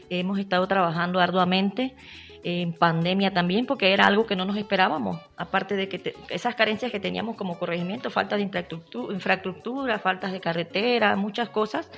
Hemos 0.10 0.40
estado 0.40 0.68
trabajando 0.68 1.20
arduamente 1.20 1.96
en 2.44 2.74
pandemia 2.74 3.32
también, 3.32 3.66
porque 3.66 3.94
era 3.94 4.08
algo 4.08 4.26
que 4.26 4.36
no 4.36 4.46
nos 4.46 4.58
esperábamos, 4.58 5.20
aparte 5.38 5.76
de 5.76 5.88
que 5.88 6.16
esas 6.30 6.56
carencias 6.56 6.92
que 6.92 7.00
teníamos 7.00 7.36
como 7.38 7.58
corregimiento, 7.58 8.10
falta 8.10 8.36
de 8.36 8.44
infraestructura, 8.44 9.14
infraestructura 9.14 10.00
faltas 10.00 10.32
de 10.32 10.40
carretera, 10.40 11.16
muchas 11.16 11.50
cosas, 11.50 11.90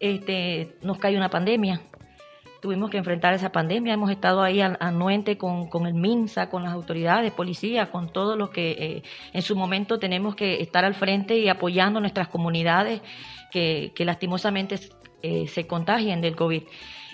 este, 0.00 0.76
nos 0.82 0.98
cae 0.98 1.16
una 1.16 1.28
pandemia 1.28 1.80
tuvimos 2.60 2.90
que 2.90 2.98
enfrentar 2.98 3.34
esa 3.34 3.52
pandemia. 3.52 3.94
Hemos 3.94 4.10
estado 4.10 4.42
ahí 4.42 4.60
anuente 4.60 5.38
con, 5.38 5.68
con 5.68 5.86
el 5.86 5.94
MINSA, 5.94 6.48
con 6.48 6.62
las 6.62 6.72
autoridades, 6.72 7.32
policía, 7.32 7.90
con 7.90 8.12
todos 8.12 8.36
los 8.36 8.50
que 8.50 8.70
eh, 8.72 9.02
en 9.32 9.42
su 9.42 9.56
momento 9.56 9.98
tenemos 9.98 10.34
que 10.34 10.62
estar 10.62 10.84
al 10.84 10.94
frente 10.94 11.36
y 11.38 11.48
apoyando 11.48 12.00
nuestras 12.00 12.28
comunidades 12.28 13.00
que, 13.50 13.92
que 13.94 14.04
lastimosamente 14.04 14.78
eh, 15.22 15.48
se 15.48 15.66
contagien 15.66 16.20
del 16.20 16.36
COVID. 16.36 16.62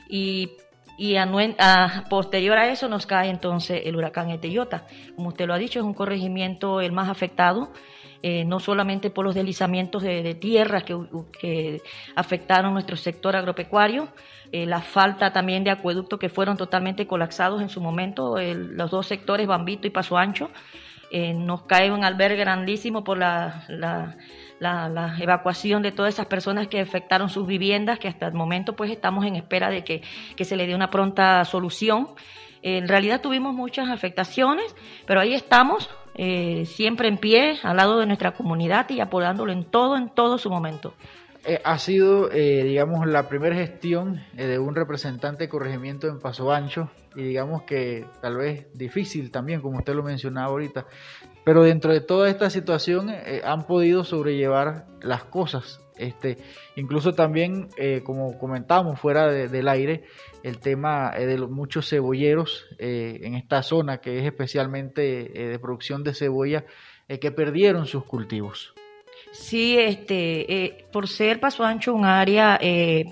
Y, 0.08 0.50
y 0.98 1.16
a, 1.16 2.04
posterior 2.10 2.58
a 2.58 2.68
eso 2.70 2.88
nos 2.88 3.06
cae 3.06 3.30
entonces 3.30 3.82
el 3.84 3.96
huracán 3.96 4.30
Eteyota. 4.30 4.86
Como 5.16 5.28
usted 5.28 5.46
lo 5.46 5.54
ha 5.54 5.58
dicho, 5.58 5.78
es 5.78 5.84
un 5.84 5.94
corregimiento 5.94 6.80
el 6.80 6.92
más 6.92 7.08
afectado. 7.08 7.72
Eh, 8.24 8.44
no 8.44 8.60
solamente 8.60 9.10
por 9.10 9.24
los 9.24 9.34
deslizamientos 9.34 10.04
de, 10.04 10.22
de 10.22 10.34
tierra 10.36 10.82
que, 10.82 10.96
que, 11.40 11.82
afectaron 12.14 12.72
nuestro 12.72 12.96
sector 12.96 13.34
agropecuario, 13.34 14.08
eh, 14.52 14.64
la 14.64 14.80
falta 14.80 15.32
también 15.32 15.64
de 15.64 15.70
acueductos 15.70 16.20
que 16.20 16.28
fueron 16.28 16.56
totalmente 16.56 17.06
colapsados 17.08 17.60
en 17.60 17.68
su 17.68 17.80
momento, 17.80 18.36
los 18.38 18.90
dos 18.92 19.06
sectores, 19.06 19.46
Bambito 19.46 19.88
y 19.88 19.90
Paso 19.90 20.16
Ancho. 20.16 20.50
Eh, 21.10 21.34
nos 21.34 21.62
cae 21.62 21.90
un 21.90 22.04
albergue 22.04 22.36
grandísimo 22.36 23.02
por 23.02 23.18
la, 23.18 23.66
la, 23.68 25.16
evacuación 25.18 25.82
de 25.82 25.92
todas 25.92 26.14
esas 26.14 26.26
personas 26.26 26.68
que 26.68 26.80
afectaron 26.80 27.28
sus 27.28 27.46
viviendas, 27.46 27.98
que 27.98 28.08
hasta 28.08 28.26
el 28.26 28.34
momento 28.34 28.76
pues 28.76 28.90
estamos 28.90 29.26
en 29.26 29.36
espera 29.36 29.68
de 29.68 29.84
que, 29.84 30.00
que 30.36 30.44
se 30.44 30.56
le 30.56 30.66
dé 30.66 30.74
una 30.74 30.90
pronta 30.90 31.44
solución. 31.44 32.08
En 32.62 32.88
realidad 32.88 33.20
tuvimos 33.20 33.54
muchas 33.54 33.88
afectaciones, 33.88 34.74
pero 35.06 35.20
ahí 35.20 35.34
estamos, 35.34 35.90
eh, 36.14 36.64
siempre 36.66 37.08
en 37.08 37.18
pie, 37.18 37.58
al 37.62 37.76
lado 37.76 37.98
de 37.98 38.06
nuestra 38.06 38.32
comunidad 38.32 38.88
y 38.90 39.00
apoyándolo 39.00 39.52
en 39.52 39.64
todo, 39.64 39.96
en 39.96 40.10
todo 40.10 40.38
su 40.38 40.48
momento. 40.50 40.94
Eh, 41.44 41.60
ha 41.64 41.76
sido, 41.78 42.30
eh, 42.30 42.62
digamos, 42.62 43.04
la 43.08 43.28
primera 43.28 43.56
gestión 43.56 44.20
eh, 44.36 44.46
de 44.46 44.60
un 44.60 44.76
representante 44.76 45.44
de 45.44 45.48
corregimiento 45.48 46.06
en 46.06 46.20
Paso 46.20 46.52
Ancho 46.52 46.90
y 47.16 47.24
digamos 47.24 47.62
que 47.64 48.06
tal 48.20 48.36
vez 48.36 48.66
difícil 48.74 49.32
también, 49.32 49.60
como 49.60 49.78
usted 49.78 49.94
lo 49.94 50.04
mencionaba 50.04 50.46
ahorita, 50.46 50.86
pero 51.44 51.62
dentro 51.62 51.92
de 51.92 52.00
toda 52.00 52.28
esta 52.28 52.50
situación 52.50 53.10
han 53.44 53.66
podido 53.66 54.04
sobrellevar 54.04 54.86
las 55.02 55.24
cosas. 55.24 55.80
Este, 55.96 56.38
incluso 56.76 57.12
también, 57.14 57.68
como 58.04 58.38
comentábamos 58.38 58.98
fuera 58.98 59.28
del 59.30 59.68
aire, 59.68 60.04
el 60.42 60.58
tema 60.58 61.10
de 61.10 61.38
los 61.38 61.50
muchos 61.50 61.88
cebolleros 61.88 62.66
en 62.78 63.34
esta 63.34 63.62
zona 63.62 63.98
que 63.98 64.18
es 64.18 64.24
especialmente 64.24 65.02
de 65.02 65.58
producción 65.58 66.02
de 66.02 66.14
cebolla 66.14 66.64
que 67.20 67.30
perdieron 67.30 67.86
sus 67.86 68.04
cultivos. 68.04 68.74
Sí, 69.32 69.78
este, 69.78 70.64
eh, 70.64 70.84
por 70.92 71.08
ser 71.08 71.40
Paso 71.40 71.64
Ancho 71.64 71.94
un 71.94 72.04
área 72.04 72.58
eh, 72.60 73.06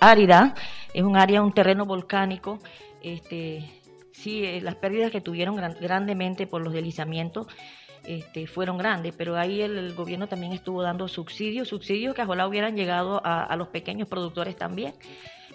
árida, 0.00 0.54
es 0.94 1.02
un 1.02 1.16
área, 1.16 1.42
un 1.42 1.52
terreno 1.52 1.84
volcánico, 1.84 2.60
este, 3.02 3.64
sí, 4.24 4.42
eh, 4.44 4.60
las 4.62 4.76
pérdidas 4.76 5.10
que 5.10 5.20
tuvieron 5.20 5.56
grandemente 5.56 6.46
por 6.46 6.62
los 6.62 6.72
deslizamientos 6.72 7.46
este, 8.04 8.46
fueron 8.46 8.78
grandes, 8.78 9.14
pero 9.16 9.36
ahí 9.36 9.60
el, 9.60 9.94
gobierno 9.94 10.26
también 10.26 10.52
estuvo 10.52 10.82
dando 10.82 11.08
subsidios, 11.08 11.68
subsidios 11.68 12.14
que 12.14 12.22
ojalá 12.22 12.48
hubieran 12.48 12.74
llegado 12.74 13.20
a, 13.22 13.54
los 13.56 13.68
pequeños 13.68 14.08
productores 14.08 14.56
también. 14.56 14.94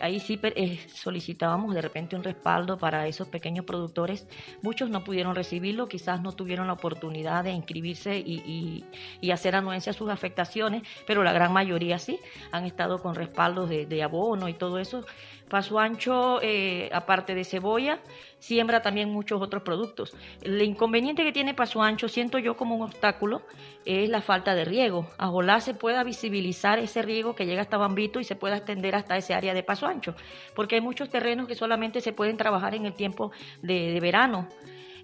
ahí 0.02 0.20
sí 0.20 0.40
eh, 0.44 0.80
solicitábamos 0.94 1.74
de 1.76 1.82
repente 1.82 2.16
un 2.16 2.24
respaldo 2.24 2.78
para 2.78 3.08
esos 3.08 3.28
pequeños 3.28 3.66
productores. 3.66 4.28
Muchos 4.62 4.90
no 4.90 5.04
pudieron 5.04 5.36
recibirlo, 5.36 5.88
quizás 5.88 6.22
no 6.22 6.32
tuvieron 6.32 6.68
la 6.68 6.74
oportunidad 6.74 7.44
de 7.44 7.52
inscribirse 7.52 8.18
y, 8.18 8.86
hacer 9.32 9.56
anuencia 9.56 9.92
a 9.92 9.94
sus 9.94 10.10
afectaciones, 10.10 10.84
pero 11.08 11.24
la 11.24 11.34
gran 11.34 11.54
mayoría 11.54 11.98
sí 12.00 12.20
han 12.52 12.66
estado 12.66 13.00
con 13.00 13.16
respaldos 13.16 13.70
de 13.70 14.04
abono 14.04 14.48
y 14.48 14.54
todo 14.54 14.80
eso 14.80 15.06
Paso 15.50 15.80
Ancho, 15.80 16.40
eh, 16.42 16.90
aparte 16.94 17.36
de 17.36 17.44
cebolla, 17.44 18.00
siembra 18.38 18.82
también 18.82 19.10
muchos 19.10 19.42
otros 19.42 19.64
productos. 19.64 20.16
El 20.42 20.62
inconveniente 20.62 21.24
que 21.24 21.32
tiene 21.32 21.54
Paso 21.54 21.82
Ancho, 21.82 22.08
siento 22.08 22.38
yo 22.38 22.56
como 22.56 22.76
un 22.76 22.84
obstáculo, 22.84 23.42
es 23.86 24.10
la 24.10 24.22
falta 24.22 24.56
de 24.56 24.66
riego. 24.66 25.10
Ojalá 25.20 25.60
se 25.60 25.74
pueda 25.74 26.04
visibilizar 26.04 26.80
ese 26.80 27.02
riego 27.02 27.36
que 27.36 27.46
llega 27.46 27.62
hasta 27.62 27.78
Bambito 27.78 28.20
y 28.20 28.24
se 28.24 28.36
pueda 28.36 28.58
extender 28.58 28.96
hasta 28.96 29.18
ese 29.18 29.34
área 29.34 29.54
de 29.54 29.64
Paso 29.64 29.88
Ancho, 29.88 30.16
porque 30.56 30.76
hay 30.76 30.82
muchos 30.82 31.10
terrenos 31.10 31.48
que 31.48 31.56
solamente 31.56 32.02
se 32.02 32.14
pueden 32.14 32.38
trabajar 32.38 32.76
en 32.76 32.86
el 32.86 32.94
tiempo 32.94 33.32
de 33.62 34.00
verano 34.00 34.48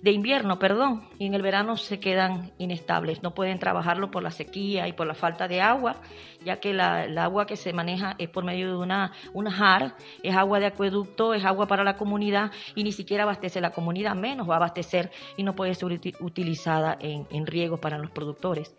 de 0.05 0.11
invierno, 0.11 0.59
perdón, 0.59 1.01
y 1.17 1.25
en 1.25 1.33
el 1.33 1.41
verano 1.41 1.77
se 1.77 1.99
quedan 1.99 2.51
inestables, 2.59 3.23
no 3.23 3.33
pueden 3.33 3.57
trabajarlo 3.57 4.11
por 4.11 4.21
la 4.21 4.29
sequía 4.29 4.87
y 4.87 4.93
por 4.93 5.07
la 5.07 5.15
falta 5.15 5.47
de 5.47 5.61
agua, 5.61 5.95
ya 6.43 6.59
que 6.59 6.75
la, 6.75 7.07
agua 7.23 7.47
que 7.47 7.55
se 7.55 7.73
maneja 7.73 8.13
es 8.19 8.29
por 8.29 8.43
medio 8.43 8.69
de 8.69 8.77
una, 8.77 9.13
una 9.33 9.49
JAR, 9.49 9.95
es 10.21 10.35
agua 10.35 10.59
de 10.59 10.67
acueducto, 10.67 11.33
es 11.33 11.43
agua 11.43 11.65
para 11.65 11.83
la 11.83 11.97
comunidad 11.97 12.51
y 12.75 12.83
ni 12.83 12.91
siquiera 12.91 13.23
abastece 13.23 13.59
la 13.61 13.71
comunidad, 13.71 14.13
menos 14.13 14.47
va 14.47 14.53
a 14.53 14.57
abastecer 14.57 15.09
y 15.37 15.43
no 15.43 15.55
puede 15.55 15.73
ser 15.73 15.99
utilizada 16.19 16.95
en, 17.01 17.25
en 17.31 17.47
riego 17.47 17.77
para 17.81 17.97
los 17.97 18.11
productores. 18.11 18.75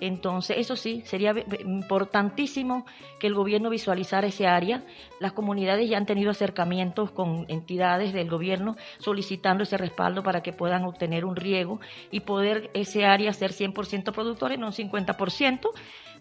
Entonces, 0.00 0.56
eso 0.58 0.76
sí, 0.76 1.02
sería 1.04 1.34
importantísimo 1.64 2.86
que 3.18 3.26
el 3.26 3.34
gobierno 3.34 3.70
visualizara 3.70 4.26
ese 4.26 4.46
área. 4.46 4.82
Las 5.20 5.32
comunidades 5.32 5.88
ya 5.88 5.98
han 5.98 6.06
tenido 6.06 6.30
acercamientos 6.30 7.10
con 7.10 7.44
entidades 7.48 8.12
del 8.12 8.30
gobierno 8.30 8.76
solicitando 8.98 9.64
ese 9.64 9.76
respaldo 9.76 10.22
para 10.22 10.42
que 10.42 10.52
puedan 10.52 10.84
obtener 10.84 11.24
un 11.24 11.36
riego 11.36 11.80
y 12.10 12.20
poder 12.20 12.70
ese 12.74 13.04
área 13.04 13.32
ser 13.32 13.52
100% 13.52 14.12
productora, 14.12 14.56
no 14.56 14.66
un 14.66 14.72
50% 14.72 15.70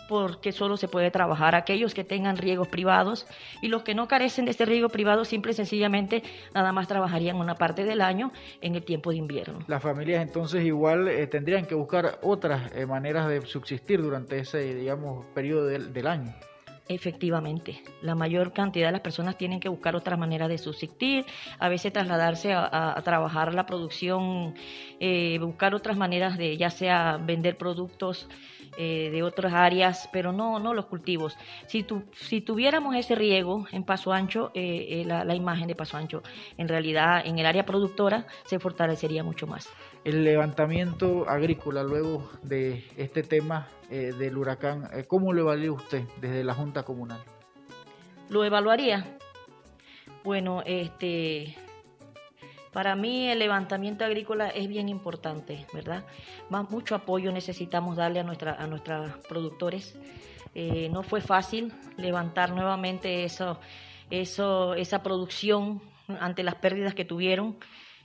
porque 0.10 0.52
solo 0.52 0.76
se 0.76 0.88
puede 0.88 1.12
trabajar 1.12 1.54
aquellos 1.54 1.94
que 1.94 2.04
tengan 2.04 2.36
riegos 2.36 2.68
privados 2.68 3.28
y 3.62 3.68
los 3.68 3.84
que 3.84 3.94
no 3.94 4.08
carecen 4.08 4.46
de 4.46 4.52
este 4.52 4.66
riego 4.66 4.90
privado 4.90 5.24
simple 5.24 5.52
y 5.52 5.56
sencillamente 5.56 6.24
nada 6.56 6.72
más 6.72 6.88
trabajarían 6.88 7.36
una 7.36 7.54
parte 7.54 7.86
del 7.86 8.02
año 8.02 8.32
en 8.62 8.74
el 8.74 8.84
tiempo 8.84 9.12
de 9.12 9.18
invierno. 9.18 9.60
Las 9.68 9.84
familias 9.84 10.24
entonces 10.24 10.66
igual 10.66 11.08
eh, 11.08 11.28
tendrían 11.28 11.68
que 11.68 11.76
buscar 11.76 12.18
otras 12.24 12.72
eh, 12.76 12.88
maneras 12.88 13.30
de 13.30 13.46
subsistir 13.46 14.02
durante 14.02 14.40
ese, 14.40 14.74
digamos, 14.74 15.28
periodo 15.36 15.68
del, 15.68 16.08
año. 16.08 16.34
Efectivamente, 16.88 17.84
la 18.02 18.16
mayor 18.16 18.52
cantidad 18.52 18.88
de 18.88 18.94
las 18.94 19.02
personas 19.02 19.38
tienen 19.38 19.60
que 19.60 19.70
buscar 19.70 19.96
otras 19.96 20.18
maneras 20.18 20.50
de 20.50 20.58
subsistir, 20.58 21.24
a 21.60 21.70
veces 21.70 21.94
trasladarse 21.94 22.52
a, 22.52 23.00
trabajar 23.04 23.54
la 23.54 23.68
producción, 23.68 24.56
eh, 25.00 25.38
buscar 25.40 25.76
otras 25.76 25.98
maneras 25.98 26.36
de 26.40 26.58
ya 26.58 26.72
sea 26.72 27.20
vender 27.24 27.58
productos 27.58 28.28
eh, 28.78 29.10
de 29.12 29.24
otras 29.24 29.54
áreas, 29.54 30.10
pero 30.12 30.32
no, 30.32 30.60
no 30.60 30.74
los 30.74 30.86
cultivos. 30.86 31.38
Si, 31.68 31.84
tu, 31.84 32.04
si 32.14 32.42
tuviéramos 32.42 32.96
ese 32.96 33.16
riego 33.16 33.66
en 33.72 33.84
Paso 33.84 34.14
Ancho, 34.14 34.52
eh, 34.54 35.02
eh, 35.02 35.06
la, 35.06 35.36
imagen 35.36 35.68
de 35.68 35.76
Paso 35.76 35.98
Ancho, 35.98 36.24
en 36.58 36.68
realidad 36.68 37.22
en 37.26 37.40
el 37.40 37.46
área 37.46 37.66
productora 37.66 38.28
se 38.46 38.60
fortalecería 38.60 39.24
mucho 39.24 39.48
más. 39.48 39.70
El 40.04 40.24
levantamiento 40.24 41.30
agrícola 41.30 41.84
luego 41.84 42.30
de 42.44 42.86
este 42.98 43.24
tema 43.24 43.68
del 43.90 44.38
huracán, 44.38 44.88
¿cómo 45.08 45.34
lo 45.34 45.42
evalúa 45.42 45.78
usted 45.78 46.04
desde 46.22 46.44
la 46.44 46.54
Junta 46.54 46.84
Comunal? 46.84 47.20
Lo 48.30 48.46
evaluaría. 48.46 49.18
Bueno, 50.24 50.62
este, 50.64 51.56
para 52.72 52.96
mí 52.96 53.28
el 53.30 53.40
levantamiento 53.40 54.06
agrícola 54.06 54.50
es 54.50 54.68
bien 54.68 54.90
importante, 54.90 55.66
¿verdad? 55.74 56.06
Más, 56.50 56.70
mucho 56.70 56.96
apoyo 56.96 57.32
necesitamos 57.32 57.98
darle 57.98 58.20
a, 58.20 58.24
nuestra, 58.24 58.54
a 58.54 58.68
nuestros 58.68 59.12
productores. 59.28 59.98
Eh, 60.54 60.90
no 60.92 61.04
fue 61.04 61.22
fácil 61.22 61.74
levantar 61.98 62.52
nuevamente 62.52 63.24
eso, 63.24 63.60
eso, 64.10 64.74
esa 64.76 65.02
producción 65.02 65.82
ante 66.20 66.44
las 66.44 66.56
pérdidas 66.56 66.94
que 66.94 67.06
tuvieron. 67.06 67.58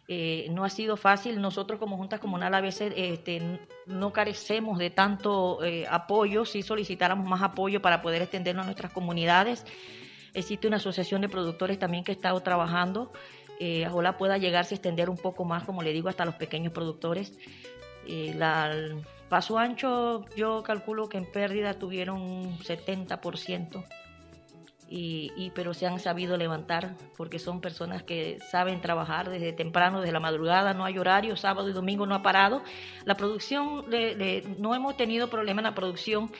Eh, 0.08 0.48
no 0.50 0.64
ha 0.64 0.70
sido 0.70 0.96
fácil. 0.96 1.40
Nosotros 1.40 1.78
como 1.78 1.96
Junta 1.96 2.18
Comunal 2.18 2.54
a 2.54 2.60
veces 2.60 2.92
este, 2.96 3.60
no 3.86 4.12
carecemos 4.12 4.78
de 4.78 4.90
tanto 4.90 5.62
eh, 5.64 5.86
apoyo. 5.90 6.44
Si 6.44 6.62
solicitáramos 6.62 7.26
más 7.26 7.42
apoyo 7.42 7.80
para 7.80 8.02
poder 8.02 8.22
extenderlo 8.22 8.62
a 8.62 8.64
nuestras 8.64 8.92
comunidades. 8.92 9.64
Existe 10.34 10.66
una 10.66 10.76
asociación 10.78 11.20
de 11.20 11.28
productores 11.28 11.78
también 11.78 12.02
que 12.02 12.12
estado 12.12 12.40
trabajando 12.40 13.12
eh, 13.60 13.86
ojalá 13.88 14.16
pueda 14.16 14.38
llegarse 14.38 14.74
a 14.74 14.76
extender 14.76 15.08
un 15.08 15.16
poco 15.16 15.44
más, 15.44 15.64
como 15.64 15.82
le 15.82 15.92
digo, 15.92 16.08
hasta 16.08 16.24
los 16.24 16.34
pequeños 16.34 16.72
productores. 16.72 17.32
Eh, 18.06 18.36
el 18.36 19.02
paso 19.28 19.58
ancho 19.58 20.24
yo 20.36 20.62
calculo 20.62 21.08
que 21.08 21.18
en 21.18 21.30
pérdida 21.30 21.74
tuvieron 21.74 22.20
un 22.20 22.58
70%, 22.58 23.84
y, 24.86 25.32
y, 25.34 25.50
pero 25.50 25.72
se 25.72 25.86
han 25.86 25.98
sabido 25.98 26.36
levantar 26.36 26.94
porque 27.16 27.38
son 27.38 27.60
personas 27.60 28.02
que 28.02 28.38
saben 28.50 28.80
trabajar 28.80 29.30
desde 29.30 29.52
temprano, 29.52 30.00
desde 30.00 30.12
la 30.12 30.20
madrugada, 30.20 30.74
no 30.74 30.84
hay 30.84 30.98
horario, 30.98 31.36
sábado 31.36 31.68
y 31.68 31.72
domingo 31.72 32.06
no 32.06 32.14
ha 32.14 32.22
parado. 32.22 32.62
La 33.04 33.16
producción, 33.16 33.86
no 34.58 34.74
hemos 34.74 34.96
tenido 34.96 35.30
problema 35.30 35.62
en 35.62 35.64
la 35.64 35.74
producción 35.74 36.30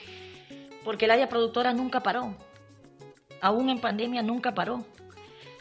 porque 0.83 1.05
el 1.05 1.11
área 1.11 1.27
productora 1.27 1.73
nunca 1.73 2.01
paró, 2.01 2.35
aún 3.41 3.69
en 3.69 3.79
pandemia 3.79 4.21
nunca 4.21 4.53
paró 4.53 4.85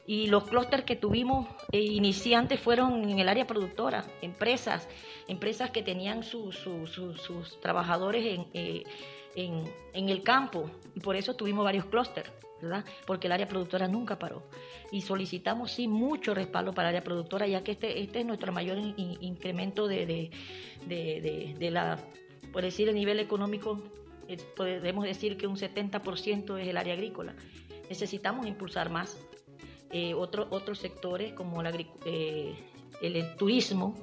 y 0.07 0.27
los 0.27 0.45
clústeres 0.45 0.85
que 0.85 0.97
tuvimos 0.97 1.47
eh, 1.73 1.81
iniciantes 1.81 2.61
fueron 2.61 3.09
en 3.09 3.19
el 3.19 3.29
área 3.29 3.47
productora, 3.47 4.05
empresas, 4.21 4.89
empresas 5.29 5.71
que 5.71 5.83
tenían 5.83 6.23
sus 6.23 6.59
trabajadores 7.61 8.41
eh, 8.53 8.85
en, 9.35 9.65
en, 9.95 10.09
el 10.09 10.23
campo 10.23 10.71
y 10.95 11.01
por 11.01 11.17
eso 11.17 11.35
tuvimos 11.35 11.65
varios 11.65 11.87
clústeres. 11.87 12.31
¿verdad? 12.61 12.85
Porque 13.07 13.27
el 13.27 13.33
área 13.33 13.47
productora 13.47 13.89
nunca 13.89 14.19
paró. 14.19 14.43
Y 14.91 15.03
solicitamos 15.03 15.73
sí 15.73 15.87
mucho 15.87 16.35
respaldo 16.35 16.73
para 16.73 16.89
el 16.89 16.97
área 16.97 17.05
productora, 17.05 17.47
ya 17.47 17.63
que 17.63 17.73
este, 17.73 18.01
este 18.01 18.21
es 18.21 18.27
nuestro 18.27 18.53
mayor 18.53 18.79
incremento 18.79 19.87
de, 19.87 20.07
de, 20.07 20.31
de, 20.87 21.55
de, 21.59 21.71
la, 21.71 21.99
por 22.53 22.63
decir, 22.63 22.89
el 22.89 22.95
nivel 22.95 23.19
económico, 23.21 23.83
podemos 24.57 25.05
decir 25.05 25.37
que 25.37 25.47
un 25.47 25.57
70% 25.57 26.59
es 26.59 26.69
el 26.69 26.77
área 26.79 26.95
agrícola. 26.95 27.35
Necesitamos 27.91 28.47
impulsar 28.47 28.89
más 28.89 29.19
eh, 29.91 30.15
otros 30.15 30.79
sectores 30.79 31.35
como 31.35 31.63
eh, 31.65 32.55
el, 33.01 33.37
turismo 33.37 33.95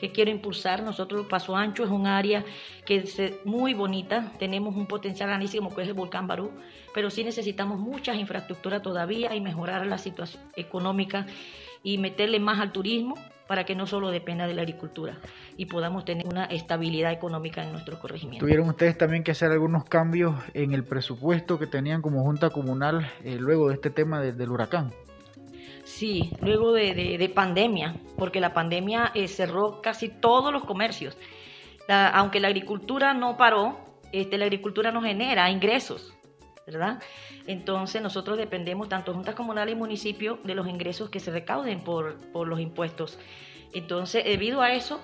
que 0.00 0.10
quiero 0.10 0.30
impulsar. 0.30 0.82
Nosotros 0.82 1.26
Paso 1.26 1.54
Ancho 1.54 1.84
es 1.84 1.90
un 1.90 2.06
área 2.06 2.44
que 2.84 2.96
es 2.96 3.18
eh, 3.18 3.38
muy 3.44 3.74
bonita, 3.74 4.32
tenemos 4.38 4.74
un 4.74 4.86
potencial 4.86 5.28
grandísimo 5.28 5.74
que 5.74 5.82
es 5.82 5.88
el 5.88 5.94
volcán 5.94 6.26
Barú, 6.26 6.50
pero 6.92 7.10
sí 7.10 7.22
necesitamos 7.22 7.78
muchas 7.78 8.16
infraestructuras 8.16 8.82
todavía 8.82 9.34
y 9.34 9.40
mejorar 9.40 9.86
la 9.86 9.98
situación 9.98 10.42
económica 10.56 11.26
y 11.82 11.98
meterle 11.98 12.40
más 12.40 12.58
al 12.58 12.72
turismo 12.72 13.14
para 13.46 13.64
que 13.64 13.76
no 13.76 13.86
solo 13.86 14.10
dependa 14.10 14.48
de 14.48 14.54
la 14.54 14.62
agricultura 14.62 15.18
y 15.56 15.66
podamos 15.66 16.04
tener 16.04 16.26
una 16.26 16.46
estabilidad 16.46 17.12
económica 17.12 17.62
en 17.62 17.70
nuestro 17.70 18.00
corregimiento. 18.00 18.44
¿Tuvieron 18.44 18.68
ustedes 18.68 18.98
también 18.98 19.22
que 19.22 19.30
hacer 19.30 19.52
algunos 19.52 19.84
cambios 19.84 20.34
en 20.54 20.72
el 20.72 20.82
presupuesto 20.82 21.56
que 21.56 21.68
tenían 21.68 22.02
como 22.02 22.24
Junta 22.24 22.50
Comunal 22.50 23.08
luego 23.22 23.68
de 23.68 23.74
este 23.74 23.90
tema 23.90 24.20
del 24.20 24.50
huracán? 24.50 24.92
Sí, 25.96 26.30
luego 26.42 26.74
de, 26.74 27.32
pandemia, 27.34 27.96
porque 28.18 28.38
la 28.38 28.52
pandemia 28.52 29.12
eh, 29.14 29.28
cerró 29.28 29.80
casi 29.80 30.10
todos 30.10 30.52
los 30.52 30.62
comercios. 30.64 31.16
aunque 31.88 32.38
la 32.38 32.48
agricultura 32.48 33.14
no 33.14 33.38
paró, 33.38 33.78
este, 34.12 34.36
la 34.36 34.44
agricultura 34.44 34.92
nos 34.92 35.04
genera 35.04 35.48
ingresos, 35.48 36.12
¿verdad? 36.66 37.02
Entonces 37.46 38.02
nosotros 38.02 38.36
dependemos, 38.36 38.90
tanto 38.90 39.14
juntas 39.14 39.34
comunales 39.34 39.74
y 39.74 39.78
municipios, 39.78 40.38
de 40.44 40.54
los 40.54 40.68
ingresos 40.68 41.08
que 41.08 41.18
se 41.18 41.30
recauden 41.30 41.80
por, 41.80 42.18
los 42.46 42.60
impuestos. 42.60 43.18
Entonces, 43.72 44.22
debido 44.22 44.60
a 44.60 44.74
eso, 44.74 45.00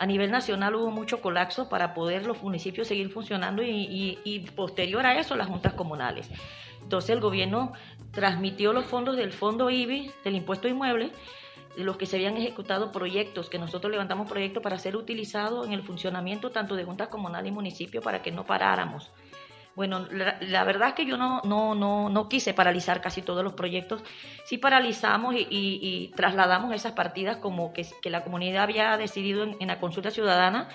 a 0.00 0.06
nivel 0.06 0.32
nacional 0.32 0.74
hubo 0.74 0.90
mucho 0.90 1.20
colapso 1.20 1.68
para 1.68 1.94
poder 1.94 2.26
los 2.26 2.42
municipios 2.42 2.88
seguir 2.88 3.10
funcionando 3.10 3.62
y, 3.62 4.18
y 4.24 4.40
posterior 4.56 5.06
a 5.06 5.20
eso 5.20 5.36
las 5.36 5.46
juntas 5.46 5.74
comunales. 5.74 6.28
Entonces 6.82 7.10
el 7.10 7.20
gobierno 7.20 7.72
transmitió 8.12 8.72
los 8.72 8.84
fondos 8.84 9.16
del 9.16 9.32
fondo 9.32 9.70
IBI, 9.70 10.12
del 10.24 10.36
impuesto 10.36 10.68
inmueble, 10.68 11.12
los 11.76 11.96
que 11.96 12.06
se 12.06 12.16
habían 12.16 12.36
ejecutado 12.36 12.92
proyectos, 12.92 13.48
que 13.48 13.58
nosotros 13.58 13.90
levantamos 13.90 14.28
proyectos 14.28 14.62
para 14.62 14.78
ser 14.78 14.96
utilizados 14.96 15.66
en 15.66 15.72
el 15.72 15.82
funcionamiento 15.82 16.50
tanto 16.50 16.76
de 16.76 16.84
juntas 16.84 17.08
comunales 17.08 17.50
y 17.50 17.54
municipios 17.54 18.04
para 18.04 18.22
que 18.22 18.30
no 18.30 18.44
paráramos. 18.44 19.10
Bueno, 19.74 20.06
la, 20.10 20.64
verdad 20.64 20.88
es 20.88 20.94
que 20.94 21.06
yo 21.06 21.16
no, 21.16 21.40
no, 21.44 21.74
no, 21.74 22.10
no, 22.10 22.28
quise 22.28 22.52
paralizar 22.52 23.00
casi 23.00 23.22
todos 23.22 23.42
los 23.42 23.54
proyectos. 23.54 24.02
Sí 24.44 24.58
paralizamos 24.58 25.34
y, 25.34 26.12
trasladamos 26.14 26.74
esas 26.74 26.92
partidas 26.92 27.38
como 27.38 27.72
que, 27.72 27.86
la 28.10 28.22
comunidad 28.22 28.64
había 28.64 28.98
decidido 28.98 29.44
en, 29.44 29.66
la 29.66 29.80
consulta 29.80 30.10
ciudadana 30.10 30.68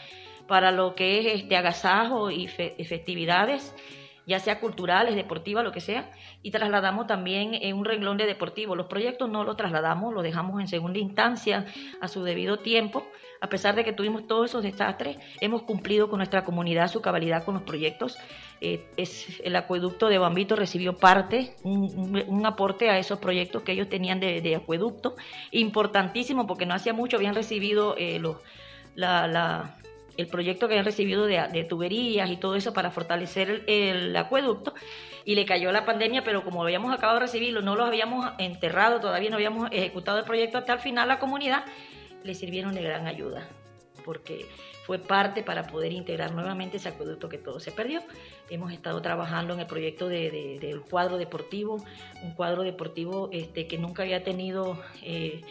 para 0.48 0.72
lo 0.72 0.96
que 0.96 1.20
es 1.20 1.42
este 1.42 1.58
agasajo 1.58 2.32
y 2.32 2.48
festividades 2.48 3.76
ya 4.28 4.40
sea 4.40 4.60
culturales, 4.60 5.16
deportivas, 5.16 5.64
lo 5.64 5.72
que 5.72 5.80
sea, 5.80 6.12
y 6.44 6.52
trasladamos 6.52 7.08
también 7.08 7.54
en 7.54 7.78
un 7.78 7.86
renglón 7.86 8.18
de 8.18 8.26
deportivo. 8.26 8.76
Los 8.76 8.88
proyectos 8.88 9.30
no 9.30 9.46
los 9.46 9.56
trasladamos, 9.56 10.14
los 10.14 10.22
dejamos 10.22 10.60
en 10.60 10.68
segunda 10.68 11.00
instancia 11.00 11.66
a 12.02 12.10
su 12.10 12.24
debido 12.24 12.60
tiempo. 12.60 13.08
A 13.40 13.48
pesar 13.48 13.76
de 13.76 13.86
que 13.86 13.94
tuvimos 13.94 14.28
todos 14.28 14.50
esos 14.50 14.64
desastres, 14.64 15.18
hemos 15.40 15.64
cumplido 15.64 16.10
con 16.10 16.18
nuestra 16.18 16.44
comunidad 16.44 16.90
su 16.90 17.02
cabalidad 17.02 17.46
con 17.46 17.54
los 17.54 17.64
proyectos. 17.64 18.18
Eh, 18.60 18.86
es, 18.98 19.40
el 19.46 19.56
acueducto 19.56 20.10
de 20.10 20.18
Bambito 20.18 20.58
recibió 20.58 20.98
parte, 20.98 21.56
un, 21.64 22.46
aporte 22.46 22.90
a 22.90 23.00
esos 23.00 23.20
proyectos 23.20 23.64
que 23.64 23.72
ellos 23.72 23.88
tenían 23.88 24.20
de, 24.20 24.56
acueducto, 24.56 25.16
importantísimo 25.52 26.48
porque 26.48 26.66
no 26.66 26.74
hacía 26.74 26.92
mucho 26.92 27.16
habían 27.16 27.36
recibido 27.36 27.96
eh, 27.98 28.20
los, 28.20 28.38
la 28.96 29.78
el 30.18 30.28
proyecto 30.28 30.68
que 30.68 30.74
habían 30.74 30.86
recibido 30.86 31.26
de, 31.26 31.66
tuberías 31.70 32.30
y 32.30 32.38
todo 32.38 32.56
eso 32.56 32.74
para 32.74 32.92
fortalecer 32.92 33.64
el, 33.68 34.16
acueducto 34.16 34.74
y 35.24 35.36
le 35.36 35.46
cayó 35.46 35.72
la 35.72 35.86
pandemia, 35.86 36.24
pero 36.24 36.44
como 36.44 36.64
habíamos 36.64 36.94
acabado 36.94 37.20
de 37.20 37.26
recibirlo, 37.26 37.62
no 37.62 37.76
lo 37.76 37.86
habíamos 37.86 38.32
enterrado, 38.40 39.00
todavía 39.00 39.30
no 39.30 39.36
habíamos 39.36 39.70
ejecutado 39.72 40.20
el 40.20 40.26
proyecto 40.26 40.58
hasta 40.58 40.74
el 40.74 40.80
final, 40.80 41.08
la 41.08 41.20
comunidad 41.20 41.66
le 42.24 42.34
sirvieron 42.34 42.74
de 42.74 42.82
gran 42.82 43.08
ayuda, 43.08 43.48
porque 44.04 44.46
fue 44.88 45.00
parte 45.00 45.44
para 45.44 45.68
poder 45.68 45.92
integrar 45.92 46.34
nuevamente 46.34 46.78
ese 46.78 46.88
acueducto 46.88 47.28
que 47.28 47.38
todo 47.38 47.60
se 47.60 47.74
perdió. 47.74 48.02
Hemos 48.50 48.72
estado 48.72 49.02
trabajando 49.02 49.54
en 49.54 49.60
el 49.60 49.68
proyecto 49.68 50.08
del 50.08 50.82
cuadro 50.90 51.18
deportivo, 51.18 51.84
un 52.24 52.32
cuadro 52.32 52.64
deportivo 52.64 53.30
este, 53.34 53.68
que 53.68 53.78
nunca 53.78 54.04
había 54.04 54.24
tenido... 54.24 54.82
Eh, 55.04 55.42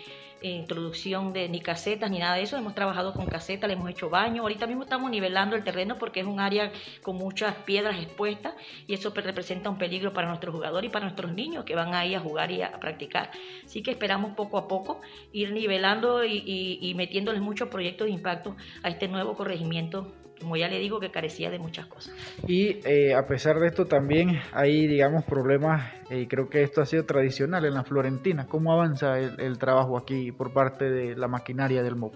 introducción 0.42 1.32
de 1.32 1.48
ni 1.48 1.60
casetas 1.60 2.10
ni 2.10 2.18
nada 2.18 2.36
de 2.36 2.42
eso. 2.42 2.56
Hemos 2.56 2.74
trabajado 2.74 3.12
con 3.12 3.26
casetas, 3.26 3.68
le 3.68 3.74
hemos 3.74 3.90
hecho 3.90 4.10
baño. 4.10 4.42
Ahorita 4.42 4.66
mismo 4.66 4.82
estamos 4.84 5.10
nivelando 5.10 5.56
el 5.56 5.64
terreno 5.64 5.98
porque 5.98 6.20
es 6.20 6.26
un 6.26 6.40
área 6.40 6.70
con 7.02 7.16
muchas 7.16 7.54
piedras 7.64 7.98
expuestas 7.98 8.54
y 8.86 8.94
eso 8.94 9.12
representa 9.14 9.70
un 9.70 9.78
peligro 9.78 10.12
para 10.12 10.28
nuestros 10.28 10.54
jugadores 10.54 10.88
y 10.88 10.92
para 10.92 11.06
nuestros 11.06 11.32
niños 11.32 11.64
que 11.64 11.74
van 11.74 11.94
ahí 11.94 12.14
a 12.14 12.20
jugar 12.20 12.50
y 12.50 12.62
a 12.62 12.78
practicar. 12.78 13.30
Así 13.64 13.82
que 13.82 13.92
esperamos 13.92 14.32
poco 14.34 14.58
a 14.58 14.68
poco 14.68 15.00
ir 15.32 15.52
nivelando 15.52 16.24
y 16.24 16.92
metiéndoles 16.96 17.40
muchos 17.40 17.68
proyectos 17.68 18.06
de 18.06 18.12
impacto 18.12 18.56
a 18.82 18.88
este 18.88 19.08
nuevo 19.08 19.36
corregimiento 19.36 20.12
como 20.40 20.56
ya 20.56 20.68
le 20.68 20.78
digo, 20.78 21.00
que 21.00 21.10
carecía 21.10 21.50
de 21.50 21.58
muchas 21.58 21.86
cosas. 21.86 22.14
Y 22.46 22.80
eh, 22.84 23.14
a 23.14 23.26
pesar 23.26 23.58
de 23.58 23.68
esto 23.68 23.86
también 23.86 24.40
hay, 24.52 24.86
digamos, 24.86 25.24
problemas, 25.24 25.92
y 26.10 26.22
eh, 26.22 26.28
creo 26.28 26.48
que 26.48 26.62
esto 26.62 26.82
ha 26.82 26.86
sido 26.86 27.04
tradicional 27.04 27.64
en 27.64 27.74
la 27.74 27.84
Florentina. 27.84 28.46
¿Cómo 28.46 28.72
avanza 28.72 29.18
el, 29.18 29.58
trabajo 29.58 29.96
aquí 29.96 30.32
por 30.32 30.52
parte 30.52 30.90
de 30.90 31.16
la 31.16 31.28
maquinaria 31.28 31.82
del 31.82 31.96
MOB? 31.96 32.12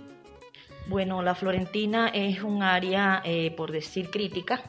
Bueno, 0.87 1.23
la 1.23 1.35
Florentina 1.35 2.09
es 2.09 2.43
un 2.43 2.63
área, 2.63 3.23
eh, 3.25 3.53
por 3.57 3.73
decir, 3.73 4.11
crítica. 4.11 4.63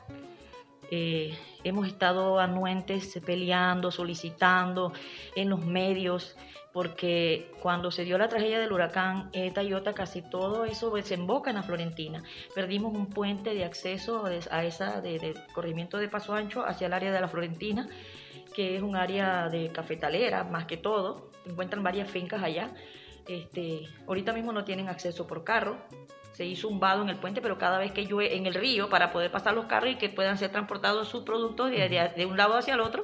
hemos 1.63 1.87
estado 1.87 2.39
anuentes 2.39 3.19
peleando, 3.25 3.91
solicitando 3.91 4.91
en 5.35 5.49
los 5.49 5.65
medios 5.65 6.35
porque 6.73 7.51
cuando 7.61 7.91
se 7.91 8.05
dio 8.05 8.17
la 8.17 8.29
tragedia 8.29 8.59
del 8.59 8.71
huracán 8.71 9.29
Eta 9.33 9.63
y 9.63 9.73
casi 9.93 10.21
todo 10.21 10.65
eso 10.65 10.89
desemboca 10.91 11.49
en 11.49 11.57
la 11.57 11.63
Florentina. 11.63 12.23
Perdimos 12.55 12.93
un 12.93 13.07
puente 13.07 13.53
de 13.53 13.65
acceso 13.65 14.25
a 14.25 14.63
esa 14.63 15.01
de, 15.01 15.33
corrimiento 15.53 15.97
de 15.97 16.07
Paso 16.07 16.33
Ancho 16.33 16.65
hacia 16.65 16.87
el 16.87 16.93
área 16.93 17.11
de 17.11 17.19
la 17.19 17.27
Florentina, 17.27 17.89
que 18.55 18.77
es 18.77 18.81
un 18.81 18.95
área 18.95 19.49
de 19.49 19.71
cafetalera 19.71 20.45
más 20.45 20.65
que 20.65 20.77
todo. 20.77 21.31
Encuentran 21.45 21.83
varias 21.83 22.09
fincas 22.09 22.41
allá. 22.41 22.71
Este, 23.27 23.81
ahorita 24.07 24.31
mismo 24.33 24.53
no 24.53 24.63
tienen 24.63 24.87
acceso 24.87 25.27
por 25.27 25.43
carro. 25.43 25.77
Se 26.31 26.45
hizo 26.45 26.69
un 26.69 26.79
vado 26.79 27.01
en 27.01 27.09
el 27.09 27.17
puente, 27.17 27.41
pero 27.41 27.57
cada 27.57 27.79
vez 27.79 27.91
que 27.91 28.05
llueve 28.05 28.37
en 28.37 28.45
el 28.45 28.53
río 28.53 28.89
para 28.89 29.11
poder 29.11 29.29
pasar 29.29 29.53
los 29.53 29.65
carros 29.65 29.91
y 29.91 29.95
que 29.95 30.07
puedan 30.07 30.37
ser 30.37 30.51
transportados 30.51 31.09
sus 31.09 31.23
productos 31.23 31.69
de 31.71 32.25
un 32.25 32.37
lado 32.37 32.55
hacia 32.55 32.75
el 32.75 32.79
otro, 32.79 33.03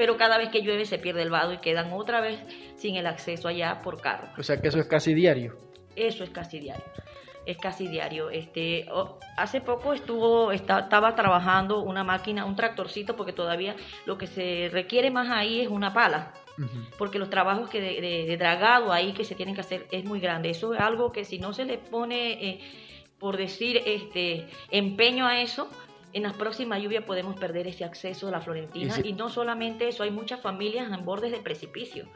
pero 0.00 0.16
cada 0.16 0.38
vez 0.38 0.48
que 0.48 0.62
llueve 0.62 0.86
se 0.86 0.98
pierde 0.98 1.20
el 1.20 1.28
vado 1.28 1.52
y 1.52 1.58
quedan 1.58 1.92
otra 1.92 2.22
vez 2.22 2.40
sin 2.76 2.96
el 2.96 3.06
acceso 3.06 3.48
allá 3.48 3.82
por 3.82 4.00
carro. 4.00 4.28
O 4.38 4.42
sea 4.42 4.58
que 4.58 4.68
eso 4.68 4.78
es 4.78 4.86
casi 4.86 5.12
diario. 5.12 5.58
Eso 5.94 6.24
es 6.24 6.30
casi 6.30 6.58
diario. 6.58 6.86
Es 7.44 7.58
casi 7.58 7.86
diario. 7.86 8.30
Este, 8.30 8.86
hace 9.36 9.60
poco 9.60 9.92
estuvo, 9.92 10.52
estaba 10.52 11.14
trabajando 11.14 11.82
una 11.82 12.02
máquina, 12.02 12.46
un 12.46 12.56
tractorcito, 12.56 13.14
porque 13.14 13.34
todavía 13.34 13.76
lo 14.06 14.16
que 14.16 14.26
se 14.26 14.70
requiere 14.72 15.10
más 15.10 15.28
ahí 15.28 15.60
es 15.60 15.68
una 15.68 15.92
pala 15.92 16.32
porque 16.96 17.18
los 17.18 17.28
trabajos 17.28 17.68
que 17.68 17.82
de, 17.82 18.36
dragado 18.38 18.92
ahí 18.92 19.12
que 19.12 19.24
se 19.24 19.34
tienen 19.34 19.54
que 19.54 19.60
hacer 19.60 19.86
es 19.90 20.06
muy 20.06 20.20
grande. 20.20 20.48
Eso 20.48 20.72
es 20.72 20.80
algo 20.80 21.12
que 21.12 21.26
si 21.26 21.38
no 21.38 21.52
se 21.52 21.66
le 21.66 21.76
pone, 21.76 22.32
eh, 22.32 22.60
por 23.18 23.36
decir, 23.36 23.82
este 23.84 24.46
empeño 24.70 25.26
a 25.26 25.42
eso, 25.42 25.68
en 26.12 26.22
las 26.22 26.34
próximas 26.34 26.82
lluvias 26.82 27.04
podemos 27.04 27.38
perder 27.38 27.66
ese 27.66 27.84
acceso 27.84 28.28
a 28.28 28.30
la 28.30 28.40
Florentina. 28.40 28.94
Y, 29.02 29.12
no 29.12 29.28
solamente 29.28 29.88
eso, 29.88 30.02
hay 30.02 30.10
muchas 30.10 30.40
familias 30.40 30.90
en 30.90 31.04
bordes 31.04 31.32
de 31.32 31.38
precipicio. 31.38 32.06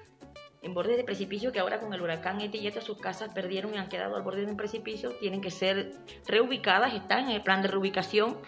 En 0.62 0.72
bordes 0.72 0.96
de 0.96 1.04
precipicio 1.04 1.52
que 1.52 1.60
ahora 1.60 1.78
con 1.78 1.92
el 1.92 2.00
huracán 2.00 2.40
Etieta 2.40 2.80
sus 2.80 2.98
casas 2.98 3.34
perdieron 3.34 3.74
y 3.74 3.76
han 3.76 3.88
quedado 3.88 4.16
al 4.16 4.22
borde 4.22 4.46
de 4.46 4.50
un 4.50 4.56
precipicio, 4.56 5.10
tienen 5.20 5.40
que 5.40 5.50
ser 5.50 5.92
reubicadas, 6.26 6.94
están 6.94 7.28
en 7.28 7.36
el 7.36 7.42
plan 7.42 7.60
de 7.60 7.68
reubicación 7.68 8.38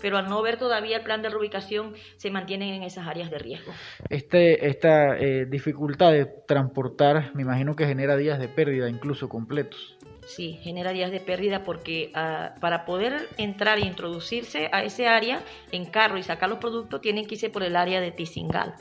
pero 0.00 0.18
al 0.18 0.28
no 0.28 0.42
ver 0.42 0.58
todavía 0.58 0.98
el 0.98 1.02
plan 1.02 1.22
de 1.22 1.30
reubicación 1.30 1.94
se 2.16 2.30
mantienen 2.30 2.74
en 2.74 2.82
esas 2.82 3.06
áreas 3.06 3.30
de 3.30 3.38
riesgo. 3.38 3.72
Este, 4.08 4.68
esta 4.68 5.16
eh, 5.18 5.46
dificultad 5.46 6.12
de 6.12 6.26
transportar, 6.26 7.34
me 7.34 7.42
imagino 7.42 7.76
que 7.76 7.86
genera 7.86 8.16
días 8.16 8.38
de 8.38 8.48
pérdida 8.48 8.88
incluso 8.88 9.28
completos. 9.28 9.95
Sí, 10.26 10.58
genera 10.60 10.90
días 10.90 11.12
de 11.12 11.20
pérdida 11.20 11.62
porque 11.62 12.10
ah, 12.14 12.54
para 12.60 12.84
poder 12.84 13.28
entrar 13.38 13.78
e 13.78 13.86
introducirse 13.86 14.68
a 14.72 14.82
ese 14.82 15.06
área 15.06 15.40
en 15.70 15.84
carro 15.86 16.18
y 16.18 16.24
sacar 16.24 16.48
los 16.48 16.58
productos 16.58 17.00
tienen 17.00 17.26
que 17.26 17.36
irse 17.36 17.48
por 17.48 17.62
el 17.62 17.76
área 17.76 18.00
de 18.00 18.10
Tizingal. 18.10 18.74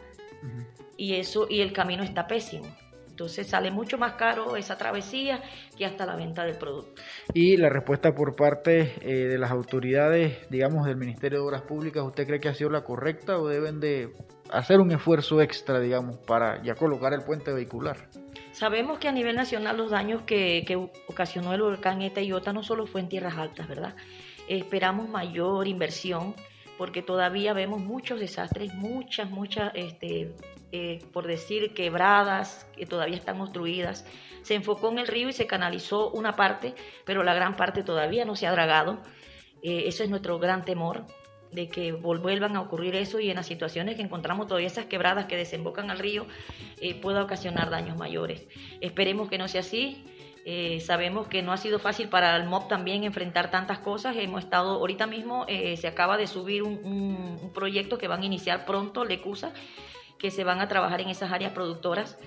Y 0.97 1.15
eso 1.15 1.45
y 1.49 1.61
el 1.61 1.71
camino 1.71 2.03
está 2.03 2.25
pésimo. 2.25 2.65
Entonces 3.09 3.47
sale 3.47 3.71
mucho 3.71 3.97
más 3.97 4.13
caro 4.13 4.57
esa 4.57 4.77
travesía 4.77 5.41
que 5.77 5.85
hasta 5.85 6.05
la 6.05 6.15
venta 6.15 6.43
del 6.43 6.57
producto. 6.57 7.01
Y 7.33 7.57
la 7.57 7.69
respuesta 7.69 8.13
por 8.13 8.35
parte 8.35 8.93
eh, 9.01 9.27
de 9.27 9.37
las 9.37 9.51
autoridades, 9.51 10.49
digamos, 10.49 10.85
del 10.85 10.97
Ministerio 10.97 11.39
de 11.39 11.45
Obras 11.45 11.61
Públicas, 11.61 12.03
¿usted 12.03 12.25
cree 12.27 12.39
que 12.39 12.49
ha 12.49 12.53
sido 12.53 12.71
la 12.71 12.83
correcta 12.83 13.37
o 13.37 13.47
deben 13.47 13.79
de 13.79 14.11
hacer 14.51 14.79
un 14.79 14.91
esfuerzo 14.91 15.39
extra, 15.41 15.79
digamos, 15.79 16.17
para 16.17 16.61
ya 16.63 16.75
colocar 16.75 17.13
el 17.13 17.21
puente 17.21 17.53
vehicular? 17.53 18.09
Sabemos 18.55 18.99
que 18.99 19.09
a 19.09 19.11
nivel 19.11 19.35
nacional 19.35 19.75
los 19.75 19.91
daños 19.91 20.21
que, 20.21 20.89
ocasionó 21.09 21.53
el 21.53 21.61
huracán 21.61 22.01
Eta 22.01 22.21
y 22.21 22.31
Ota 22.31 22.53
no 22.53 22.63
solo 22.63 22.87
fue 22.87 23.01
en 23.01 23.09
tierras 23.09 23.35
altas, 23.35 23.67
¿verdad? 23.67 23.97
Esperamos 24.47 25.09
mayor 25.09 25.67
inversión 25.67 26.33
porque 26.77 27.01
todavía 27.01 27.51
vemos 27.51 27.81
muchos 27.81 28.17
desastres, 28.17 28.73
muchas, 28.73 29.29
muchas, 29.29 29.73
este, 29.75 30.33
eh, 30.71 30.99
por 31.11 31.27
decir, 31.27 31.73
quebradas 31.73 32.65
que 32.77 32.85
todavía 32.85 33.17
están 33.17 33.39
construidas. 33.39 34.05
Se 34.41 34.55
enfocó 34.55 34.89
en 34.89 34.99
el 34.99 35.07
río 35.07 35.27
y 35.27 35.33
se 35.33 35.47
canalizó 35.47 36.09
una 36.11 36.37
parte, 36.37 36.75
pero 37.03 37.23
la 37.23 37.33
gran 37.33 37.57
parte 37.57 37.83
todavía 37.83 38.23
no 38.23 38.37
se 38.37 38.47
ha 38.47 38.53
dragado. 38.53 39.01
Eh, 39.63 39.83
eso 39.87 40.01
es 40.01 40.09
nuestro 40.09 40.39
gran 40.39 40.63
temor 40.63 41.05
de 41.55 41.69
que 41.69 41.93
vuelvan 41.93 42.55
a 42.55 42.61
ocurrir 42.61 42.95
eso 42.95 43.19
y 43.19 43.29
en 43.29 43.37
las 43.37 43.47
situaciones 43.47 43.95
que 43.95 44.01
encontramos 44.01 44.47
todavía 44.47 44.67
esas 44.67 44.85
quebradas 44.85 45.25
que 45.25 45.37
desembocan 45.37 45.89
al 45.89 45.99
río 45.99 46.27
eh, 46.77 46.93
pueda 46.95 47.23
ocasionar 47.23 47.69
daños 47.69 47.97
mayores. 47.97 48.45
Esperemos 48.81 49.29
que 49.29 49.37
no 49.37 49.47
sea 49.47 49.61
así. 49.61 50.03
Eh, 50.47 50.79
sabemos 50.81 51.27
que 51.27 51.41
no 51.41 51.53
ha 51.53 51.57
sido 51.57 51.79
fácil 51.79 52.07
para 52.07 52.35
el 52.35 52.43
MOB 52.43 52.67
también 52.67 53.03
enfrentar 53.03 53.49
tantas 53.49 53.79
cosas. 53.79 54.15
Hemos 54.17 54.43
estado, 54.43 54.75
ahorita 54.75 55.07
mismo 55.07 55.45
eh, 55.47 55.75
se 55.77 55.87
acaba 55.87 56.17
de 56.17 56.27
subir 56.27 56.61
un, 56.61 57.51
proyecto 57.55 57.97
que 57.97 58.07
van 58.07 58.21
a 58.21 58.25
iniciar 58.25 58.65
pronto, 58.65 59.05
Lecusa, 59.05 59.53
que 60.19 60.29
se 60.29 60.43
van 60.43 60.59
a 60.59 60.67
trabajar 60.67 61.01
en 61.01 61.09
esas 61.09 61.31
áreas 61.31 61.53
productoras. 61.53 62.17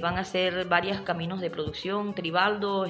van 0.00 0.16
a 0.16 0.20
hacer 0.20 0.66
varios 0.66 1.00
caminos 1.02 1.40
de 1.40 1.48
producción, 1.48 2.14
Tribaldo, 2.14 2.86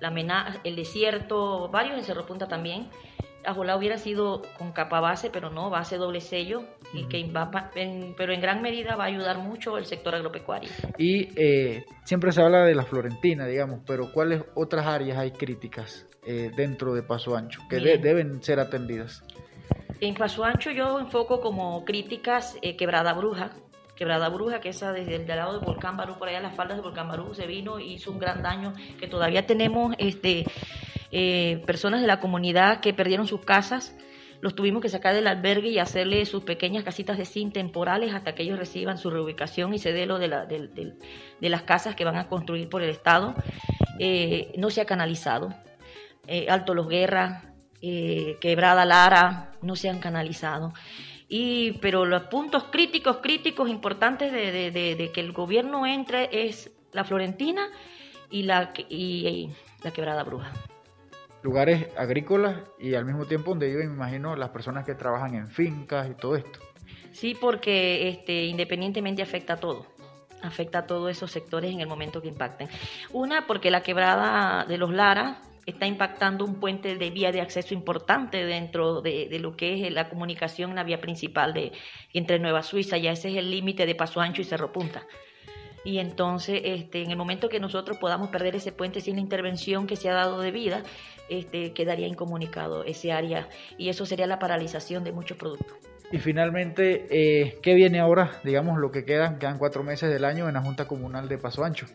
la 0.00 0.60
el 0.64 0.76
desierto, 0.76 1.68
varios 1.68 1.96
en 1.98 2.04
Cerro 2.04 2.26
Punta 2.26 2.48
también 2.48 2.88
Ajolá 3.44 3.76
hubiera 3.76 3.98
sido 3.98 4.42
con 4.58 4.72
capa 4.72 5.00
base, 5.00 5.30
pero 5.30 5.50
no, 5.50 5.70
base 5.70 5.96
doble 5.96 6.20
sello, 6.20 6.64
y 6.92 7.04
que 7.04 7.24
va, 7.30 7.50
pero 8.16 8.32
en 8.32 8.40
gran 8.40 8.62
medida 8.62 8.96
va 8.96 9.04
a 9.04 9.06
ayudar 9.06 9.38
mucho 9.38 9.78
el 9.78 9.86
sector 9.86 10.14
agropecuario. 10.14 10.70
Y 10.98 11.28
eh, 11.36 11.84
siempre 12.04 12.32
se 12.32 12.42
habla 12.42 12.64
de 12.64 12.74
la 12.74 12.84
Florentina, 12.84 13.46
digamos, 13.46 13.80
pero 13.86 14.12
¿cuáles 14.12 14.42
otras 14.54 14.86
áreas 14.86 15.18
hay 15.18 15.30
críticas 15.30 16.06
eh, 16.26 16.50
dentro 16.54 16.94
de 16.94 17.02
Paso 17.02 17.36
Ancho 17.36 17.60
que 17.68 17.80
deben 17.80 18.42
ser 18.42 18.60
atendidas? 18.60 19.22
En 20.00 20.14
Paso 20.14 20.44
Ancho 20.44 20.70
yo 20.70 20.98
enfoco 20.98 21.40
como 21.40 21.84
críticas 21.84 22.56
eh, 22.62 22.76
Quebrada 22.76 23.12
Bruja, 23.12 23.50
Quebrada 23.96 24.30
Bruja, 24.30 24.60
que 24.60 24.70
esa 24.70 24.92
desde 24.92 25.16
el 25.16 25.26
lado 25.26 25.58
de 25.58 25.64
Volcán 25.64 25.98
Barú, 25.98 26.18
por 26.18 26.28
allá 26.28 26.38
en 26.38 26.44
las 26.44 26.56
faldas 26.56 26.78
de 26.78 26.82
Volcán 26.82 27.08
Barú, 27.08 27.34
se 27.34 27.46
vino 27.46 27.78
y 27.78 27.92
hizo 27.92 28.10
un 28.10 28.18
gran 28.18 28.42
daño 28.42 28.72
que 28.98 29.06
todavía 29.06 29.46
tenemos 29.46 29.94
este 29.98 30.46
eh, 31.12 31.62
personas 31.66 32.00
de 32.00 32.06
la 32.06 32.20
comunidad 32.20 32.80
que 32.80 32.94
perdieron 32.94 33.26
sus 33.26 33.44
casas, 33.44 33.96
los 34.40 34.54
tuvimos 34.54 34.80
que 34.80 34.88
sacar 34.88 35.14
del 35.14 35.26
albergue 35.26 35.68
y 35.68 35.78
hacerle 35.78 36.24
sus 36.24 36.44
pequeñas 36.44 36.84
casitas 36.84 37.18
de 37.18 37.26
zinc 37.26 37.52
temporales 37.52 38.14
hasta 38.14 38.34
que 38.34 38.42
ellos 38.42 38.58
reciban 38.58 38.96
su 38.96 39.10
reubicación 39.10 39.74
y 39.74 39.78
se 39.78 40.06
lo 40.06 40.18
de, 40.18 40.28
la, 40.28 40.46
de, 40.46 40.94
las 41.40 41.62
casas 41.62 41.94
que 41.94 42.04
van 42.04 42.16
a 42.16 42.28
construir 42.28 42.68
por 42.68 42.82
el 42.82 42.90
Estado. 42.90 43.34
Eh, 43.98 44.52
no 44.56 44.70
se 44.70 44.80
ha 44.80 44.86
canalizado. 44.86 45.52
Eh, 46.26 46.46
Alto 46.48 46.74
Los 46.74 46.88
Guerras, 46.88 47.44
Quebrada 47.80 48.84
Lara, 48.84 49.52
no 49.62 49.76
se 49.76 49.90
han 49.90 49.98
canalizado. 49.98 50.72
Y, 51.28 51.72
pero 51.80 52.06
los 52.06 52.24
puntos 52.24 52.64
críticos, 52.70 53.18
críticos, 53.18 53.68
importantes 53.68 54.32
de, 54.32 55.10
que 55.12 55.20
el 55.20 55.32
gobierno 55.32 55.86
entre 55.86 56.46
es 56.46 56.70
la 56.92 57.04
Florentina 57.04 57.68
y 58.30 58.44
la, 58.44 58.72
y 58.88 59.50
la 59.82 59.90
Quebrada 59.92 60.22
Bruja 60.24 60.52
lugares 61.42 61.88
agrícolas 61.96 62.58
y 62.78 62.94
al 62.94 63.04
mismo 63.04 63.26
tiempo 63.26 63.50
donde 63.50 63.68
viven, 63.68 63.88
me 63.88 63.94
imagino, 63.94 64.36
las 64.36 64.50
personas 64.50 64.84
que 64.84 64.94
trabajan 64.94 65.34
en 65.34 65.48
fincas 65.48 66.08
y 66.10 66.14
todo 66.14 66.36
esto. 66.36 66.60
Sí, 67.12 67.36
porque 67.38 68.08
este, 68.08 68.44
independientemente 68.44 69.22
afecta 69.22 69.54
a 69.54 69.56
todo 69.56 69.86
afecta 70.42 70.78
a 70.80 70.86
todos 70.86 71.10
esos 71.10 71.30
sectores 71.30 71.70
en 71.72 71.80
el 71.80 71.86
momento 71.86 72.22
que 72.22 72.28
impacten. 72.28 72.68
Una, 73.12 73.46
porque 73.46 73.70
la 73.70 73.82
quebrada 73.82 74.64
de 74.64 74.78
los 74.78 74.90
Lara 74.90 75.42
está 75.66 75.86
impactando 75.86 76.44
un 76.44 76.58
puente 76.58 76.96
de 76.96 77.10
vía 77.10 77.32
de 77.32 77.40
acceso 77.40 77.74
importante 77.74 78.44
dentro 78.44 79.02
de, 79.02 79.28
lo 79.40 79.56
que 79.56 79.86
es 79.86 79.92
la 79.92 80.08
comunicación, 80.08 80.74
la 80.74 80.84
vía 80.84 81.00
principal 81.00 81.52
de, 81.52 81.72
entre 82.12 82.38
Nueva 82.38 82.62
Suiza, 82.62 82.96
ya 82.96 83.12
ese 83.12 83.30
es 83.30 83.36
el 83.36 83.50
límite 83.50 83.86
de 83.86 83.94
Paso 83.94 84.20
Ancho 84.20 84.42
y 84.42 84.44
Cerro 84.44 84.72
Punta. 84.72 85.06
Y 85.82 85.98
entonces, 85.98 86.60
este, 86.62 87.02
en 87.02 87.10
el 87.10 87.16
momento 87.16 87.48
que 87.48 87.58
nosotros 87.58 87.96
podamos 87.98 88.28
perder 88.28 88.56
ese 88.56 88.72
puente 88.72 89.00
sin 89.00 89.16
la 89.16 89.22
intervención 89.22 89.86
que 89.86 89.96
se 89.96 90.10
ha 90.10 90.14
dado 90.14 90.40
de 90.40 90.50
vida, 90.50 90.82
este, 91.30 91.72
quedaría 91.72 92.06
incomunicado 92.06 92.84
ese 92.84 93.12
área 93.12 93.48
y 93.78 93.88
eso 93.88 94.04
sería 94.04 94.26
la 94.26 94.38
paralización 94.38 95.04
de 95.04 95.12
muchos 95.12 95.36
productos. 95.36 95.76
Y 96.12 96.18
finalmente, 96.18 97.06
eh, 97.10 97.58
¿qué 97.62 97.74
viene 97.74 98.00
ahora? 98.00 98.32
Digamos 98.42 98.78
lo 98.78 98.90
que 98.90 99.04
quedan, 99.04 99.38
quedan 99.38 99.58
cuatro 99.58 99.84
meses 99.84 100.10
del 100.10 100.24
año 100.24 100.48
en 100.48 100.54
la 100.54 100.60
Junta 100.60 100.88
Comunal 100.88 101.28
de 101.28 101.38
Paso 101.38 101.62
Ancho. 101.62 101.86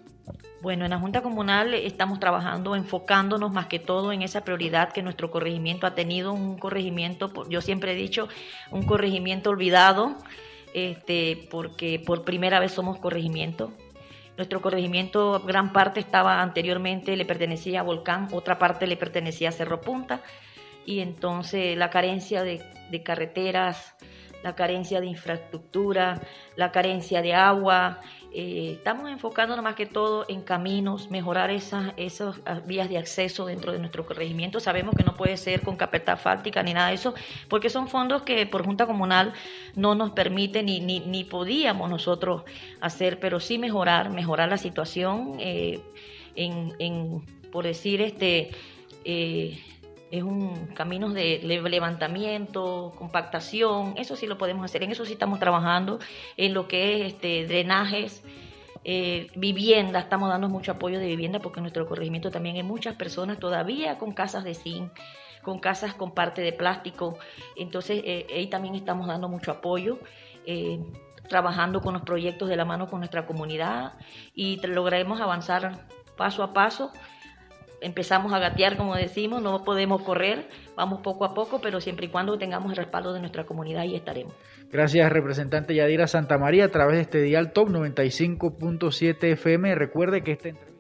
Bueno, 0.62 0.86
en 0.86 0.92
la 0.92 1.00
Junta 1.00 1.22
Comunal 1.22 1.74
estamos 1.74 2.20
trabajando, 2.20 2.76
enfocándonos 2.76 3.52
más 3.52 3.68
que 3.68 3.78
todo 3.78 4.14
en 4.14 4.22
esa 4.22 4.46
prioridad 4.46 4.94
que 4.94 5.04
nuestro 5.04 5.30
corregimiento 5.30 5.86
ha 5.86 5.96
tenido, 5.96 6.34
un 6.34 6.58
corregimiento, 6.58 7.32
yo 7.50 7.62
siempre 7.62 7.92
he 7.92 7.96
dicho, 7.96 8.30
un 8.72 8.84
corregimiento 8.84 9.50
olvidado, 9.50 10.16
este, 10.74 11.48
porque 11.52 12.02
por 12.04 12.24
primera 12.24 12.60
vez 12.60 12.72
somos 12.72 13.00
corregimiento, 13.00 13.74
nuestro 14.38 14.62
corregimiento, 14.62 15.42
gran 15.46 15.72
parte 15.72 16.00
estaba 16.00 16.42
anteriormente, 16.42 17.16
le 17.16 17.26
pertenecía 17.26 17.80
a 17.80 17.84
Volcán, 17.84 18.28
otra 18.32 18.58
parte 18.58 18.88
le 18.88 18.98
pertenecía 18.98 19.50
a 19.50 19.52
Cerro 19.52 19.82
Punta, 19.82 20.22
y 20.86 21.00
entonces 21.00 21.78
la 21.78 21.90
carencia 21.90 22.44
de, 22.44 22.62
carreteras, 23.04 23.96
la 24.44 24.56
carencia 24.56 25.02
de 25.02 25.08
infraestructura, 25.08 26.22
la 26.56 26.72
carencia 26.72 27.22
de 27.22 27.34
agua, 27.34 28.02
eh, 28.38 28.74
estamos 28.74 29.10
enfocándonos 29.10 29.64
más 29.64 29.76
que 29.76 29.86
todo 29.86 30.26
en 30.28 30.42
caminos, 30.42 31.10
mejorar 31.10 31.52
esas, 31.52 31.94
esas 31.96 32.36
vías 32.68 32.90
de 32.90 32.98
acceso 32.98 33.46
dentro 33.46 33.72
de 33.72 33.80
nuestro 33.80 34.06
corregimiento. 34.06 34.60
Sabemos 34.60 34.94
que 34.94 35.06
no 35.06 35.16
puede 35.16 35.38
ser 35.38 35.62
con 35.62 35.78
carpeta 35.78 36.12
asfáltica 36.12 36.62
ni 36.62 36.74
nada 36.74 36.90
de 36.90 36.96
eso, 36.96 37.14
porque 37.48 37.70
son 37.70 37.88
fondos 37.88 38.24
que 38.24 38.46
por 38.46 38.66
Junta 38.66 38.86
Comunal 38.88 39.32
no 39.76 39.96
nos 39.96 40.12
permiten 40.12 40.66
ni, 40.66 40.82
ni, 40.82 41.00
ni 41.00 41.24
podíamos 41.24 41.90
nosotros 41.90 42.44
hacer, 42.82 43.22
pero 43.22 43.40
sí 43.40 43.58
mejorar, 43.58 44.10
mejorar 44.10 44.50
la 44.50 44.58
situación 44.58 45.38
eh, 45.40 45.80
en, 46.36 46.74
en, 46.80 47.22
por 47.54 47.64
decir, 47.64 48.02
este... 48.02 48.52
Eh, 49.06 49.64
es 50.18 50.24
un 50.24 50.68
camino 50.68 51.10
de 51.10 51.40
levantamiento, 51.44 52.94
compactación, 52.98 53.96
eso 53.98 54.16
sí 54.16 54.28
lo 54.28 54.38
podemos 54.38 54.66
hacer, 54.66 54.84
en 54.84 54.92
eso 54.92 55.06
sí 55.06 55.14
estamos 55.14 55.40
trabajando, 55.40 56.00
en 56.38 56.54
lo 56.54 56.68
que 56.68 56.96
es 56.96 57.14
este, 57.14 57.46
drenajes, 57.46 58.24
eh, 58.84 59.28
vivienda, 59.36 60.00
estamos 60.00 60.30
dando 60.30 60.48
mucho 60.48 60.74
apoyo 60.74 61.00
de 61.00 61.08
vivienda 61.08 61.40
porque 61.40 61.60
en 61.60 61.64
nuestro 61.64 61.88
corregimiento 61.88 62.32
también 62.32 62.56
hay 62.56 62.64
muchas 62.64 62.96
personas 62.96 63.40
todavía 63.40 63.98
con 63.98 64.14
casas 64.14 64.44
de 64.44 64.54
zinc, 64.54 64.92
con 65.42 65.60
casas 65.60 65.94
con 65.94 66.12
parte 66.12 66.42
de 66.42 66.54
plástico, 66.54 67.18
entonces 67.56 68.02
eh, 68.06 68.28
ahí 68.34 68.48
también 68.48 68.76
estamos 68.76 69.08
dando 69.08 69.28
mucho 69.28 69.52
apoyo. 69.52 70.00
Eh, 70.46 70.80
trabajando 71.28 71.82
con 71.82 71.94
los 71.94 72.04
proyectos 72.04 72.50
de 72.50 72.56
la 72.56 72.66
mano 72.66 72.88
con 72.88 73.00
nuestra 73.00 73.26
comunidad 73.26 73.94
y 74.36 74.58
lograremos 74.68 75.20
avanzar 75.20 75.88
paso 76.16 76.44
a 76.44 76.54
paso 76.54 76.92
empezamos 77.86 78.34
a 78.34 78.40
gatear, 78.40 78.78
como 78.78 78.96
decimos, 78.96 79.42
no 79.42 79.64
podemos 79.64 80.02
correr, 80.02 80.48
vamos 80.76 81.02
poco 81.02 81.24
a 81.24 81.34
poco, 81.36 81.62
pero 81.62 81.80
siempre 81.80 82.08
y 82.08 82.10
cuando 82.10 82.38
tengamos 82.38 82.72
el 82.72 82.78
respaldo 82.78 83.14
de 83.14 83.20
nuestra 83.20 83.46
comunidad, 83.46 83.82
ahí 83.82 83.96
estaremos. 83.96 84.34
Gracias, 84.72 85.12
representante 85.12 85.76
Yadira 85.76 86.08
Santa 86.08 86.40
María, 86.40 86.66
a 86.66 86.70
través 86.70 86.96
de 86.96 87.02
este 87.04 87.22
dial 87.22 87.54
Top 87.54 87.70
95.7 87.70 89.34
FM. 89.34 89.76
Recuerde 89.76 90.24
que 90.24 90.32
esta 90.32 90.50
entrevista... 90.50 90.76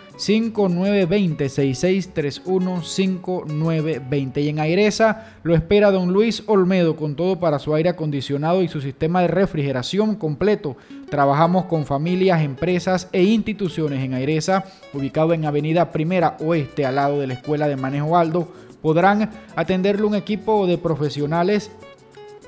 6631-5920. 2.43 4.43
Y 4.43 4.49
en 4.49 4.59
Airesa 4.59 5.35
lo 5.43 5.55
espera 5.55 5.89
don 5.89 6.11
Luis 6.11 6.43
Olmedo 6.47 6.97
con 6.97 7.15
todo 7.15 7.39
para 7.39 7.59
su 7.59 7.73
aire 7.73 7.87
acondicionado 7.87 8.61
y 8.61 8.67
su 8.67 8.81
sistema 8.81 9.21
de 9.21 9.29
refrigeración 9.29 10.15
completo 10.15 10.75
Trabajamos 11.09 11.65
con 11.65 11.85
familias, 11.85 12.41
empresas 12.41 13.09
e 13.11 13.23
instituciones 13.23 14.01
en 14.03 14.13
Aireza, 14.13 14.63
ubicado 14.93 15.33
en 15.33 15.45
Avenida 15.45 15.91
Primera 15.91 16.37
Oeste, 16.39 16.85
al 16.85 16.95
lado 16.95 17.19
de 17.19 17.27
la 17.27 17.33
Escuela 17.33 17.67
de 17.67 17.75
Manejo 17.75 18.15
Aldo. 18.15 18.47
Podrán 18.81 19.29
atenderle 19.55 20.05
un 20.05 20.15
equipo 20.15 20.67
de 20.67 20.77
profesionales 20.77 21.71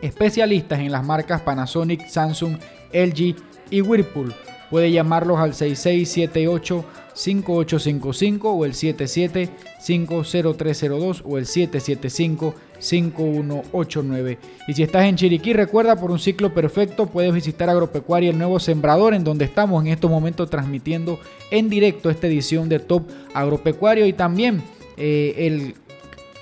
especialistas 0.02 0.80
en 0.80 0.92
las 0.92 1.04
marcas 1.04 1.42
Panasonic, 1.42 2.08
Samsung, 2.08 2.58
LG 2.94 3.36
y 3.72 3.82
Whirlpool. 3.82 4.34
Puede 4.70 4.92
llamarlos 4.92 5.40
al 5.40 5.54
6678 5.54 6.86
5855 7.14 8.52
o 8.52 8.66
el 8.66 8.74
77500302 8.74 11.22
o 11.26 11.38
el 11.38 11.46
775 11.46 12.56
5189. 12.82 14.38
Y 14.68 14.74
si 14.74 14.84
estás 14.84 15.06
en 15.06 15.16
Chiriquí, 15.16 15.54
recuerda 15.54 15.96
por 15.96 16.12
un 16.12 16.20
ciclo 16.20 16.54
perfecto 16.54 17.06
puedes 17.06 17.34
visitar 17.34 17.70
Agropecuaria 17.70 18.32
el 18.32 18.38
nuevo 18.38 18.60
sembrador 18.60 19.14
en 19.14 19.24
donde 19.24 19.46
estamos 19.46 19.84
en 19.84 19.92
estos 19.92 20.10
momentos 20.10 20.50
transmitiendo 20.50 21.20
en 21.52 21.70
directo 21.70 22.10
esta 22.10 22.28
edición 22.28 22.68
de 22.70 22.80
Top 22.80 23.04
Agropecuario 23.34 24.06
y 24.06 24.14
también 24.14 24.64
eh, 24.98 25.36
el 25.38 25.76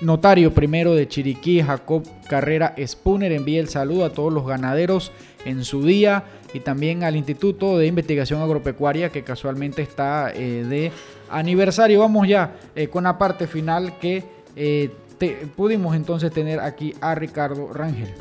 notario 0.00 0.54
primero 0.54 0.94
de 0.94 1.06
Chiriquí, 1.06 1.60
Jacob 1.60 2.02
Carrera 2.26 2.74
Spooner, 2.84 3.32
envía 3.32 3.60
el 3.60 3.68
saludo 3.68 4.06
a 4.06 4.10
todos 4.10 4.32
los 4.32 4.46
ganaderos 4.46 5.12
en 5.44 5.64
su 5.64 5.84
día 5.84 6.24
y 6.54 6.60
también 6.60 7.04
al 7.04 7.16
Instituto 7.16 7.78
de 7.78 7.86
Investigación 7.86 8.40
Agropecuaria 8.40 9.10
que 9.10 9.22
casualmente 9.22 9.82
está 9.82 10.32
eh, 10.34 10.64
de 10.64 10.90
aniversario. 11.30 12.00
Vamos 12.00 12.26
ya 12.26 12.56
eh, 12.74 12.88
con 12.88 13.04
la 13.04 13.18
parte 13.18 13.46
final 13.46 13.98
que 13.98 14.24
pudimos 15.56 15.94
entonces 15.94 16.30
tener 16.32 16.60
aquí 16.60 16.94
a 17.00 17.14
Ricardo 17.14 17.72
Rangel. 17.72 18.12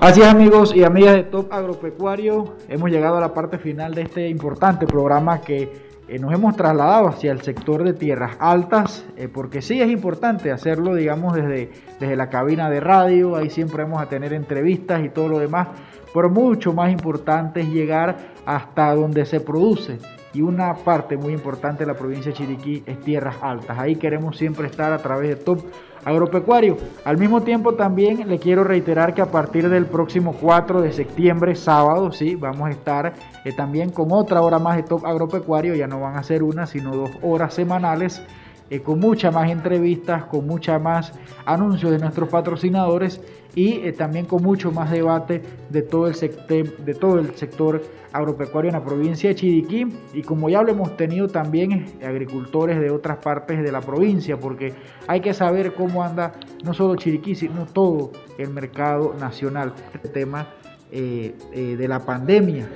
Así 0.00 0.20
es 0.20 0.28
amigos 0.28 0.74
y 0.76 0.84
amigas 0.84 1.16
de 1.16 1.24
Top 1.24 1.52
Agropecuario, 1.52 2.54
hemos 2.68 2.88
llegado 2.88 3.16
a 3.16 3.20
la 3.20 3.34
parte 3.34 3.58
final 3.58 3.94
de 3.94 4.02
este 4.02 4.28
importante 4.28 4.86
programa 4.86 5.40
que 5.40 5.88
eh, 6.06 6.18
nos 6.20 6.32
hemos 6.32 6.56
trasladado 6.56 7.08
hacia 7.08 7.32
el 7.32 7.42
sector 7.42 7.82
de 7.82 7.94
tierras 7.94 8.36
altas, 8.38 9.04
eh, 9.16 9.28
porque 9.28 9.60
sí 9.60 9.82
es 9.82 9.90
importante 9.90 10.52
hacerlo, 10.52 10.94
digamos, 10.94 11.34
desde, 11.34 11.72
desde 11.98 12.14
la 12.14 12.30
cabina 12.30 12.70
de 12.70 12.78
radio, 12.78 13.34
ahí 13.34 13.50
siempre 13.50 13.82
vamos 13.82 14.00
a 14.00 14.08
tener 14.08 14.32
entrevistas 14.32 15.04
y 15.04 15.08
todo 15.08 15.28
lo 15.28 15.40
demás, 15.40 15.66
pero 16.14 16.30
mucho 16.30 16.72
más 16.72 16.92
importante 16.92 17.60
es 17.60 17.68
llegar 17.68 18.16
hasta 18.46 18.94
donde 18.94 19.26
se 19.26 19.40
produce 19.40 19.98
y 20.38 20.42
una 20.42 20.72
parte 20.72 21.16
muy 21.16 21.32
importante 21.32 21.84
de 21.84 21.92
la 21.92 21.98
provincia 21.98 22.30
de 22.30 22.38
Chiriquí 22.38 22.84
es 22.86 23.00
tierras 23.00 23.34
altas. 23.42 23.76
Ahí 23.76 23.96
queremos 23.96 24.36
siempre 24.36 24.68
estar 24.68 24.92
a 24.92 24.98
través 24.98 25.30
de 25.30 25.34
Top 25.34 25.64
Agropecuario. 26.04 26.76
Al 27.04 27.18
mismo 27.18 27.42
tiempo 27.42 27.74
también 27.74 28.28
le 28.28 28.38
quiero 28.38 28.62
reiterar 28.62 29.14
que 29.14 29.20
a 29.20 29.32
partir 29.32 29.68
del 29.68 29.86
próximo 29.86 30.36
4 30.40 30.80
de 30.80 30.92
septiembre, 30.92 31.56
sábado, 31.56 32.12
sí, 32.12 32.36
vamos 32.36 32.68
a 32.68 32.70
estar 32.70 33.14
eh, 33.44 33.52
también 33.52 33.90
con 33.90 34.12
otra 34.12 34.40
hora 34.40 34.60
más 34.60 34.76
de 34.76 34.84
Top 34.84 35.04
Agropecuario. 35.04 35.74
Ya 35.74 35.88
no 35.88 35.98
van 35.98 36.14
a 36.14 36.22
ser 36.22 36.44
una, 36.44 36.68
sino 36.68 36.94
dos 36.94 37.10
horas 37.20 37.54
semanales 37.54 38.22
eh, 38.70 38.80
con 38.80 39.00
muchas 39.00 39.34
más 39.34 39.50
entrevistas, 39.50 40.26
con 40.26 40.46
mucha 40.46 40.78
más 40.78 41.12
anuncios 41.46 41.90
de 41.90 41.98
nuestros 41.98 42.28
patrocinadores 42.28 43.20
y 43.54 43.80
eh, 43.86 43.92
también 43.92 44.26
con 44.26 44.42
mucho 44.42 44.70
más 44.70 44.90
debate 44.90 45.42
de 45.70 45.82
todo, 45.82 46.06
el 46.06 46.14
de 46.14 46.94
todo 46.94 47.18
el 47.18 47.34
sector 47.34 47.82
agropecuario 48.12 48.70
en 48.70 48.74
la 48.74 48.84
provincia 48.84 49.30
de 49.30 49.34
Chiriquí 49.34 49.86
y 50.14 50.22
como 50.22 50.48
ya 50.48 50.62
lo 50.62 50.70
hemos 50.70 50.96
tenido 50.96 51.28
también 51.28 51.86
eh, 52.00 52.06
agricultores 52.06 52.80
de 52.80 52.90
otras 52.90 53.18
partes 53.18 53.62
de 53.62 53.72
la 53.72 53.80
provincia 53.80 54.38
porque 54.38 54.74
hay 55.06 55.20
que 55.20 55.34
saber 55.34 55.74
cómo 55.74 56.02
anda 56.02 56.32
no 56.64 56.74
solo 56.74 56.96
Chiriquí 56.96 57.34
sino 57.34 57.66
todo 57.66 58.12
el 58.38 58.50
mercado 58.50 59.14
nacional. 59.18 59.72
Este 59.94 60.08
tema 60.08 60.48
de 60.90 61.86
la 61.86 62.00
pandemia, 62.00 62.66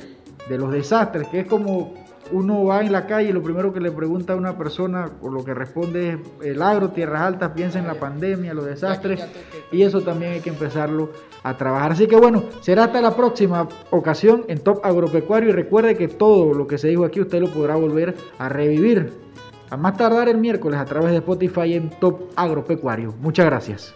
de 0.47 0.59
los 0.59 0.71
desastres, 0.71 1.29
que 1.29 1.41
es 1.41 1.47
como 1.47 1.95
uno 2.33 2.65
va 2.65 2.81
en 2.81 2.93
la 2.93 3.07
calle 3.07 3.29
y 3.29 3.33
lo 3.33 3.43
primero 3.43 3.73
que 3.73 3.81
le 3.81 3.91
pregunta 3.91 4.33
a 4.33 4.37
una 4.37 4.57
persona 4.57 5.11
o 5.21 5.29
lo 5.29 5.45
que 5.45 5.55
responde 5.55 6.11
es 6.11 6.19
el 6.43 6.63
agro, 6.63 6.91
tierras 6.91 7.23
altas, 7.23 7.53
piensa 7.53 7.79
en 7.79 7.87
la 7.87 7.95
pandemia, 7.95 8.55
los 8.55 8.65
desastres 8.65 9.25
y 9.71 9.83
eso 9.83 10.01
también 10.03 10.33
hay 10.33 10.41
que 10.41 10.51
empezarlo 10.51 11.11
a 11.43 11.57
trabajar. 11.57 11.93
Así 11.93 12.07
que 12.07 12.17
bueno, 12.17 12.45
será 12.61 12.85
hasta 12.85 13.01
la 13.01 13.15
próxima 13.15 13.69
ocasión 13.91 14.45
en 14.49 14.61
Top 14.61 14.85
Agropecuario 14.85 15.51
y 15.51 15.53
recuerde 15.53 15.97
que 15.97 16.09
todo 16.09 16.55
lo 16.55 16.67
que 16.67 16.79
se 16.79 16.89
dijo 16.89 17.05
aquí 17.05 17.21
usted 17.21 17.41
lo 17.41 17.51
podrá 17.51 17.77
volver 17.77 18.15
a 18.39 18.49
revivir 18.49 19.13
a 19.71 19.77
más 19.77 19.97
tardar 19.97 20.29
el 20.29 20.39
miércoles 20.39 20.79
a 20.79 20.85
través 20.85 21.13
de 21.13 21.19
Spotify 21.19 21.75
en 21.75 21.91
Top 21.91 22.31
Agropecuario. 22.37 23.15
Muchas 23.21 23.47
gracias. 23.47 23.95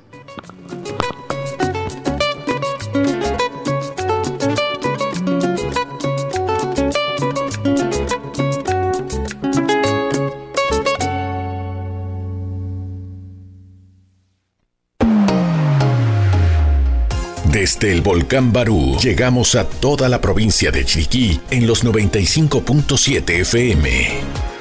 Desde 17.66 17.90
el 17.90 18.00
volcán 18.00 18.52
Barú 18.52 18.96
llegamos 19.02 19.56
a 19.56 19.64
toda 19.64 20.08
la 20.08 20.20
provincia 20.20 20.70
de 20.70 20.84
Chiriquí 20.84 21.40
en 21.50 21.66
los 21.66 21.84
95.7 21.84 23.40
FM. 23.40 24.55